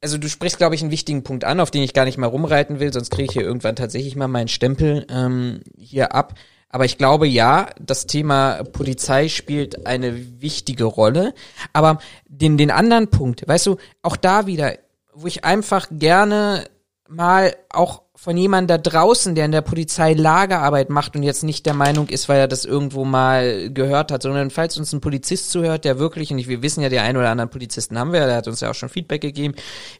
[0.00, 2.26] also du sprichst, glaube ich, einen wichtigen Punkt an, auf den ich gar nicht mal
[2.26, 6.34] rumreiten will, sonst kriege ich hier irgendwann tatsächlich mal meinen Stempel ähm, hier ab.
[6.74, 11.32] Aber ich glaube, ja, das Thema Polizei spielt eine wichtige Rolle.
[11.72, 14.76] Aber den, den anderen Punkt, weißt du, auch da wieder,
[15.12, 16.64] wo ich einfach gerne
[17.08, 21.64] mal auch von jemandem da draußen, der in der Polizei Lagerarbeit macht und jetzt nicht
[21.64, 25.52] der Meinung ist, weil er das irgendwo mal gehört hat, sondern falls uns ein Polizist
[25.52, 28.34] zuhört, der wirklich, und wir wissen ja, die einen oder anderen Polizisten haben wir, der
[28.34, 29.54] hat uns ja auch schon Feedback gegeben,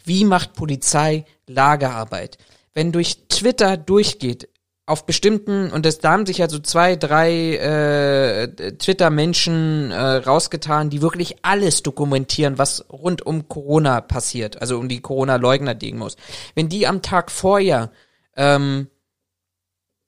[0.05, 2.37] wie macht Polizei Lagerarbeit?
[2.73, 4.49] Wenn durch Twitter durchgeht,
[4.86, 10.90] auf bestimmten, und das, da haben sich ja so zwei, drei äh, Twitter-Menschen äh, rausgetan,
[10.90, 16.16] die wirklich alles dokumentieren, was rund um Corona passiert, also um die Corona-Leugner-Demos.
[16.55, 17.93] Wenn die am Tag vorher
[18.36, 18.89] ähm,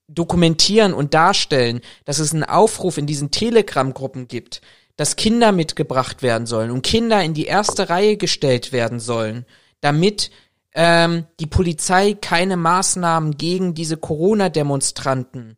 [0.09, 4.61] dokumentieren und darstellen, dass es einen Aufruf in diesen Telegram-Gruppen gibt,
[4.97, 9.47] dass Kinder mitgebracht werden sollen und Kinder in die erste Reihe gestellt werden sollen,
[9.81, 10.31] damit
[10.77, 15.57] ähm, die Polizei keine Maßnahmen gegen diese Corona-Demonstranten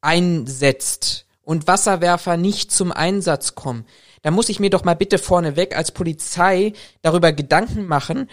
[0.00, 3.84] einsetzt und Wasserwerfer nicht zum Einsatz kommen,
[4.22, 6.72] da muss ich mir doch mal bitte vorneweg als Polizei
[7.02, 8.30] darüber Gedanken machen,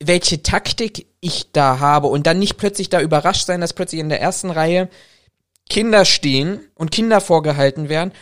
[0.00, 4.08] welche Taktik ich da habe und dann nicht plötzlich da überrascht sein, dass plötzlich in
[4.08, 4.88] der ersten Reihe
[5.68, 8.12] Kinder stehen und Kinder vorgehalten werden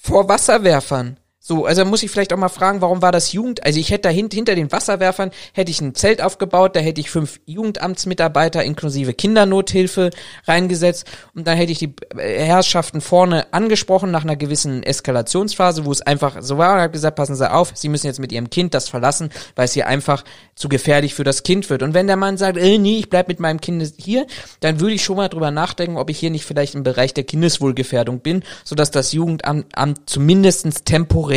[0.00, 1.18] vor Wasserwerfern.
[1.40, 4.02] So, also muss ich vielleicht auch mal fragen, warum war das Jugend, also ich hätte
[4.02, 8.64] da hint, hinter den Wasserwerfern, hätte ich ein Zelt aufgebaut, da hätte ich fünf Jugendamtsmitarbeiter
[8.64, 10.10] inklusive Kindernothilfe
[10.48, 11.06] reingesetzt
[11.36, 16.38] und dann hätte ich die Herrschaften vorne angesprochen nach einer gewissen Eskalationsphase, wo es einfach
[16.40, 18.88] so war und habe gesagt, passen Sie auf, Sie müssen jetzt mit Ihrem Kind das
[18.88, 20.24] verlassen, weil es hier einfach
[20.56, 21.84] zu gefährlich für das Kind wird.
[21.84, 24.26] Und wenn der Mann sagt, äh, nee, ich bleib mit meinem Kind hier,
[24.58, 27.22] dann würde ich schon mal drüber nachdenken, ob ich hier nicht vielleicht im Bereich der
[27.22, 31.27] Kindeswohlgefährdung bin, sodass das Jugendamt Amt zumindestens temporär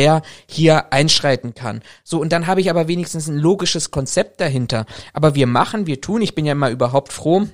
[0.46, 1.82] hier einschreiten kann.
[2.04, 4.86] So, und dann habe ich aber wenigstens ein logisches Konzept dahinter.
[5.12, 7.46] Aber wir machen, wir tun, ich bin ja mal überhaupt froh,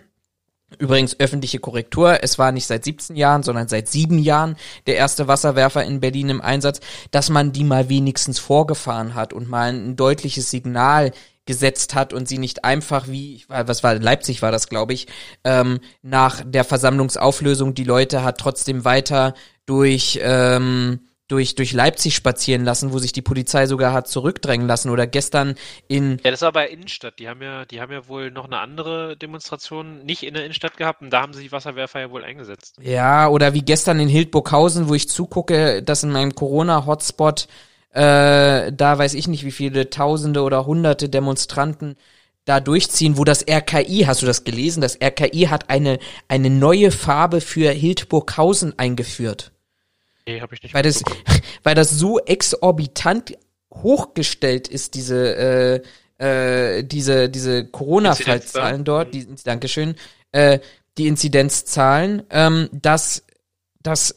[0.77, 4.57] Übrigens öffentliche Korrektur, es war nicht seit 17 Jahren, sondern seit sieben Jahren
[4.87, 9.49] der erste Wasserwerfer in Berlin im Einsatz, dass man die mal wenigstens vorgefahren hat und
[9.49, 11.13] mal ein deutliches Signal
[11.47, 15.07] gesetzt hat und sie nicht einfach wie, was war, Leipzig war das, glaube ich,
[15.45, 19.33] ähm, nach der Versammlungsauflösung die Leute hat trotzdem weiter
[19.65, 24.91] durch, ähm, durch, durch Leipzig spazieren lassen, wo sich die Polizei sogar hat zurückdrängen lassen
[24.91, 25.55] oder gestern
[25.87, 27.19] in Ja, das war bei Innenstadt.
[27.19, 30.77] Die haben ja, die haben ja wohl noch eine andere Demonstration nicht in der Innenstadt
[30.77, 32.77] gehabt und da haben sie die Wasserwerfer ja wohl eingesetzt.
[32.81, 37.47] Ja, oder wie gestern in Hildburghausen, wo ich zugucke, dass in meinem Corona-Hotspot,
[37.93, 41.97] äh, da weiß ich nicht, wie viele Tausende oder Hunderte Demonstranten
[42.47, 44.81] da durchziehen, wo das RKI, hast du das gelesen?
[44.81, 45.99] Das RKI hat eine,
[46.29, 49.53] eine neue Farbe für Hildburghausen eingeführt.
[50.29, 50.75] Nee, habe ich nicht.
[50.75, 51.03] Weil das,
[51.63, 53.37] weil das so exorbitant
[53.73, 55.83] hochgestellt ist, diese,
[56.19, 59.95] äh, äh, diese, diese Corona-Fallzahlen dort, die, Dankeschön,
[60.33, 60.59] äh,
[60.99, 63.25] die Inzidenzzahlen, ähm, dass
[63.81, 64.17] das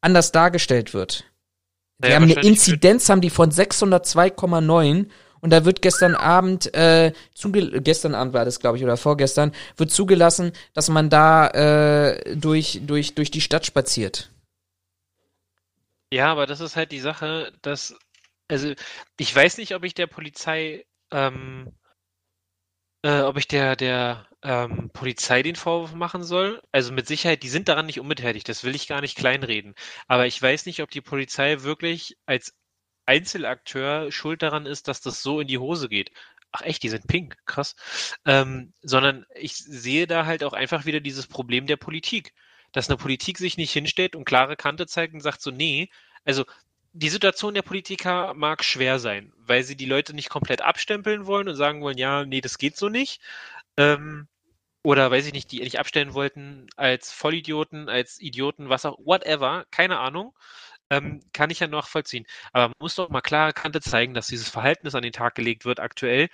[0.00, 1.24] anders dargestellt wird.
[1.98, 5.06] Die Naja, haben eine Inzidenz, haben die von 602,9
[5.40, 9.92] und da wird gestern Abend, äh, gestern Abend war das, glaube ich, oder vorgestern, wird
[9.92, 14.31] zugelassen, dass man da äh, durch, durch, durch die Stadt spaziert.
[16.12, 17.96] Ja, aber das ist halt die Sache, dass
[18.48, 18.74] also
[19.18, 21.72] ich weiß nicht, ob ich der Polizei, ähm,
[23.02, 26.62] äh, ob ich der, der ähm, Polizei den Vorwurf machen soll.
[26.72, 29.74] Also mit Sicherheit, die sind daran nicht unbeteiligt, das will ich gar nicht kleinreden.
[30.08, 32.54] Aber ich weiß nicht, ob die Polizei wirklich als
[33.06, 36.12] Einzelakteur schuld daran ist, dass das so in die Hose geht.
[36.52, 37.74] Ach echt, die sind pink, krass.
[38.26, 42.34] Ähm, sondern ich sehe da halt auch einfach wieder dieses Problem der Politik.
[42.72, 45.90] Dass eine Politik sich nicht hinstellt und klare Kante zeigt und sagt so, nee,
[46.24, 46.44] also
[46.92, 51.48] die Situation der Politiker mag schwer sein, weil sie die Leute nicht komplett abstempeln wollen
[51.48, 53.20] und sagen wollen, ja, nee, das geht so nicht.
[53.78, 54.28] Ähm,
[54.84, 59.64] oder weiß ich nicht, die nicht abstellen wollten als Vollidioten, als Idioten, was auch, whatever,
[59.70, 60.36] keine Ahnung.
[60.90, 62.26] Ähm, kann ich ja nachvollziehen.
[62.52, 65.64] Aber man muss doch mal klare Kante zeigen, dass dieses Verhältnis an den Tag gelegt
[65.64, 66.28] wird aktuell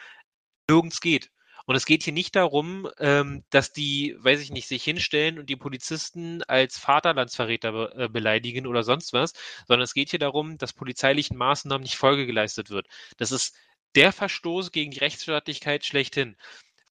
[0.68, 1.30] nirgends geht.
[1.68, 5.50] Und es geht hier nicht darum, ähm, dass die, weiß ich nicht, sich hinstellen und
[5.50, 9.34] die Polizisten als Vaterlandsverräter be äh, beleidigen oder sonst was,
[9.66, 12.86] sondern es geht hier darum, dass polizeilichen Maßnahmen nicht Folge geleistet wird.
[13.18, 13.54] Das ist
[13.94, 16.38] der Verstoß gegen die Rechtsstaatlichkeit schlechthin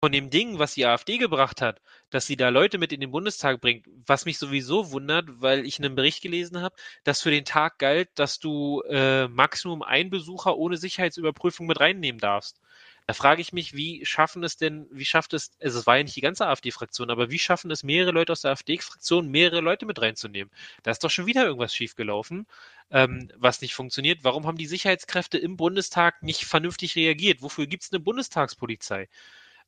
[0.01, 1.81] von dem Ding, was die AfD gebracht hat,
[2.11, 5.79] dass sie da Leute mit in den Bundestag bringt, was mich sowieso wundert, weil ich
[5.79, 6.75] einen Bericht gelesen habe,
[7.05, 12.19] dass für den Tag galt, dass du äh, Maximum einen Besucher ohne Sicherheitsüberprüfung mit reinnehmen
[12.19, 12.61] darfst.
[13.07, 16.03] Da frage ich mich, wie schaffen es denn, wie schafft es, also es war ja
[16.05, 19.85] nicht die ganze AfD-Fraktion, aber wie schaffen es mehrere Leute aus der AfD-Fraktion, mehrere Leute
[19.85, 20.51] mit reinzunehmen?
[20.83, 22.47] Da ist doch schon wieder irgendwas schiefgelaufen,
[22.91, 24.21] ähm, was nicht funktioniert.
[24.23, 27.43] Warum haben die Sicherheitskräfte im Bundestag nicht vernünftig reagiert?
[27.43, 29.09] Wofür gibt es eine Bundestagspolizei?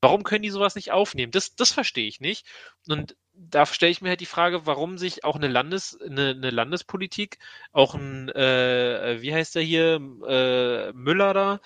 [0.01, 1.33] Warum können die sowas nicht aufnehmen?
[1.33, 2.47] Das, das verstehe ich nicht.
[2.89, 6.51] Und da stelle ich mir halt die Frage, warum sich auch eine, Landes, eine, eine
[6.51, 7.39] Landespolitik,
[7.73, 9.97] auch ein, äh, wie heißt der hier,
[10.27, 11.61] äh, Müller da,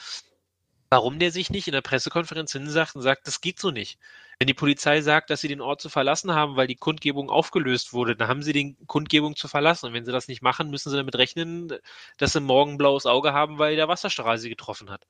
[0.90, 3.98] warum der sich nicht in der Pressekonferenz hinsagt und sagt, das geht so nicht.
[4.38, 7.92] Wenn die Polizei sagt, dass sie den Ort zu verlassen haben, weil die Kundgebung aufgelöst
[7.92, 9.86] wurde, dann haben sie den Kundgebung zu verlassen.
[9.86, 11.72] Und wenn sie das nicht machen, müssen sie damit rechnen,
[12.18, 15.06] dass sie morgen ein blaues Auge haben, weil der Wasserstrahl sie getroffen hat.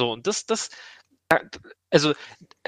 [0.00, 0.70] So, und das, das,
[1.90, 2.14] also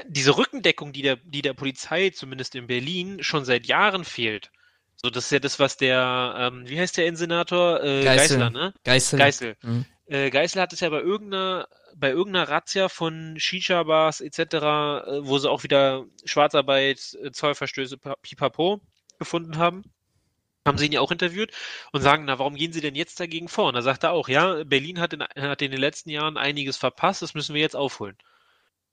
[0.05, 4.51] diese Rückendeckung, die der, die der Polizei zumindest in Berlin schon seit Jahren fehlt.
[4.95, 7.81] So, das ist ja das, was der, ähm, wie heißt der Insenator?
[7.81, 8.37] Äh, Geißel.
[8.37, 8.73] Geißler, ne?
[8.83, 9.17] Geißel.
[9.17, 9.57] Geißel.
[9.63, 9.85] Mhm.
[10.05, 15.37] Äh, Geißel hat es ja bei irgendeiner, bei irgendeiner Razzia von Shisha-Bars etc., äh, wo
[15.37, 18.81] sie auch wieder Schwarzarbeit, äh, Zollverstöße, pipapo
[19.19, 19.83] gefunden haben,
[20.65, 21.51] haben sie ihn ja auch interviewt
[21.91, 23.67] und sagen, na, warum gehen sie denn jetzt dagegen vor?
[23.67, 26.77] Und da sagt er auch, ja, Berlin hat in, hat in den letzten Jahren einiges
[26.77, 28.17] verpasst, das müssen wir jetzt aufholen.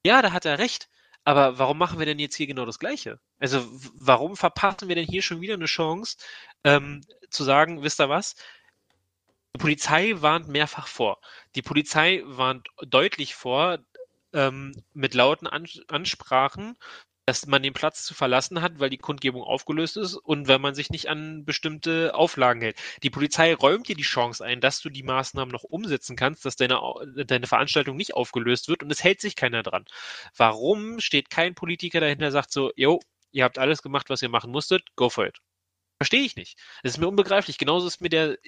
[0.05, 0.89] Ja, da hat er recht.
[1.25, 3.21] Aber warum machen wir denn jetzt hier genau das Gleiche?
[3.39, 6.17] Also warum verpassen wir denn hier schon wieder eine Chance,
[6.65, 8.35] ähm, zu sagen, wisst ihr was?
[9.57, 11.21] Die Polizei warnt mehrfach vor.
[11.55, 13.79] Die Polizei warnt deutlich vor
[14.33, 16.77] ähm, mit lauten Ansprachen,
[17.29, 20.75] dass man den Platz zu verlassen hat, weil die Kundgebung aufgelöst ist und wenn man
[20.75, 22.79] sich nicht an bestimmte Auflagen hält.
[23.03, 26.57] Die Polizei räumt dir die Chance ein, dass du die Maßnahmen noch umsetzen kannst, dass
[26.57, 26.81] deine,
[27.27, 29.85] deine Veranstaltung nicht aufgelöst wird und es hält sich keiner dran.
[30.37, 33.01] Warum steht kein Politiker dahinter, sagt so, jo,
[33.31, 35.39] ihr habt alles gemacht, was ihr machen musstet, go for it.
[36.01, 36.57] Verstehe ich nicht.
[36.85, 37.59] Das ist mir unbegreiflich.
[37.59, 38.39] Genauso ist mir der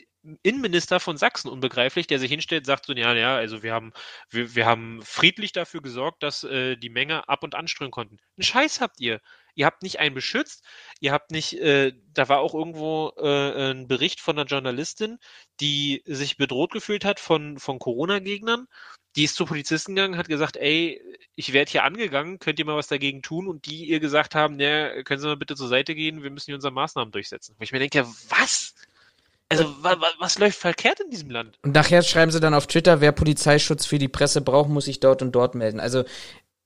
[0.42, 3.92] Innenminister von Sachsen unbegreiflich, der sich hinstellt und sagt so, ja, ja, also wir haben,
[4.28, 8.18] wir, wir haben friedlich dafür gesorgt, dass äh, die Menge ab und anströmen konnten.
[8.36, 9.20] Einen Scheiß habt ihr.
[9.56, 10.64] Ihr habt nicht einen beschützt,
[11.00, 15.18] ihr habt nicht, äh, da war auch irgendwo äh, ein Bericht von einer Journalistin,
[15.58, 18.68] die sich bedroht gefühlt hat von, von Corona-Gegnern.
[19.16, 21.00] Die ist zu Polizisten gegangen, hat gesagt, ey,
[21.34, 23.48] ich werde hier angegangen, könnt ihr mal was dagegen tun?
[23.48, 26.46] Und die ihr gesagt haben, ne, können Sie mal bitte zur Seite gehen, wir müssen
[26.46, 27.54] hier unsere Maßnahmen durchsetzen.
[27.58, 28.74] Wo ich mir denke, was?
[29.48, 31.58] Also, wa, wa, was läuft verkehrt in diesem Land?
[31.62, 35.00] Und nachher schreiben sie dann auf Twitter, wer Polizeischutz für die Presse braucht, muss sich
[35.00, 35.80] dort und dort melden.
[35.80, 36.04] Also,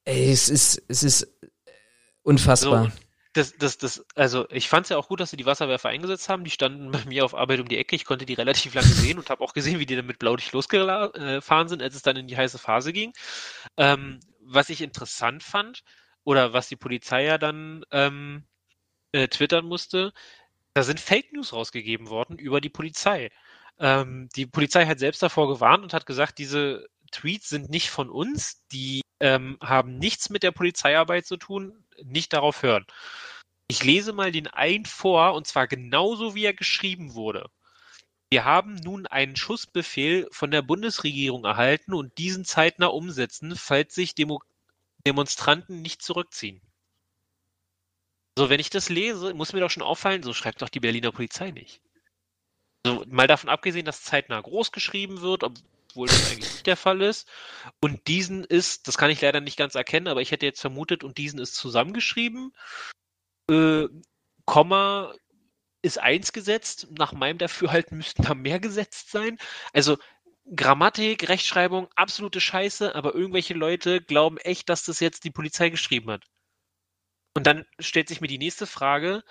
[0.05, 1.29] ey, es ist, es ist
[2.23, 2.85] unfassbar.
[2.85, 3.04] So,
[3.35, 6.29] das, das, das, also ich fand es ja auch gut, dass sie die Wasserwerfer eingesetzt
[6.29, 6.45] haben.
[6.45, 7.97] Die standen bei mir auf Arbeit um die Ecke.
[7.97, 10.53] Ich konnte die relativ lange sehen und habe auch gesehen, wie die dann mit Blaulicht
[10.53, 13.13] losgefahren sind, als es dann in die heiße Phase ging.
[13.77, 15.83] Ähm, was ich interessant fand,
[16.25, 18.45] oder was die Polizei ja dann ähm,
[19.13, 20.13] äh, twittern musste,
[20.73, 23.31] da sind Fake News rausgegeben worden über die Polizei.
[23.79, 28.11] Ähm, die Polizei hat selbst davor gewarnt und hat gesagt, diese Tweets sind nicht von
[28.11, 32.87] uns, die ähm, haben nichts mit der Polizeiarbeit zu tun, nicht darauf hören.
[33.69, 37.49] Ich lese mal den einen vor, und zwar genauso wie er geschrieben wurde.
[38.31, 44.15] Wir haben nun einen Schussbefehl von der Bundesregierung erhalten und diesen zeitnah umsetzen, falls sich
[44.15, 44.41] Demo
[45.07, 46.63] Demonstranten nicht zurückziehen.
[48.37, 51.13] So, wenn ich das lese, muss mir doch schon auffallen, so schreibt doch die Berliner
[51.13, 51.81] Polizei nicht.
[52.87, 55.45] So, mal davon abgesehen, dass zeitnah groß geschrieben wird,
[55.95, 57.29] obwohl das eigentlich nicht der Fall ist.
[57.81, 61.05] Und diesen ist, das kann ich leider nicht ganz erkennen, aber ich hätte jetzt vermutet,
[61.05, 62.53] und diesen ist zusammengeschrieben.
[63.49, 63.87] Äh,
[64.45, 65.15] Komma
[65.83, 66.89] ist eins gesetzt.
[66.99, 69.39] Nach meinem Dafürhalten müssten da mehr gesetzt sein.
[69.73, 69.97] Also,
[70.55, 76.11] Grammatik, Rechtschreibung, absolute Scheiße, aber irgendwelche Leute glauben echt, dass das jetzt die Polizei geschrieben
[76.11, 76.27] hat.
[77.35, 79.25] Und dann stellt sich mir die nächste Frage,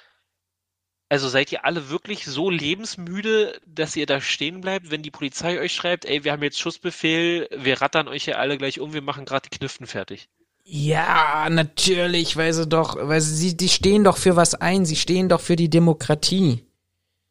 [1.14, 5.60] also seid ihr alle wirklich so lebensmüde, dass ihr da stehen bleibt, wenn die Polizei
[5.60, 9.03] euch schreibt, ey, wir haben jetzt Schussbefehl, wir rattern euch ja alle gleich um, wir
[9.03, 10.27] machen gerade die Kniften fertig.
[10.64, 15.30] Ja, natürlich, weil sie doch, weil sie, die stehen doch für was ein, sie stehen
[15.30, 16.65] doch für die Demokratie.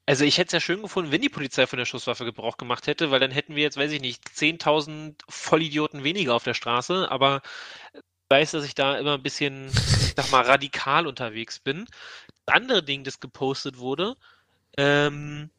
[0.06, 2.86] Also ich hätte es ja schön gefunden, wenn die Polizei von der Schusswaffe Gebrauch gemacht
[2.86, 7.10] hätte, weil dann hätten wir jetzt, weiß ich nicht, 10.000 Vollidioten weniger auf der Straße,
[7.10, 7.42] aber
[7.94, 8.00] ich
[8.30, 11.88] weiß, dass ich da immer ein bisschen, ich sag mal, radikal unterwegs bin.
[12.46, 14.16] Andere Ding, das gepostet wurde,
[14.76, 15.50] ähm,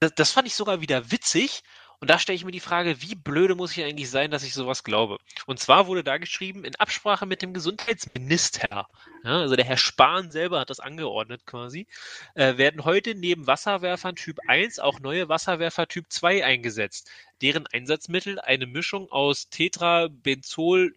[0.00, 1.62] das, das fand ich sogar wieder witzig.
[2.02, 4.54] Und da stelle ich mir die Frage, wie blöde muss ich eigentlich sein, dass ich
[4.54, 5.18] sowas glaube?
[5.44, 8.86] Und zwar wurde da geschrieben, in Absprache mit dem Gesundheitsminister,
[9.22, 11.86] ja, also der Herr Spahn selber hat das angeordnet quasi,
[12.34, 17.10] äh, werden heute neben Wasserwerfern Typ 1 auch neue Wasserwerfer Typ 2 eingesetzt,
[17.42, 20.94] deren Einsatzmittel eine Mischung aus Tetrabenzol,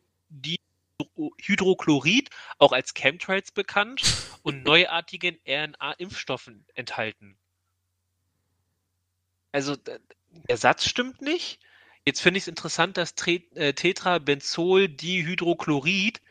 [1.42, 4.02] Hydrochlorid, auch als Chemtrails bekannt,
[4.44, 7.38] und neuartigen RNA-Impfstoffen enthalten.
[9.52, 11.60] Also der Satz stimmt nicht.
[12.06, 16.22] Jetzt finde ich es interessant, dass äh, Tetrabenzol-Dihydrochlorid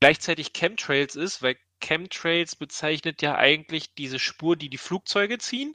[0.00, 5.74] gleichzeitig Chemtrails ist, weil Chemtrails bezeichnet ja eigentlich diese Spur, die die Flugzeuge ziehen.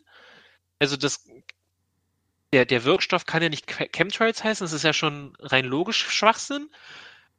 [0.80, 1.30] Also das,
[2.52, 6.72] der, der Wirkstoff kann ja nicht Chemtrails heißen, das ist ja schon rein logisch Schwachsinn.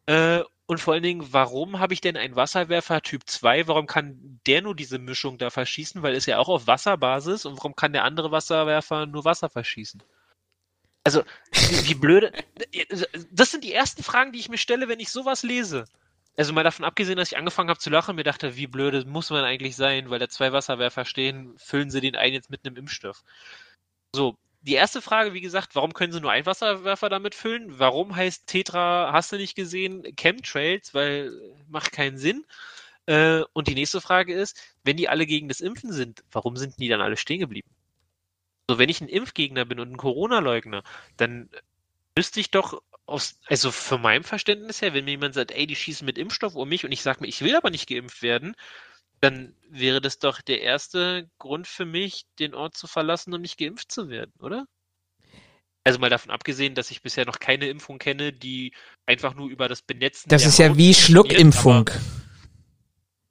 [0.06, 0.42] Äh,
[0.72, 3.68] und vor allen Dingen, warum habe ich denn einen Wasserwerfer Typ 2?
[3.68, 6.02] Warum kann der nur diese Mischung da verschießen?
[6.02, 10.02] Weil es ja auch auf Wasserbasis und warum kann der andere Wasserwerfer nur Wasser verschießen?
[11.04, 12.32] Also, wie, blöde.
[13.30, 15.84] Das sind die ersten Fragen, die ich mir stelle, wenn ich sowas lese.
[16.36, 19.30] Also mal davon abgesehen, dass ich angefangen habe zu lachen mir dachte, wie blöde muss
[19.30, 22.76] man eigentlich sein, weil da zwei Wasserwerfer stehen, füllen sie den einen jetzt mit einem
[22.76, 23.22] Impfstoff.
[24.14, 27.78] So, die erste Frage, wie gesagt, warum können sie nur einen Wasserwerfer damit füllen?
[27.78, 30.94] Warum heißt Tetra, hast du nicht gesehen, Chemtrails?
[30.94, 31.32] Weil
[31.68, 32.44] macht keinen Sinn.
[33.06, 36.78] Äh, und die nächste Frage ist, wenn die alle gegen das Impfen sind, warum sind
[36.78, 37.68] die dann alle stehen geblieben?
[38.68, 40.84] So, wenn ich ein Impfgegner bin und ein Corona-Leugner,
[41.16, 41.50] dann
[42.16, 45.76] müsste ich doch aus, also für mein Verständnis her, wenn mir jemand sagt, ey, die
[45.76, 48.54] schießen mit Impfstoff um mich und ich sage mir, ich will aber nicht geimpft werden,
[49.22, 53.56] dann wäre das doch der erste Grund für mich, den Ort zu verlassen und nicht
[53.56, 54.66] geimpft zu werden, oder?
[55.84, 58.72] Also mal davon abgesehen, dass ich bisher noch keine Impfung kenne, die
[59.06, 60.28] einfach nur über das Benetzen.
[60.28, 61.90] Das ist ja wie Schluckimpfung.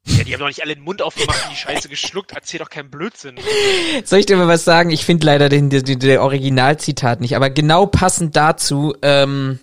[0.05, 2.31] Ja, die haben doch nicht alle den Mund aufgemacht und die Scheiße geschluckt.
[2.31, 3.37] Erzähl doch keinen Blödsinn.
[4.03, 4.89] Soll ich dir mal was sagen?
[4.89, 9.59] Ich finde leider den, den, den Originalzitat nicht, aber genau passend dazu, ähm,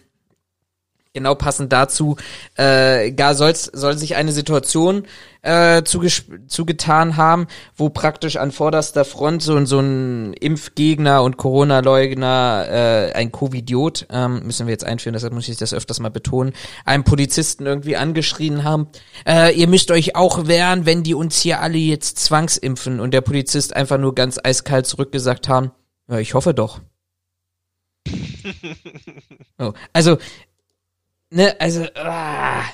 [1.19, 2.17] genau passend dazu,
[2.57, 5.05] äh, gar soll's, soll sich eine Situation
[5.43, 7.47] äh, zugetan haben,
[7.77, 14.43] wo praktisch an vorderster Front so, so ein Impfgegner und Corona-Leugner, äh, ein Covidiot, ähm,
[14.45, 16.53] müssen wir jetzt einführen, deshalb muss ich das öfters mal betonen,
[16.85, 18.89] einen Polizisten irgendwie angeschrien haben,
[19.27, 23.21] äh, ihr müsst euch auch wehren, wenn die uns hier alle jetzt zwangsimpfen und der
[23.21, 25.71] Polizist einfach nur ganz eiskalt zurückgesagt haben,
[26.09, 26.81] ja, ich hoffe doch.
[29.59, 30.19] oh, also
[31.31, 32.65] ne, also, ah.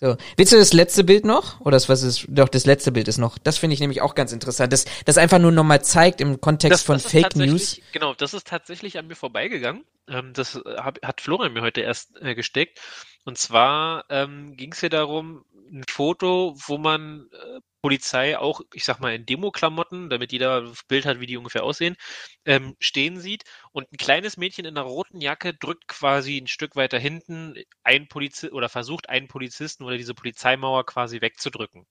[0.00, 0.16] So.
[0.38, 1.60] Willst du das letzte Bild noch?
[1.60, 3.36] Oder das, was ist, doch, das letzte Bild ist noch.
[3.36, 4.72] Das finde ich nämlich auch ganz interessant.
[4.72, 7.78] Das, das einfach nur nochmal zeigt im Kontext das, von das Fake News.
[7.92, 9.84] Genau, das ist tatsächlich an mir vorbeigegangen.
[10.08, 12.80] Ähm, das äh, hab, hat Florian mir heute erst äh, gesteckt.
[13.24, 18.84] Und zwar ähm, ging es hier darum, ein Foto, wo man äh, Polizei auch, ich
[18.84, 21.96] sag mal, in Demo-Klamotten, damit jeder das Bild hat, wie die ungefähr aussehen,
[22.44, 23.44] ähm, stehen sieht.
[23.72, 27.54] Und ein kleines Mädchen in einer roten Jacke drückt quasi ein Stück weiter hinten
[27.84, 31.86] einen Polizist oder versucht einen Polizisten oder diese Polizeimauer quasi wegzudrücken.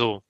[0.00, 0.22] So.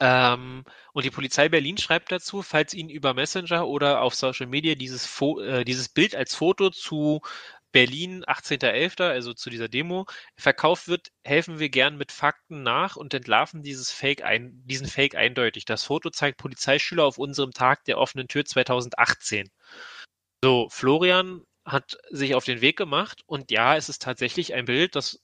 [0.00, 4.74] Ähm, und die Polizei Berlin schreibt dazu, falls Ihnen über Messenger oder auf Social Media
[4.74, 7.20] dieses, Fo äh, dieses Bild als Foto zu
[7.72, 10.06] Berlin 18.11., also zu dieser Demo,
[10.36, 15.14] verkauft wird, helfen wir gern mit Fakten nach und entlarven dieses Fake ein, diesen Fake
[15.14, 15.64] eindeutig.
[15.64, 19.50] Das Foto zeigt Polizeischüler auf unserem Tag der offenen Tür 2018.
[20.42, 24.96] So, Florian hat sich auf den Weg gemacht und ja, es ist tatsächlich ein Bild,
[24.96, 25.22] das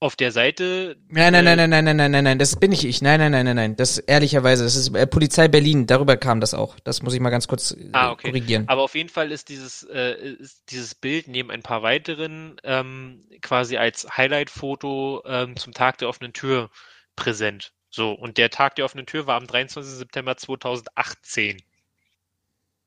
[0.00, 0.96] auf der Seite.
[1.08, 3.02] Nein, nein, nein, nein, nein, nein, nein, nein, nein, das bin ich ich.
[3.02, 3.76] Nein, nein, nein, nein, nein.
[3.76, 5.86] Das ehrlicherweise, das ist äh, Polizei Berlin.
[5.86, 6.80] Darüber kam das auch.
[6.80, 8.28] Das muss ich mal ganz kurz äh, ah, okay.
[8.28, 8.66] korrigieren.
[8.68, 13.22] Aber auf jeden Fall ist dieses äh, ist dieses Bild neben ein paar weiteren ähm,
[13.42, 16.70] quasi als Highlight-Foto ähm, zum Tag der offenen Tür
[17.14, 17.72] präsent.
[17.90, 19.92] So und der Tag der offenen Tür war am 23.
[19.92, 21.62] September 2018.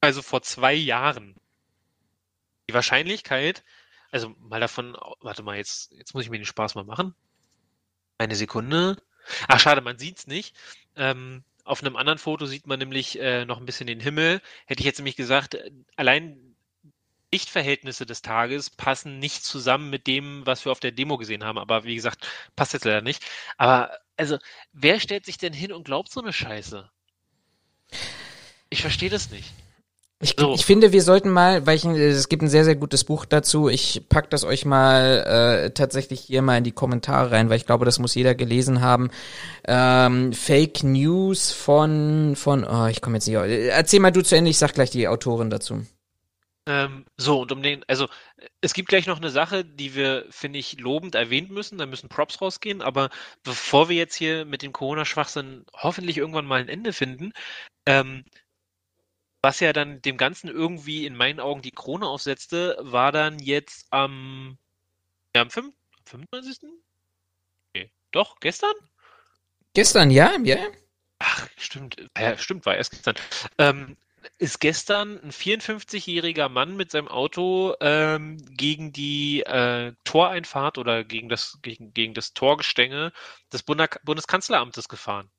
[0.02, 1.36] Also vor zwei Jahren.
[2.70, 3.64] Die Wahrscheinlichkeit,
[4.14, 7.16] also mal davon, warte mal, jetzt, jetzt muss ich mir den Spaß mal machen.
[8.20, 8.98] Eine Sekunde.
[9.48, 10.56] Ach, schade, man sieht's nicht.
[10.96, 14.42] Ähm, Auf einem anderen Foto sieht man nämlich äh, noch ein bisschen den Himmel.
[14.68, 16.56] Hätte ich jetzt nämlich gesagt, äh, allein
[17.32, 21.58] Lichtverhältnisse des Tages passen nicht zusammen mit dem, was wir auf der Demo gesehen haben.
[21.58, 23.24] Aber wie gesagt, passt jetzt leider nicht.
[23.58, 24.38] Aber also,
[24.74, 26.88] wer stellt sich denn hin und glaubt so eine Scheiße?
[28.70, 29.52] Ich verstehe das nicht.
[30.24, 30.54] Ich, So.
[30.54, 33.68] ich finde, wir sollten mal, weil ich, es gibt ein sehr, sehr gutes Buch dazu.
[33.68, 37.66] Ich pack das euch mal äh, tatsächlich hier mal in die Kommentare rein, weil ich
[37.66, 39.12] glaube, das muss jeder gelesen haben.
[39.68, 43.36] Ähm, Fake News von, von, oh, ich komme jetzt nicht.
[43.36, 45.86] Erzähl mal du zu Ende, ich sag gleich die Autorin dazu.
[46.66, 48.08] Ähm, so, und um den, also
[48.62, 51.78] es gibt gleich noch eine Sache, die wir, finde ich, lobend erwähnt müssen.
[51.78, 52.82] Da müssen Props rausgehen.
[52.82, 53.10] Aber
[53.44, 57.34] bevor wir jetzt hier mit dem Corona-Schwachsinn hoffentlich irgendwann mal ein Ende finden,
[57.86, 58.24] ähm,
[59.44, 63.88] was ja dann dem Ganzen irgendwie in meinen Augen die Krone aufsetzte, war dann jetzt
[63.92, 64.58] am,
[65.36, 65.76] ja, am 5,
[66.06, 66.70] 25.
[67.76, 68.74] Nee, doch, gestern?
[69.74, 70.38] Gestern, ja?
[70.44, 70.58] Ja?
[71.20, 73.16] Ach, stimmt, ja, stimmt, war erst gestern.
[73.58, 73.98] Ähm,
[74.38, 81.28] ist gestern ein 54-jähriger Mann mit seinem Auto ähm, gegen die äh, Toreinfahrt oder gegen
[81.28, 83.12] das, gegen, gegen das Torgestänge
[83.52, 85.30] des Bundeskanzleramtes gefahren.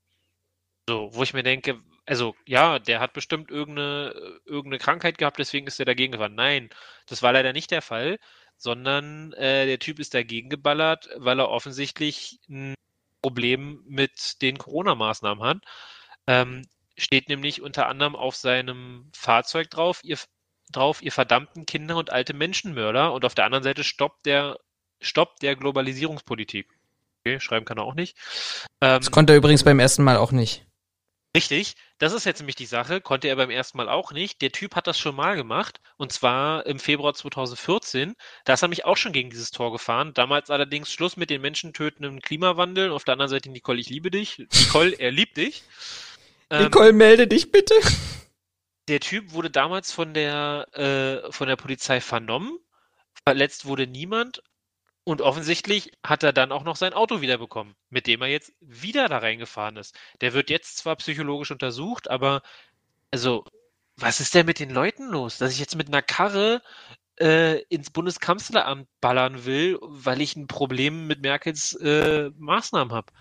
[0.86, 5.66] So, wo ich mir denke, also ja, der hat bestimmt irgendeine, irgendeine Krankheit gehabt, deswegen
[5.66, 6.34] ist er dagegen gefahren.
[6.34, 6.70] Nein,
[7.06, 8.18] das war leider nicht der Fall,
[8.56, 12.74] sondern äh, der Typ ist dagegen geballert, weil er offensichtlich ein
[13.22, 15.58] Problem mit den Corona-Maßnahmen hat.
[16.26, 16.66] Ähm,
[16.96, 20.18] steht nämlich unter anderem auf seinem Fahrzeug drauf, ihr,
[20.70, 23.12] drauf, ihr verdammten Kinder und alte Menschenmörder.
[23.12, 24.58] Und auf der anderen Seite stoppt der,
[25.00, 26.68] stoppt der Globalisierungspolitik.
[27.24, 28.16] Okay, schreiben kann er auch nicht.
[28.80, 30.66] Ähm, Das konnte er übrigens beim ersten Mal auch nicht.
[31.36, 34.42] Richtig, das ist jetzt nämlich die Sache, konnte er beim ersten Mal auch nicht.
[34.42, 38.14] Der Typ hat das schon mal gemacht, und zwar im Februar 2014.
[38.44, 40.12] Da ist er nämlich auch schon gegen dieses Tor gefahren.
[40.14, 42.90] Damals allerdings Schluss mit den menschentötenden Klimawandel.
[42.90, 44.38] Auf der anderen Seite Nicole, ich liebe dich.
[44.38, 45.62] Nicole, er liebt dich.
[46.50, 47.74] Ähm, Nicole, melde dich bitte.
[48.88, 52.58] der Typ wurde damals von der, äh, von der Polizei vernommen.
[53.26, 54.42] Verletzt wurde niemand.
[55.04, 59.06] Und offensichtlich hat er dann auch noch sein Auto wiederbekommen, mit dem er jetzt wieder
[59.08, 59.94] da reingefahren ist.
[60.22, 62.42] Der wird jetzt zwar psychologisch untersucht, aber
[63.10, 63.44] also,
[63.96, 65.38] was ist denn mit den Leuten los?
[65.38, 66.62] Dass ich jetzt mit einer Karre
[67.20, 73.12] äh, ins Bundeskanzleramt ballern will, weil ich ein Problem mit Merkels äh, Maßnahmen habe.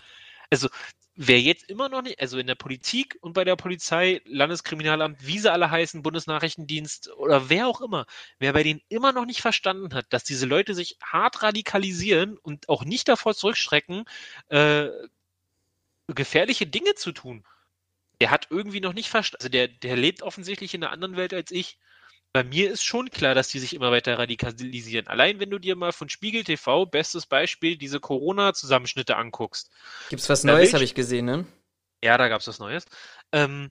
[0.50, 0.68] Also,
[1.16, 5.38] wer jetzt immer noch nicht, also in der Politik und bei der Polizei, Landeskriminalamt, wie
[5.38, 8.06] sie alle heißen, Bundesnachrichtendienst oder wer auch immer,
[8.38, 12.68] wer bei denen immer noch nicht verstanden hat, dass diese Leute sich hart radikalisieren und
[12.68, 14.04] auch nicht davor zurückschrecken,
[14.48, 14.88] äh,
[16.08, 17.44] gefährliche Dinge zu tun,
[18.20, 21.34] der hat irgendwie noch nicht verstanden, also der, der lebt offensichtlich in einer anderen Welt
[21.34, 21.78] als ich.
[22.34, 25.06] Bei mir ist schon klar, dass die sich immer weiter radikalisieren.
[25.06, 29.70] Allein wenn du dir mal von Spiegel TV, bestes Beispiel, diese Corona-Zusammenschnitte anguckst.
[30.10, 31.46] Gibt's was Da Neues, habe ich- ich gesehen, ne?
[32.02, 32.86] Ja, da gab's was Neues.
[33.30, 33.68] Ähm,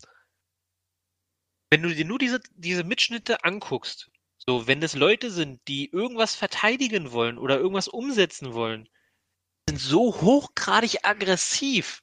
[1.72, 6.34] wenn du dir nur diese, diese Mitschnitte anguckst, so, wenn es Leute sind, die irgendwas
[6.36, 8.88] verteidigen wollen oder irgendwas umsetzen wollen,
[9.68, 12.02] sind so hochgradig aggressiv.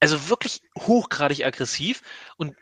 [0.00, 2.02] Also wirklich hochgradig aggressiv.
[2.36, 2.54] Und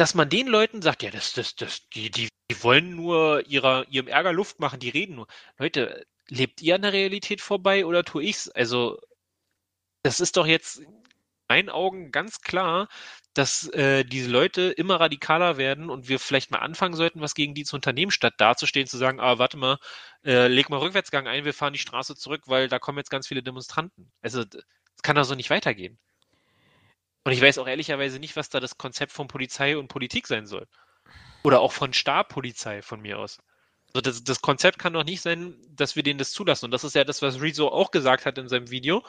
[0.00, 2.28] dass man den Leuten sagt, ja, das, das, das, die, die,
[2.62, 5.26] wollen nur ihrer, ihrem Ärger Luft machen, die reden nur.
[5.58, 8.48] Leute, lebt ihr an der Realität vorbei oder tue ich's?
[8.48, 8.98] Also,
[10.02, 11.04] das ist doch jetzt in
[11.48, 12.88] meinen Augen ganz klar,
[13.34, 17.54] dass äh, diese Leute immer radikaler werden und wir vielleicht mal anfangen sollten, was gegen
[17.54, 19.78] die zu unternehmen, statt dazustehen, zu sagen, ah, warte mal,
[20.24, 23.28] äh, leg mal Rückwärtsgang ein, wir fahren die Straße zurück, weil da kommen jetzt ganz
[23.28, 24.10] viele Demonstranten.
[24.22, 24.64] Also, das
[25.02, 25.98] kann doch so nicht weitergehen.
[27.30, 30.48] Und ich weiß auch ehrlicherweise nicht, was da das Konzept von Polizei und Politik sein
[30.48, 30.66] soll.
[31.44, 33.38] Oder auch von Stabpolizei von mir aus.
[33.94, 36.64] Also das, das Konzept kann doch nicht sein, dass wir denen das zulassen.
[36.64, 39.04] Und das ist ja das, was Rezo auch gesagt hat in seinem Video.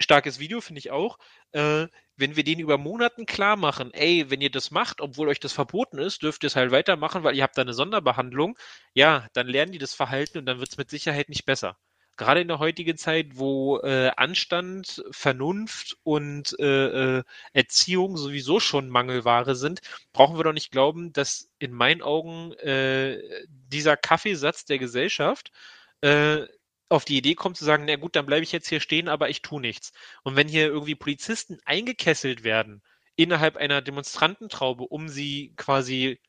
[0.00, 1.18] Starkes Video, finde ich auch.
[1.52, 5.38] Äh, wenn wir denen über Monaten klar machen, ey, wenn ihr das macht, obwohl euch
[5.38, 8.56] das verboten ist, dürft ihr es halt weitermachen, weil ihr habt da eine Sonderbehandlung.
[8.94, 11.76] Ja, dann lernen die das Verhalten und dann wird es mit Sicherheit nicht besser.
[12.18, 17.22] Gerade in der heutigen Zeit, wo äh, Anstand, Vernunft und äh, äh,
[17.52, 19.80] Erziehung sowieso schon Mangelware sind,
[20.12, 25.52] brauchen wir doch nicht glauben, dass in meinen Augen äh, dieser Kaffeesatz der Gesellschaft
[26.00, 26.46] äh,
[26.88, 29.28] auf die Idee kommt zu sagen, na gut, dann bleibe ich jetzt hier stehen, aber
[29.30, 29.92] ich tue nichts.
[30.24, 32.82] Und wenn hier irgendwie Polizisten eingekesselt werden
[33.14, 36.20] innerhalb einer Demonstrantentraube, um sie quasi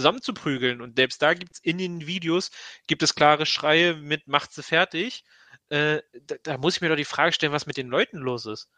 [0.00, 2.50] zusammenzuprügeln und selbst da gibt's in den Videos
[2.86, 5.24] gibt es klare Schreie mit macht sie fertig,
[5.68, 8.46] äh, da, da muss ich mir doch die Frage stellen, was mit den Leuten los
[8.46, 8.68] ist.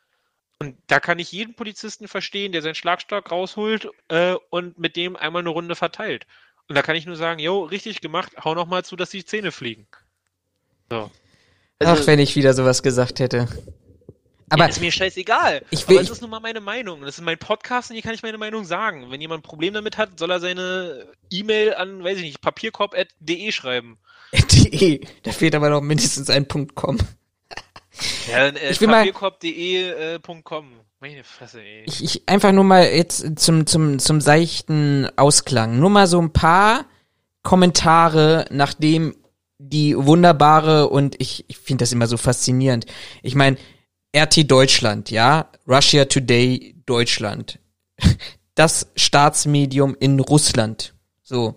[0.58, 5.16] Und da kann ich jeden Polizisten verstehen, der seinen Schlagstock rausholt äh, und mit dem
[5.16, 6.26] einmal eine Runde verteilt.
[6.68, 9.24] Und da kann ich nur sagen, jo, richtig gemacht, hau noch mal zu, dass die
[9.24, 9.88] Zähne fliegen.
[10.90, 11.10] So.
[11.80, 13.48] Ach, wenn ich wieder sowas gesagt hätte.
[14.52, 15.64] Aber ja, ist mir scheißegal.
[15.70, 17.00] ich will- aber es ist nun mal meine Meinung.
[17.02, 19.10] Das ist mein Podcast und hier kann ich meine Meinung sagen.
[19.10, 23.52] Wenn jemand ein Problem damit hat, soll er seine E-Mail an, weiß ich nicht, papierkorb.de
[23.52, 23.98] schreiben.
[24.32, 26.98] de, da fehlt aber noch mindestens ein Punkt .com.
[28.30, 30.66] Ja, dann, äh, Ich will mal- papierkorb.de äh, Punkt .com.
[31.00, 31.82] Meine Fresse, ey.
[31.86, 35.78] Ich, ich einfach nur mal jetzt zum, zum, zum seichten Ausklang.
[35.78, 36.86] Nur mal so ein paar
[37.42, 39.14] Kommentare, nachdem
[39.58, 42.86] die wunderbare und ich, ich finde das immer so faszinierend.
[43.22, 43.56] Ich meine,
[44.14, 47.58] RT Deutschland, ja, Russia Today Deutschland,
[48.54, 51.56] das Staatsmedium in Russland, so,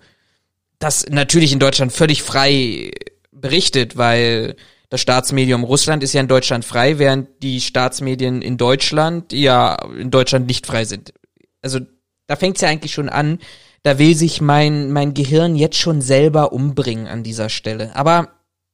[0.79, 2.91] das natürlich in Deutschland völlig frei
[3.31, 4.55] berichtet, weil
[4.89, 10.11] das Staatsmedium Russland ist ja in Deutschland frei, während die Staatsmedien in Deutschland ja in
[10.11, 11.13] Deutschland nicht frei sind.
[11.61, 11.79] Also
[12.27, 13.39] da fängt's ja eigentlich schon an.
[13.83, 17.95] Da will sich mein, mein Gehirn jetzt schon selber umbringen an dieser Stelle.
[17.95, 18.29] Aber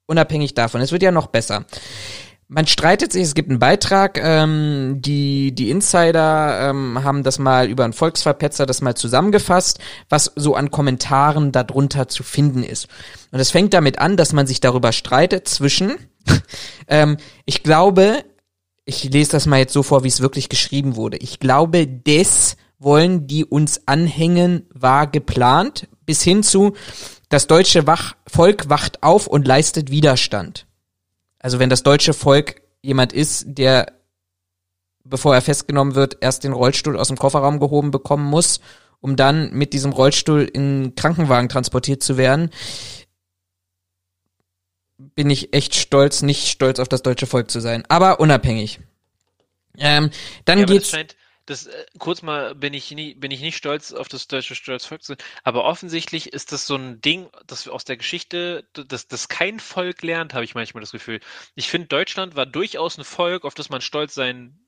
[0.05, 1.65] unabhängig davon, es wird ja noch besser.
[2.53, 7.69] Man streitet sich, es gibt einen Beitrag, ähm, die, die Insider ähm, haben das mal
[7.69, 9.79] über einen Volksverpetzer das mal zusammengefasst,
[10.09, 12.89] was so an Kommentaren darunter zu finden ist.
[13.31, 15.95] Und es fängt damit an, dass man sich darüber streitet zwischen,
[16.89, 17.15] ähm,
[17.45, 18.25] ich glaube,
[18.83, 21.15] ich lese das mal jetzt so vor, wie es wirklich geschrieben wurde.
[21.19, 26.73] Ich glaube, des wollen die uns anhängen, war geplant, bis hin zu,
[27.29, 30.65] das deutsche Wach Volk wacht auf und leistet Widerstand.
[31.41, 33.93] Also wenn das deutsche Volk jemand ist, der,
[35.03, 38.61] bevor er festgenommen wird, erst den Rollstuhl aus dem Kofferraum gehoben bekommen muss,
[38.99, 42.51] um dann mit diesem Rollstuhl in Krankenwagen transportiert zu werden,
[44.97, 47.83] bin ich echt stolz, nicht stolz auf das deutsche Volk zu sein.
[47.89, 48.79] Aber unabhängig.
[49.77, 50.11] Ähm,
[50.45, 50.89] dann Ja, aber das geht's.
[50.89, 51.15] scheint,
[51.45, 55.03] das, äh, kurz mal bin ich, nie, bin ich nicht stolz auf das deutsche Stolzvolk
[55.03, 59.59] zu aber offensichtlich ist das so ein Ding, das aus der Geschichte, das, das kein
[59.59, 61.19] Volk lernt, habe ich manchmal das Gefühl.
[61.55, 64.59] Ich finde, Deutschland war durchaus ein Volk, auf das man stolz sein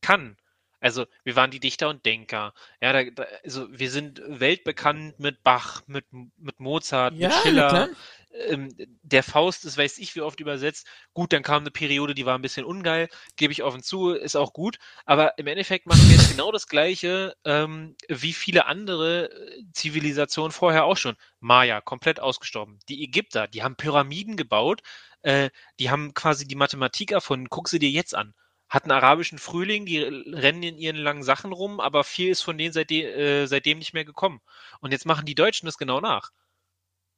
[0.00, 0.36] kann.
[0.82, 2.54] Also, wir waren die Dichter und Denker.
[2.80, 7.42] Ja, da, da, also, wir sind weltbekannt mit Bach, mit, mit Mozart, mit Ja, na
[7.42, 7.88] Schiller.
[8.32, 8.68] Ähm,
[9.02, 10.86] der Faust ist, weiß ich, wie oft übersetzt.
[11.14, 14.36] Gut, dann kam eine Periode, die war ein bisschen ungeil, gebe ich offen zu, ist
[14.36, 14.78] auch gut.
[15.04, 20.52] Aber im Endeffekt machen wir jetzt genau das Gleiche ähm, wie viele andere äh, Zivilisationen
[20.52, 21.16] vorher auch schon.
[21.40, 22.78] Maya, komplett ausgestorben.
[22.88, 24.82] Die Ägypter, die haben Pyramiden gebaut,
[25.22, 27.48] äh, die haben quasi die Mathematik erfunden.
[27.50, 28.34] Guck sie dir jetzt an.
[28.68, 32.72] Hatten arabischen Frühling, die rennen in ihren langen Sachen rum, aber viel ist von denen
[32.72, 34.40] seitdem, äh, seitdem nicht mehr gekommen.
[34.80, 36.30] Und jetzt machen die Deutschen das genau nach.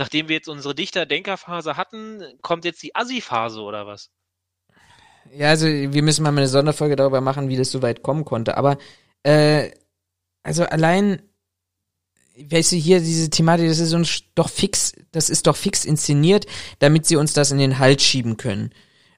[0.02, 4.10] Nachdem wir jetzt unsere Dichter-Denker-Phase hatten, kommt jetzt die Assi-Phase oder was?
[5.32, 8.56] Ja, also wir müssen mal eine Sonderfolge darüber machen, wie das so weit kommen konnte.
[8.56, 8.78] Aber
[9.22, 9.70] äh,
[10.42, 11.22] also allein,
[12.36, 16.46] weißt du, hier diese Thematik, das ist uns doch fix, das ist doch fix inszeniert,
[16.80, 18.74] damit sie uns das in den Hals schieben können.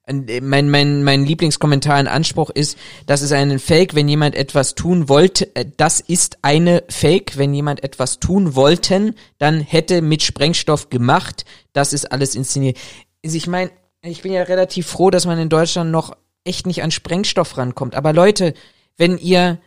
[0.06, 4.74] Äh, Mein, mein, mein Lieblingskommentar in Anspruch ist, das ist ein Fake, wenn jemand etwas
[4.74, 10.22] tun wollte, äh, das ist eine Fake, wenn jemand etwas tun wollten, dann hätte mit
[10.22, 12.78] Sprengstoff gemacht, das ist alles inszeniert.
[13.24, 13.70] Also ich meine,
[14.02, 17.94] ich bin ja relativ froh, dass man in Deutschland noch echt nicht an Sprengstoff rankommt.
[17.94, 18.54] Aber Leute,
[18.98, 19.60] wenn ihr,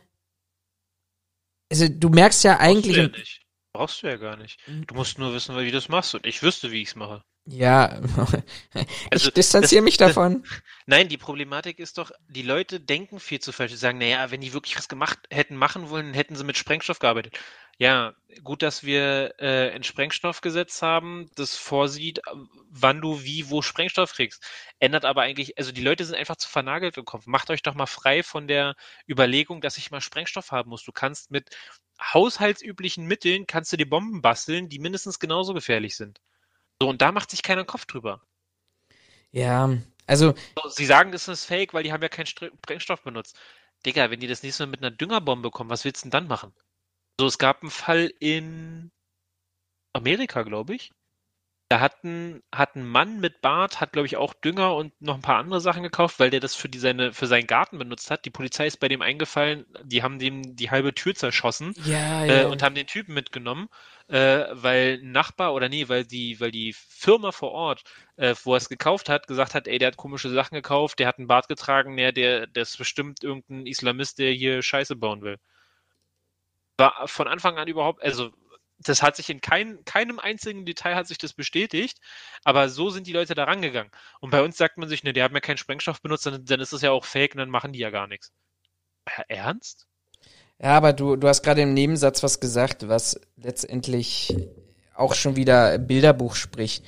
[1.72, 3.42] also du merkst ja eigentlich, Brauchst du ja nicht.
[3.74, 4.60] Brauchst du ja gar nicht.
[4.88, 6.16] Du musst nur wissen, wie du das machst.
[6.16, 7.24] Und ich wüsste, wie ich es mache.
[7.48, 8.00] Ja,
[9.12, 10.44] Also, ich distanziere das- mich davon.
[10.86, 13.72] Nein, die Problematik ist doch, die Leute denken viel zu falsch.
[13.72, 17.00] Sie sagen, naja, wenn die wirklich was gemacht hätten machen wollen, hätten sie mit Sprengstoff
[17.00, 17.38] gearbeitet.
[17.78, 22.22] Ja, gut, dass wir äh, ein Sprengstoffgesetz haben, das vorsieht,
[22.72, 24.44] wann du wie wo Sprengstoff kriegst.
[24.80, 27.28] Ändert aber eigentlich, also die Leute sind einfach zu vernagelt im Kopf.
[27.28, 28.76] Macht euch doch mal frei von der
[29.08, 30.84] Überlegung, dass ich mal Sprengstoff haben muss.
[30.84, 31.50] Du kannst mit
[32.02, 36.20] haushaltsüblichen Mitteln, kannst du dir Bomben basteln, die mindestens genauso gefährlich sind.
[36.82, 38.22] So, und da macht sich keiner Kopf drüber.
[39.32, 43.38] Ja, also So, Sie sagen, das ist Fake, weil die haben ja keinen Sprengstoff benutzt.
[43.86, 46.28] Digga, wenn die das nächste Mal mit einer Düngerbombe kommen, was willst du denn dann
[46.28, 46.54] machen?
[47.20, 48.92] So, es gab einen Fall in
[49.94, 50.92] Amerika, glaube ich.
[51.70, 55.16] Da hat ein, hat ein Mann mit Bart, hat, glaube ich, auch Dünger und noch
[55.16, 58.10] ein paar andere Sachen gekauft, weil der das für, die seine, für seinen Garten benutzt
[58.10, 58.24] hat.
[58.24, 62.42] Die Polizei ist bei dem eingefallen, die haben dem die halbe Tür zerschossen ja, äh,
[62.44, 62.48] ja.
[62.48, 63.68] und haben den Typen mitgenommen,
[64.08, 67.84] äh, weil ein Nachbar oder nee, weil die, weil die Firma vor Ort,
[68.16, 71.08] äh, wo er es gekauft hat, gesagt hat, ey, der hat komische Sachen gekauft, der
[71.08, 75.22] hat einen Bart getragen, der, der, der ist bestimmt irgendein Islamist, der hier Scheiße bauen
[75.22, 75.38] will.
[76.78, 78.32] War von Anfang an überhaupt, also
[78.80, 82.00] das hat sich in kein, keinem einzigen Detail hat sich das bestätigt,
[82.44, 83.92] aber so sind die Leute da rangegangen.
[84.20, 86.60] Und bei uns sagt man sich, ne, die haben ja keinen Sprengstoff benutzt, dann, dann
[86.60, 88.32] ist es ja auch fake und dann machen die ja gar nichts.
[89.28, 89.88] Ernst?
[90.60, 94.36] Ja, aber du, du hast gerade im Nebensatz was gesagt, was letztendlich
[94.96, 96.84] auch schon wieder Bilderbuch spricht.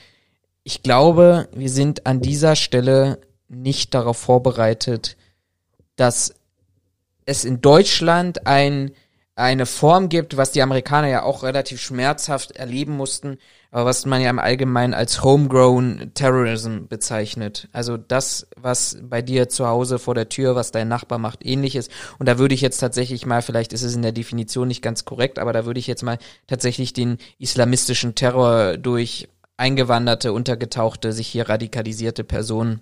[0.64, 5.18] Ich glaube, wir sind an dieser Stelle nicht darauf vorbereitet,
[5.95, 6.34] dass
[7.26, 8.91] es in Deutschland ein,
[9.40, 13.38] eine Form gibt, was die Amerikaner ja auch relativ schmerzhaft erleben mussten,
[13.72, 17.70] aber was man ja im Allgemeinen als Homegrown Terrorism bezeichnet.
[17.72, 21.88] Also das, was bei dir zu Hause vor der Tür, was dein Nachbar macht, ähnliches.
[22.18, 25.06] Und da würde ich jetzt tatsächlich mal, vielleicht ist es in der Definition nicht ganz
[25.06, 26.18] korrekt, aber da würde ich jetzt mal
[26.48, 32.82] tatsächlich den islamistischen Terror durch eingewanderte, untergetauchte, sich hier radikalisierte Personen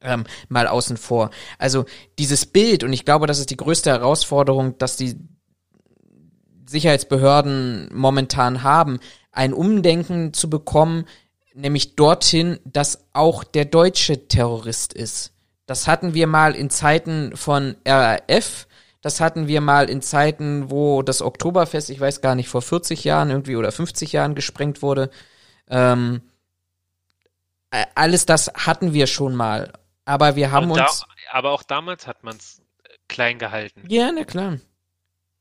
[0.00, 1.30] ähm, mal außen vor.
[1.58, 1.86] Also
[2.20, 5.16] dieses Bild, und ich glaube, das ist die größte Herausforderung, dass die
[6.66, 9.00] Sicherheitsbehörden momentan haben,
[9.32, 11.06] ein Umdenken zu bekommen,
[11.54, 15.32] nämlich dorthin, dass auch der Deutsche Terrorist ist.
[15.66, 18.66] Das hatten wir mal in Zeiten von RAF,
[19.00, 23.04] das hatten wir mal in Zeiten, wo das Oktoberfest, ich weiß gar nicht, vor 40
[23.04, 25.10] Jahren irgendwie oder 50 Jahren gesprengt wurde.
[25.68, 26.22] Ähm,
[27.94, 29.72] alles das hatten wir schon mal.
[30.04, 31.04] Aber wir haben da, uns.
[31.30, 32.60] aber auch damals hat man es
[33.08, 33.84] klein gehalten.
[33.88, 34.58] Ja, na klar.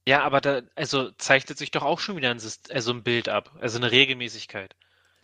[0.08, 3.28] Ja, aber da, also zeichnet sich doch auch schon wieder ein, Syst- also ein Bild
[3.28, 4.76] ab, also eine Regelmäßigkeit,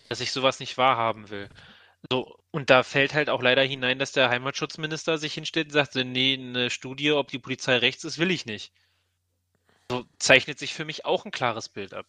[0.10, 1.50] dass ich sowas nicht wahrhaben will.
[2.12, 5.94] So, und da fällt halt auch leider hinein, dass der Heimatschutzminister sich hinstellt und sagt,
[5.96, 8.74] nee, eine Studie, ob die Polizei rechts ist, will ich nicht.
[9.92, 12.08] So zeichnet sich für mich auch ein klares Bild ab.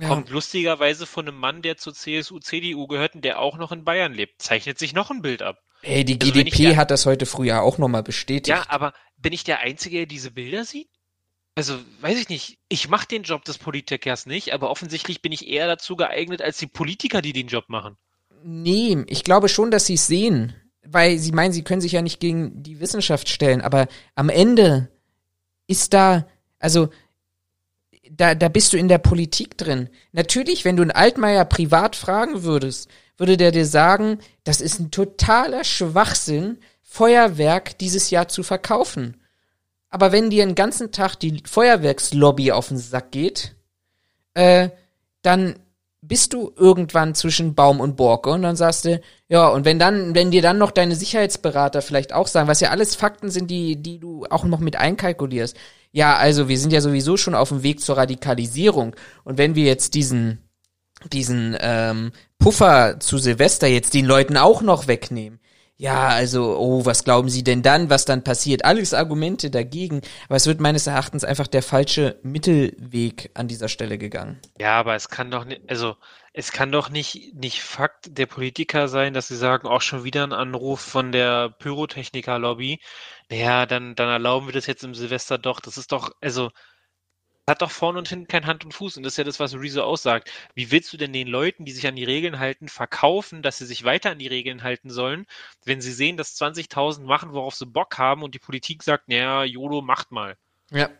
[0.00, 0.08] Ja.
[0.08, 3.84] Kommt lustigerweise von einem Mann, der zur CSU, CDU gehört und der auch noch in
[3.84, 5.62] Bayern lebt, zeichnet sich noch ein Bild ab.
[5.82, 8.48] Ey, die Also GDP ja- hat das heute früher auch nochmal bestätigt.
[8.48, 10.90] Ja, aber bin ich der Einzige, der diese Bilder sieht?
[11.58, 12.58] Also, weiß ich nicht.
[12.68, 16.58] Ich mache den Job des Politikers nicht, aber offensichtlich bin ich eher dazu geeignet als
[16.58, 17.96] die Politiker, die den Job machen.
[18.44, 20.54] Nee, ich glaube schon, dass sie es sehen.
[20.86, 23.60] Weil sie meinen, sie können sich ja nicht gegen die Wissenschaft stellen.
[23.60, 24.88] Aber am Ende
[25.66, 26.28] ist da,
[26.60, 26.90] also,
[28.08, 29.88] da, da bist du in der Politik drin.
[30.12, 34.92] Natürlich, wenn du einen Altmaier privat fragen würdest, würde der dir sagen, das ist ein
[34.92, 39.16] totaler Schwachsinn, Feuerwerk dieses Jahr zu verkaufen.
[39.90, 43.54] Aber wenn dir den ganzen Tag die Feuerwerkslobby auf den Sack geht,
[44.34, 44.70] äh,
[45.22, 45.56] dann
[46.00, 50.14] bist du irgendwann zwischen Baum und Borke und dann sagst du, ja, und wenn dann,
[50.14, 53.76] wenn dir dann noch deine Sicherheitsberater vielleicht auch sagen, was ja alles Fakten sind, die,
[53.76, 55.56] die du auch noch mit einkalkulierst.
[55.90, 58.94] Ja, also wir sind ja sowieso schon auf dem Weg zur Radikalisierung.
[59.24, 60.38] Und wenn wir jetzt diesen,
[61.12, 65.40] diesen ähm, Puffer zu Silvester jetzt den Leuten auch noch wegnehmen,
[65.80, 68.64] ja, also, oh, was glauben Sie denn dann, was dann passiert?
[68.64, 73.96] Alles Argumente dagegen, aber es wird meines Erachtens einfach der falsche Mittelweg an dieser Stelle
[73.96, 74.40] gegangen.
[74.58, 75.94] Ja, aber es kann doch nicht, also
[76.32, 80.24] es kann doch nicht, nicht Fakt der Politiker sein, dass sie sagen, auch schon wieder
[80.24, 82.80] ein Anruf von der Pyrotechniker-Lobby.
[83.30, 85.60] Naja, dann, dann erlauben wir das jetzt im Silvester doch.
[85.60, 86.50] Das ist doch, also,
[87.48, 88.96] hat doch vorne und hinten kein Hand und Fuß.
[88.96, 90.30] Und das ist ja das, was Rezo aussagt.
[90.54, 93.66] Wie willst du denn den Leuten, die sich an die Regeln halten, verkaufen, dass sie
[93.66, 95.26] sich weiter an die Regeln halten sollen,
[95.64, 99.44] wenn sie sehen, dass 20.000 machen, worauf sie Bock haben und die Politik sagt, naja,
[99.44, 100.36] YOLO, macht mal.
[100.70, 100.90] Ja.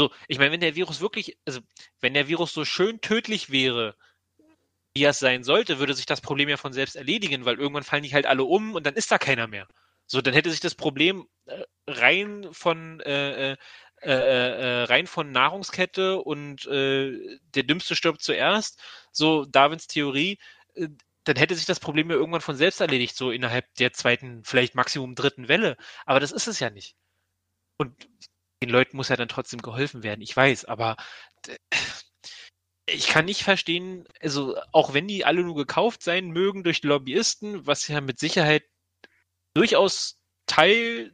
[0.00, 1.60] So, ich meine, wenn der Virus wirklich, also
[2.00, 3.96] wenn der Virus so schön tödlich wäre,
[4.94, 7.82] wie er es sein sollte, würde sich das Problem ja von selbst erledigen, weil irgendwann
[7.82, 9.68] fallen die halt alle um und dann ist da keiner mehr.
[10.06, 13.56] So, dann hätte sich das Problem äh, rein von äh,
[14.02, 20.38] äh, äh, äh, rein von Nahrungskette und äh, der Dümmste stirbt zuerst, so Darwins Theorie,
[20.74, 20.88] äh,
[21.24, 24.74] dann hätte sich das Problem ja irgendwann von selbst erledigt, so innerhalb der zweiten, vielleicht
[24.74, 25.76] Maximum dritten Welle.
[26.04, 26.94] Aber das ist es ja nicht.
[27.78, 28.08] Und
[28.62, 30.96] den Leuten muss ja dann trotzdem geholfen werden, ich weiß, aber
[32.86, 37.66] ich kann nicht verstehen, also auch wenn die alle nur gekauft sein mögen durch Lobbyisten,
[37.66, 38.64] was ja mit Sicherheit
[39.54, 41.12] durchaus Teil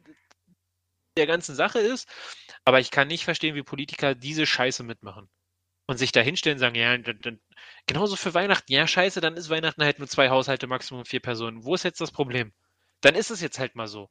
[1.17, 2.07] der ganzen Sache ist,
[2.65, 5.29] aber ich kann nicht verstehen, wie Politiker diese Scheiße mitmachen.
[5.85, 7.39] Und sich da hinstellen und sagen, ja, dann,
[7.87, 11.65] genauso für Weihnachten, ja, scheiße, dann ist Weihnachten halt nur zwei Haushalte, Maximum vier Personen.
[11.65, 12.53] Wo ist jetzt das Problem?
[13.01, 14.09] Dann ist es jetzt halt mal so.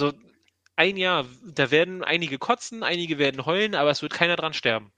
[0.00, 0.12] So,
[0.74, 4.92] ein Jahr, da werden einige kotzen, einige werden heulen, aber es wird keiner dran sterben.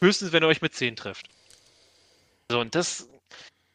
[0.00, 1.28] Höchstens, wenn ihr euch mit zehn trifft.
[2.48, 3.08] So, und das,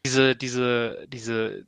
[0.06, 1.66] diese, diese, diese,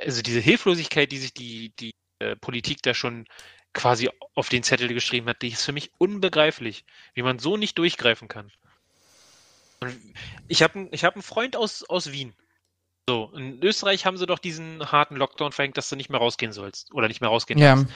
[0.00, 1.92] also diese Hilflosigkeit, die sich die, die
[2.24, 3.26] äh, Politik da schon
[3.72, 6.84] quasi auf den Zettel geschrieben hat, die ist für mich unbegreiflich,
[7.14, 8.52] wie man so nicht durchgreifen kann.
[9.80, 10.00] Und
[10.48, 12.34] ich habe ich hab einen Freund aus, aus Wien.
[13.08, 16.52] So, in Österreich haben sie doch diesen harten Lockdown verhängt, dass du nicht mehr rausgehen
[16.52, 17.74] sollst oder nicht mehr rausgehen Ja.
[17.74, 17.86] darfst.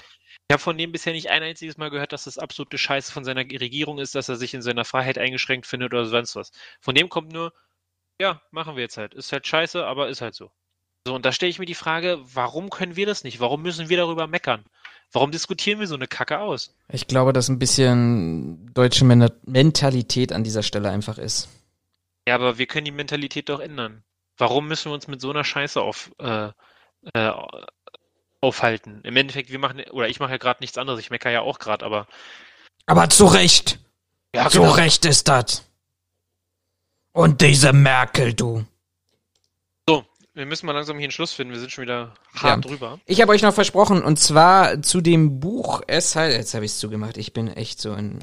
[0.51, 3.25] Ich habe von dem bisher nicht ein einziges Mal gehört, dass das absolute Scheiße von
[3.25, 6.53] seiner Regierung ist, dass er sich in seiner Freiheit eingeschränkt findet oder sonst was.
[6.81, 7.53] Von dem kommt nur,
[8.21, 9.15] ja, machen wir jetzt halt.
[9.15, 10.51] Ist halt scheiße, aber ist halt so.
[11.07, 13.41] So, und da stelle ich mir die Frage, warum können wir das nicht?
[13.41, 14.65] Warum müssen wir darüber meckern?
[15.11, 16.75] Warum diskutieren wir so eine Kacke aus?
[16.93, 21.49] Ich glaube, dass ein bisschen deutsche Men Mentalität an dieser Stelle einfach ist.
[22.27, 24.03] Ja, aber wir können die Mentalität doch ändern.
[24.37, 26.51] Warum müssen wir uns mit so einer Scheiße auf, äh,
[27.15, 27.33] äh,
[28.41, 29.01] aufhalten.
[29.05, 31.59] Im Endeffekt, wir machen, oder ich mache ja gerade nichts anderes, ich meckere ja auch
[31.59, 32.07] gerade, aber
[32.87, 33.79] Aber zu Recht.
[34.35, 34.73] ja, zu genau.
[34.73, 35.65] Recht ist das.
[37.13, 38.65] Und diese Merkel, du.
[40.39, 43.01] Wir müssen mal langsam hier einen Schluss finden, wir sind schon wieder hart drüber.
[43.07, 46.73] Ich habe euch noch versprochen, und zwar zu dem Buch, es halt, jetzt habe ich
[46.73, 48.21] es zugemacht, ich bin echt so ein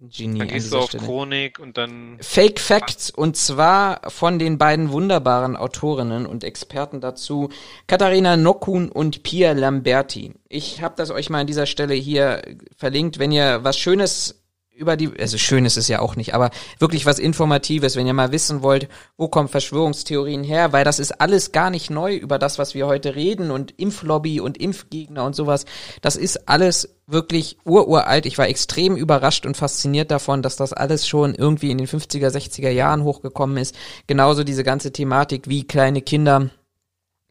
[0.00, 1.04] Genie Dann an gehst du auf Stelle.
[1.04, 7.50] Chronik und dann Fake Facts und zwar von den beiden wunderbaren Autorinnen und Experten dazu,
[7.86, 10.34] Katharina Nockun und Pia Lamberti.
[10.48, 12.42] Ich habe das euch mal an dieser Stelle hier
[12.76, 14.43] verlinkt, wenn ihr was Schönes
[14.76, 18.12] über die, also schön ist es ja auch nicht, aber wirklich was Informatives, wenn ihr
[18.12, 22.38] mal wissen wollt, wo kommen Verschwörungstheorien her, weil das ist alles gar nicht neu über
[22.38, 25.64] das, was wir heute reden und Impflobby und Impfgegner und sowas.
[26.02, 28.26] Das ist alles wirklich ururalt.
[28.26, 32.28] Ich war extrem überrascht und fasziniert davon, dass das alles schon irgendwie in den 50er,
[32.28, 33.76] 60er Jahren hochgekommen ist.
[34.06, 36.50] Genauso diese ganze Thematik, wie kleine Kinder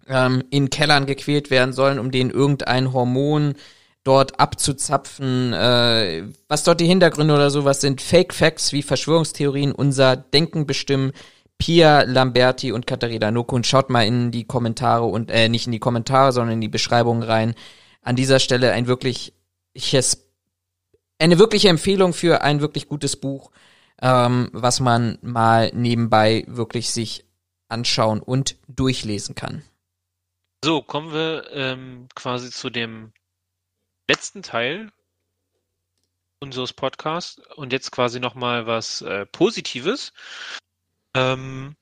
[0.08, 3.56] ähm, in Kellern gequält werden sollen, um denen irgendein Hormon
[4.04, 10.16] dort abzuzapfen, äh, was dort die Hintergründe oder sowas sind, Fake Facts wie Verschwörungstheorien unser
[10.16, 11.14] Denken bestimmen.
[11.58, 15.80] Pia Lamberti und Katharina Nukun, schaut mal in die Kommentare und äh, nicht in die
[15.80, 17.56] Kommentare, sondern in die Beschreibung rein.
[18.02, 20.28] An dieser Stelle ein wirkliches,
[21.20, 23.52] eine wirkliche Empfehlung für ein wirklich gutes Buch,
[24.02, 27.24] ähm, was man mal nebenbei wirklich sich
[27.70, 29.64] anschauen und durchlesen kann.
[30.66, 33.14] So, kommen wir ähm, quasi zu dem
[34.08, 34.92] letzten Teil
[36.40, 40.14] unseres Podcasts und jetzt quasi nochmal was äh, Positives.
[41.16, 41.76] Ähm,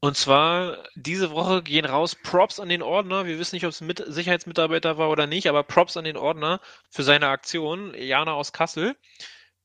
[0.00, 3.26] und zwar, diese Woche gehen raus Props an den Ordner.
[3.26, 6.60] Wir wissen nicht, ob es mit Sicherheitsmitarbeiter war oder nicht, aber Props an den Ordner
[6.88, 7.94] für seine Aktion.
[7.94, 8.96] Jana aus Kassel.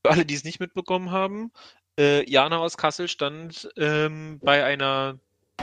[0.04, 1.52] Für alle, die es nicht mitbekommen haben,
[1.98, 5.18] äh, Jana aus Kassel stand ähm, bei einer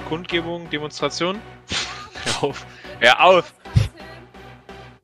[0.08, 1.40] Kundgebung, Demonstration.
[2.24, 2.66] Hör auf.
[2.98, 3.61] Hör auf!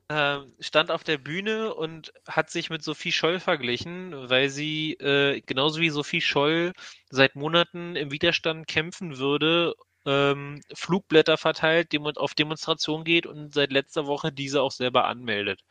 [0.09, 5.41] Ähm, stand auf der Bühne und hat sich mit Sophie Scholl verglichen, weil sie äh,
[5.41, 6.73] genauso wie Sophie Scholl
[7.09, 9.75] seit Monaten im Widerstand kämpfen würde,
[10.05, 15.61] ähm, Flugblätter verteilt, dem auf Demonstration geht und seit letzter Woche diese auch selber anmeldet.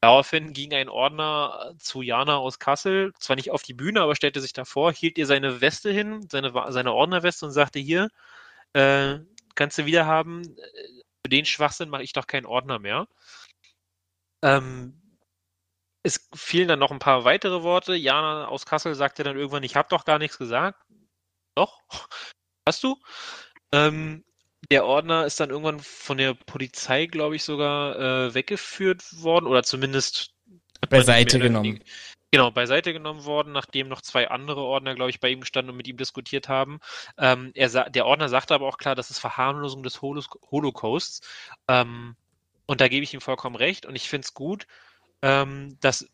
[0.00, 4.40] Daraufhin ging ein Ordner zu Jana aus Kassel, zwar nicht auf die Bühne, aber stellte
[4.40, 8.08] sich davor, hielt ihr seine Weste hin, seine, seine Ordnerweste und sagte hier,
[8.74, 9.18] äh,
[9.54, 10.42] kannst du wieder haben,
[11.24, 13.06] für den Schwachsinn mache ich doch keinen Ordner mehr.
[14.42, 15.00] Ähm,
[16.02, 17.94] es fielen dann noch ein paar weitere Worte.
[17.94, 20.82] Jana aus Kassel sagte dann irgendwann, ich habe doch gar nichts gesagt.
[21.54, 21.80] Doch,
[22.66, 22.96] hast du?
[23.72, 24.24] Ähm,
[24.70, 29.62] der Ordner ist dann irgendwann von der Polizei, glaube ich, sogar äh, weggeführt worden oder
[29.62, 30.34] zumindest
[30.88, 31.82] Beiseite genommen.
[32.32, 35.76] Genau, beiseite genommen worden, nachdem noch zwei andere Ordner, glaube ich, bei ihm standen und
[35.76, 36.78] mit ihm diskutiert haben.
[37.18, 41.22] Ähm, er der Ordner sagte aber auch klar, das ist Verharmlosung des Holos Holocausts.
[41.66, 42.16] Ähm,
[42.70, 43.84] und da gebe ich ihm vollkommen recht.
[43.84, 44.68] Und ich finde es gut,
[45.22, 46.08] ähm, dass,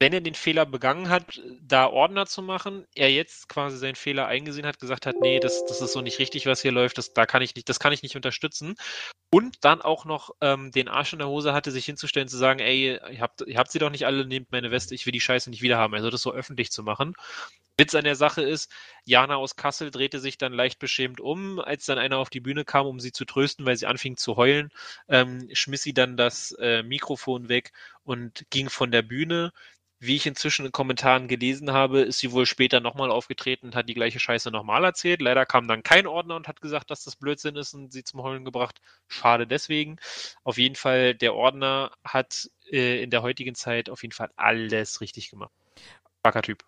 [0.00, 4.26] wenn er den Fehler begangen hat, da Ordner zu machen, er jetzt quasi seinen Fehler
[4.26, 7.12] eingesehen hat, gesagt hat, nee, das, das ist so nicht richtig, was hier läuft, das,
[7.12, 8.76] da kann ich nicht, das kann ich nicht unterstützen.
[9.30, 12.60] Und dann auch noch ähm, den Arsch in der Hose hatte, sich hinzustellen, zu sagen,
[12.60, 15.20] ey, ihr habt, ihr habt sie doch nicht alle, nehmt meine Weste, ich will die
[15.20, 15.92] Scheiße nicht wieder haben.
[15.94, 17.14] Also das so öffentlich zu machen.
[17.76, 18.70] Witz an der Sache ist,
[19.04, 22.64] Jana aus Kassel drehte sich dann leicht beschämt um, als dann einer auf die Bühne
[22.64, 24.70] kam, um sie zu trösten, weil sie anfing zu heulen,
[25.08, 27.72] ähm, schmiss sie dann das äh, Mikrofon weg
[28.04, 29.52] und ging von der Bühne.
[30.00, 33.88] Wie ich inzwischen in Kommentaren gelesen habe, ist sie wohl später nochmal aufgetreten und hat
[33.88, 35.22] die gleiche Scheiße nochmal erzählt.
[35.22, 38.22] Leider kam dann kein Ordner und hat gesagt, dass das Blödsinn ist und sie zum
[38.22, 38.80] Heulen gebracht.
[39.08, 39.96] Schade deswegen.
[40.42, 45.00] Auf jeden Fall, der Ordner hat äh, in der heutigen Zeit auf jeden Fall alles
[45.00, 45.52] richtig gemacht.
[46.20, 46.64] Starker Typ.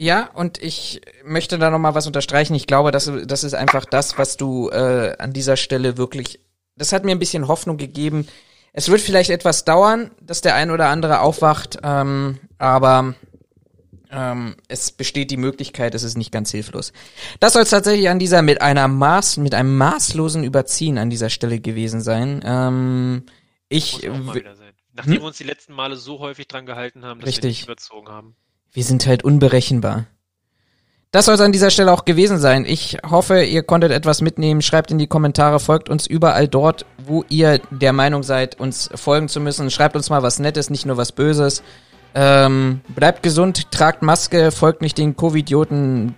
[0.00, 2.54] Ja, und ich möchte da noch mal was unterstreichen.
[2.54, 6.38] Ich glaube, das, das ist einfach das, was du äh, an dieser Stelle wirklich.
[6.76, 8.28] Das hat mir ein bisschen Hoffnung gegeben.
[8.72, 13.16] Es wird vielleicht etwas dauern, dass der ein oder andere aufwacht, ähm, aber
[14.12, 16.92] ähm, es besteht die Möglichkeit, es ist nicht ganz hilflos.
[17.40, 21.28] Das soll es tatsächlich an dieser mit einer Maß, mit einem maßlosen Überziehen an dieser
[21.28, 22.40] Stelle gewesen sein.
[22.44, 23.24] Ähm,
[23.68, 24.02] ich.
[24.02, 25.20] Nachdem Hm?
[25.20, 27.48] wir uns die letzten Male so häufig dran gehalten haben, dass wir Richtig.
[27.50, 28.36] nicht überzogen haben.
[28.72, 30.06] Wir sind halt unberechenbar.
[31.10, 32.66] Das soll es an dieser Stelle auch gewesen sein.
[32.66, 34.60] Ich hoffe, ihr konntet etwas mitnehmen.
[34.60, 39.28] Schreibt in die Kommentare, folgt uns überall dort, wo ihr der Meinung seid, uns folgen
[39.28, 39.70] zu müssen.
[39.70, 41.62] Schreibt uns mal was Nettes, nicht nur was Böses.
[42.14, 46.14] Ähm, bleibt gesund, tragt Maske, folgt nicht den Covidioten.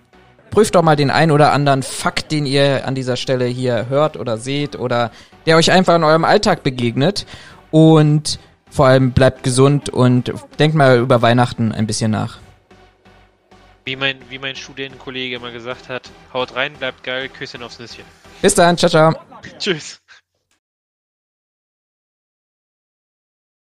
[0.51, 4.17] Prüft doch mal den ein oder anderen Fakt, den ihr an dieser Stelle hier hört
[4.17, 5.13] oder seht oder
[5.47, 7.27] der euch einfach in eurem Alltag begegnet.
[7.71, 8.41] Und
[8.71, 12.39] vor allem bleibt gesund und denkt mal über Weihnachten ein bisschen nach.
[13.85, 18.05] Wie mein, wie mein Studienkollege immer gesagt hat, haut rein, bleibt geil, Küsschen aufs Nüsschen.
[18.41, 19.15] Bis dann, ciao, ciao.
[19.59, 20.01] Tschüss.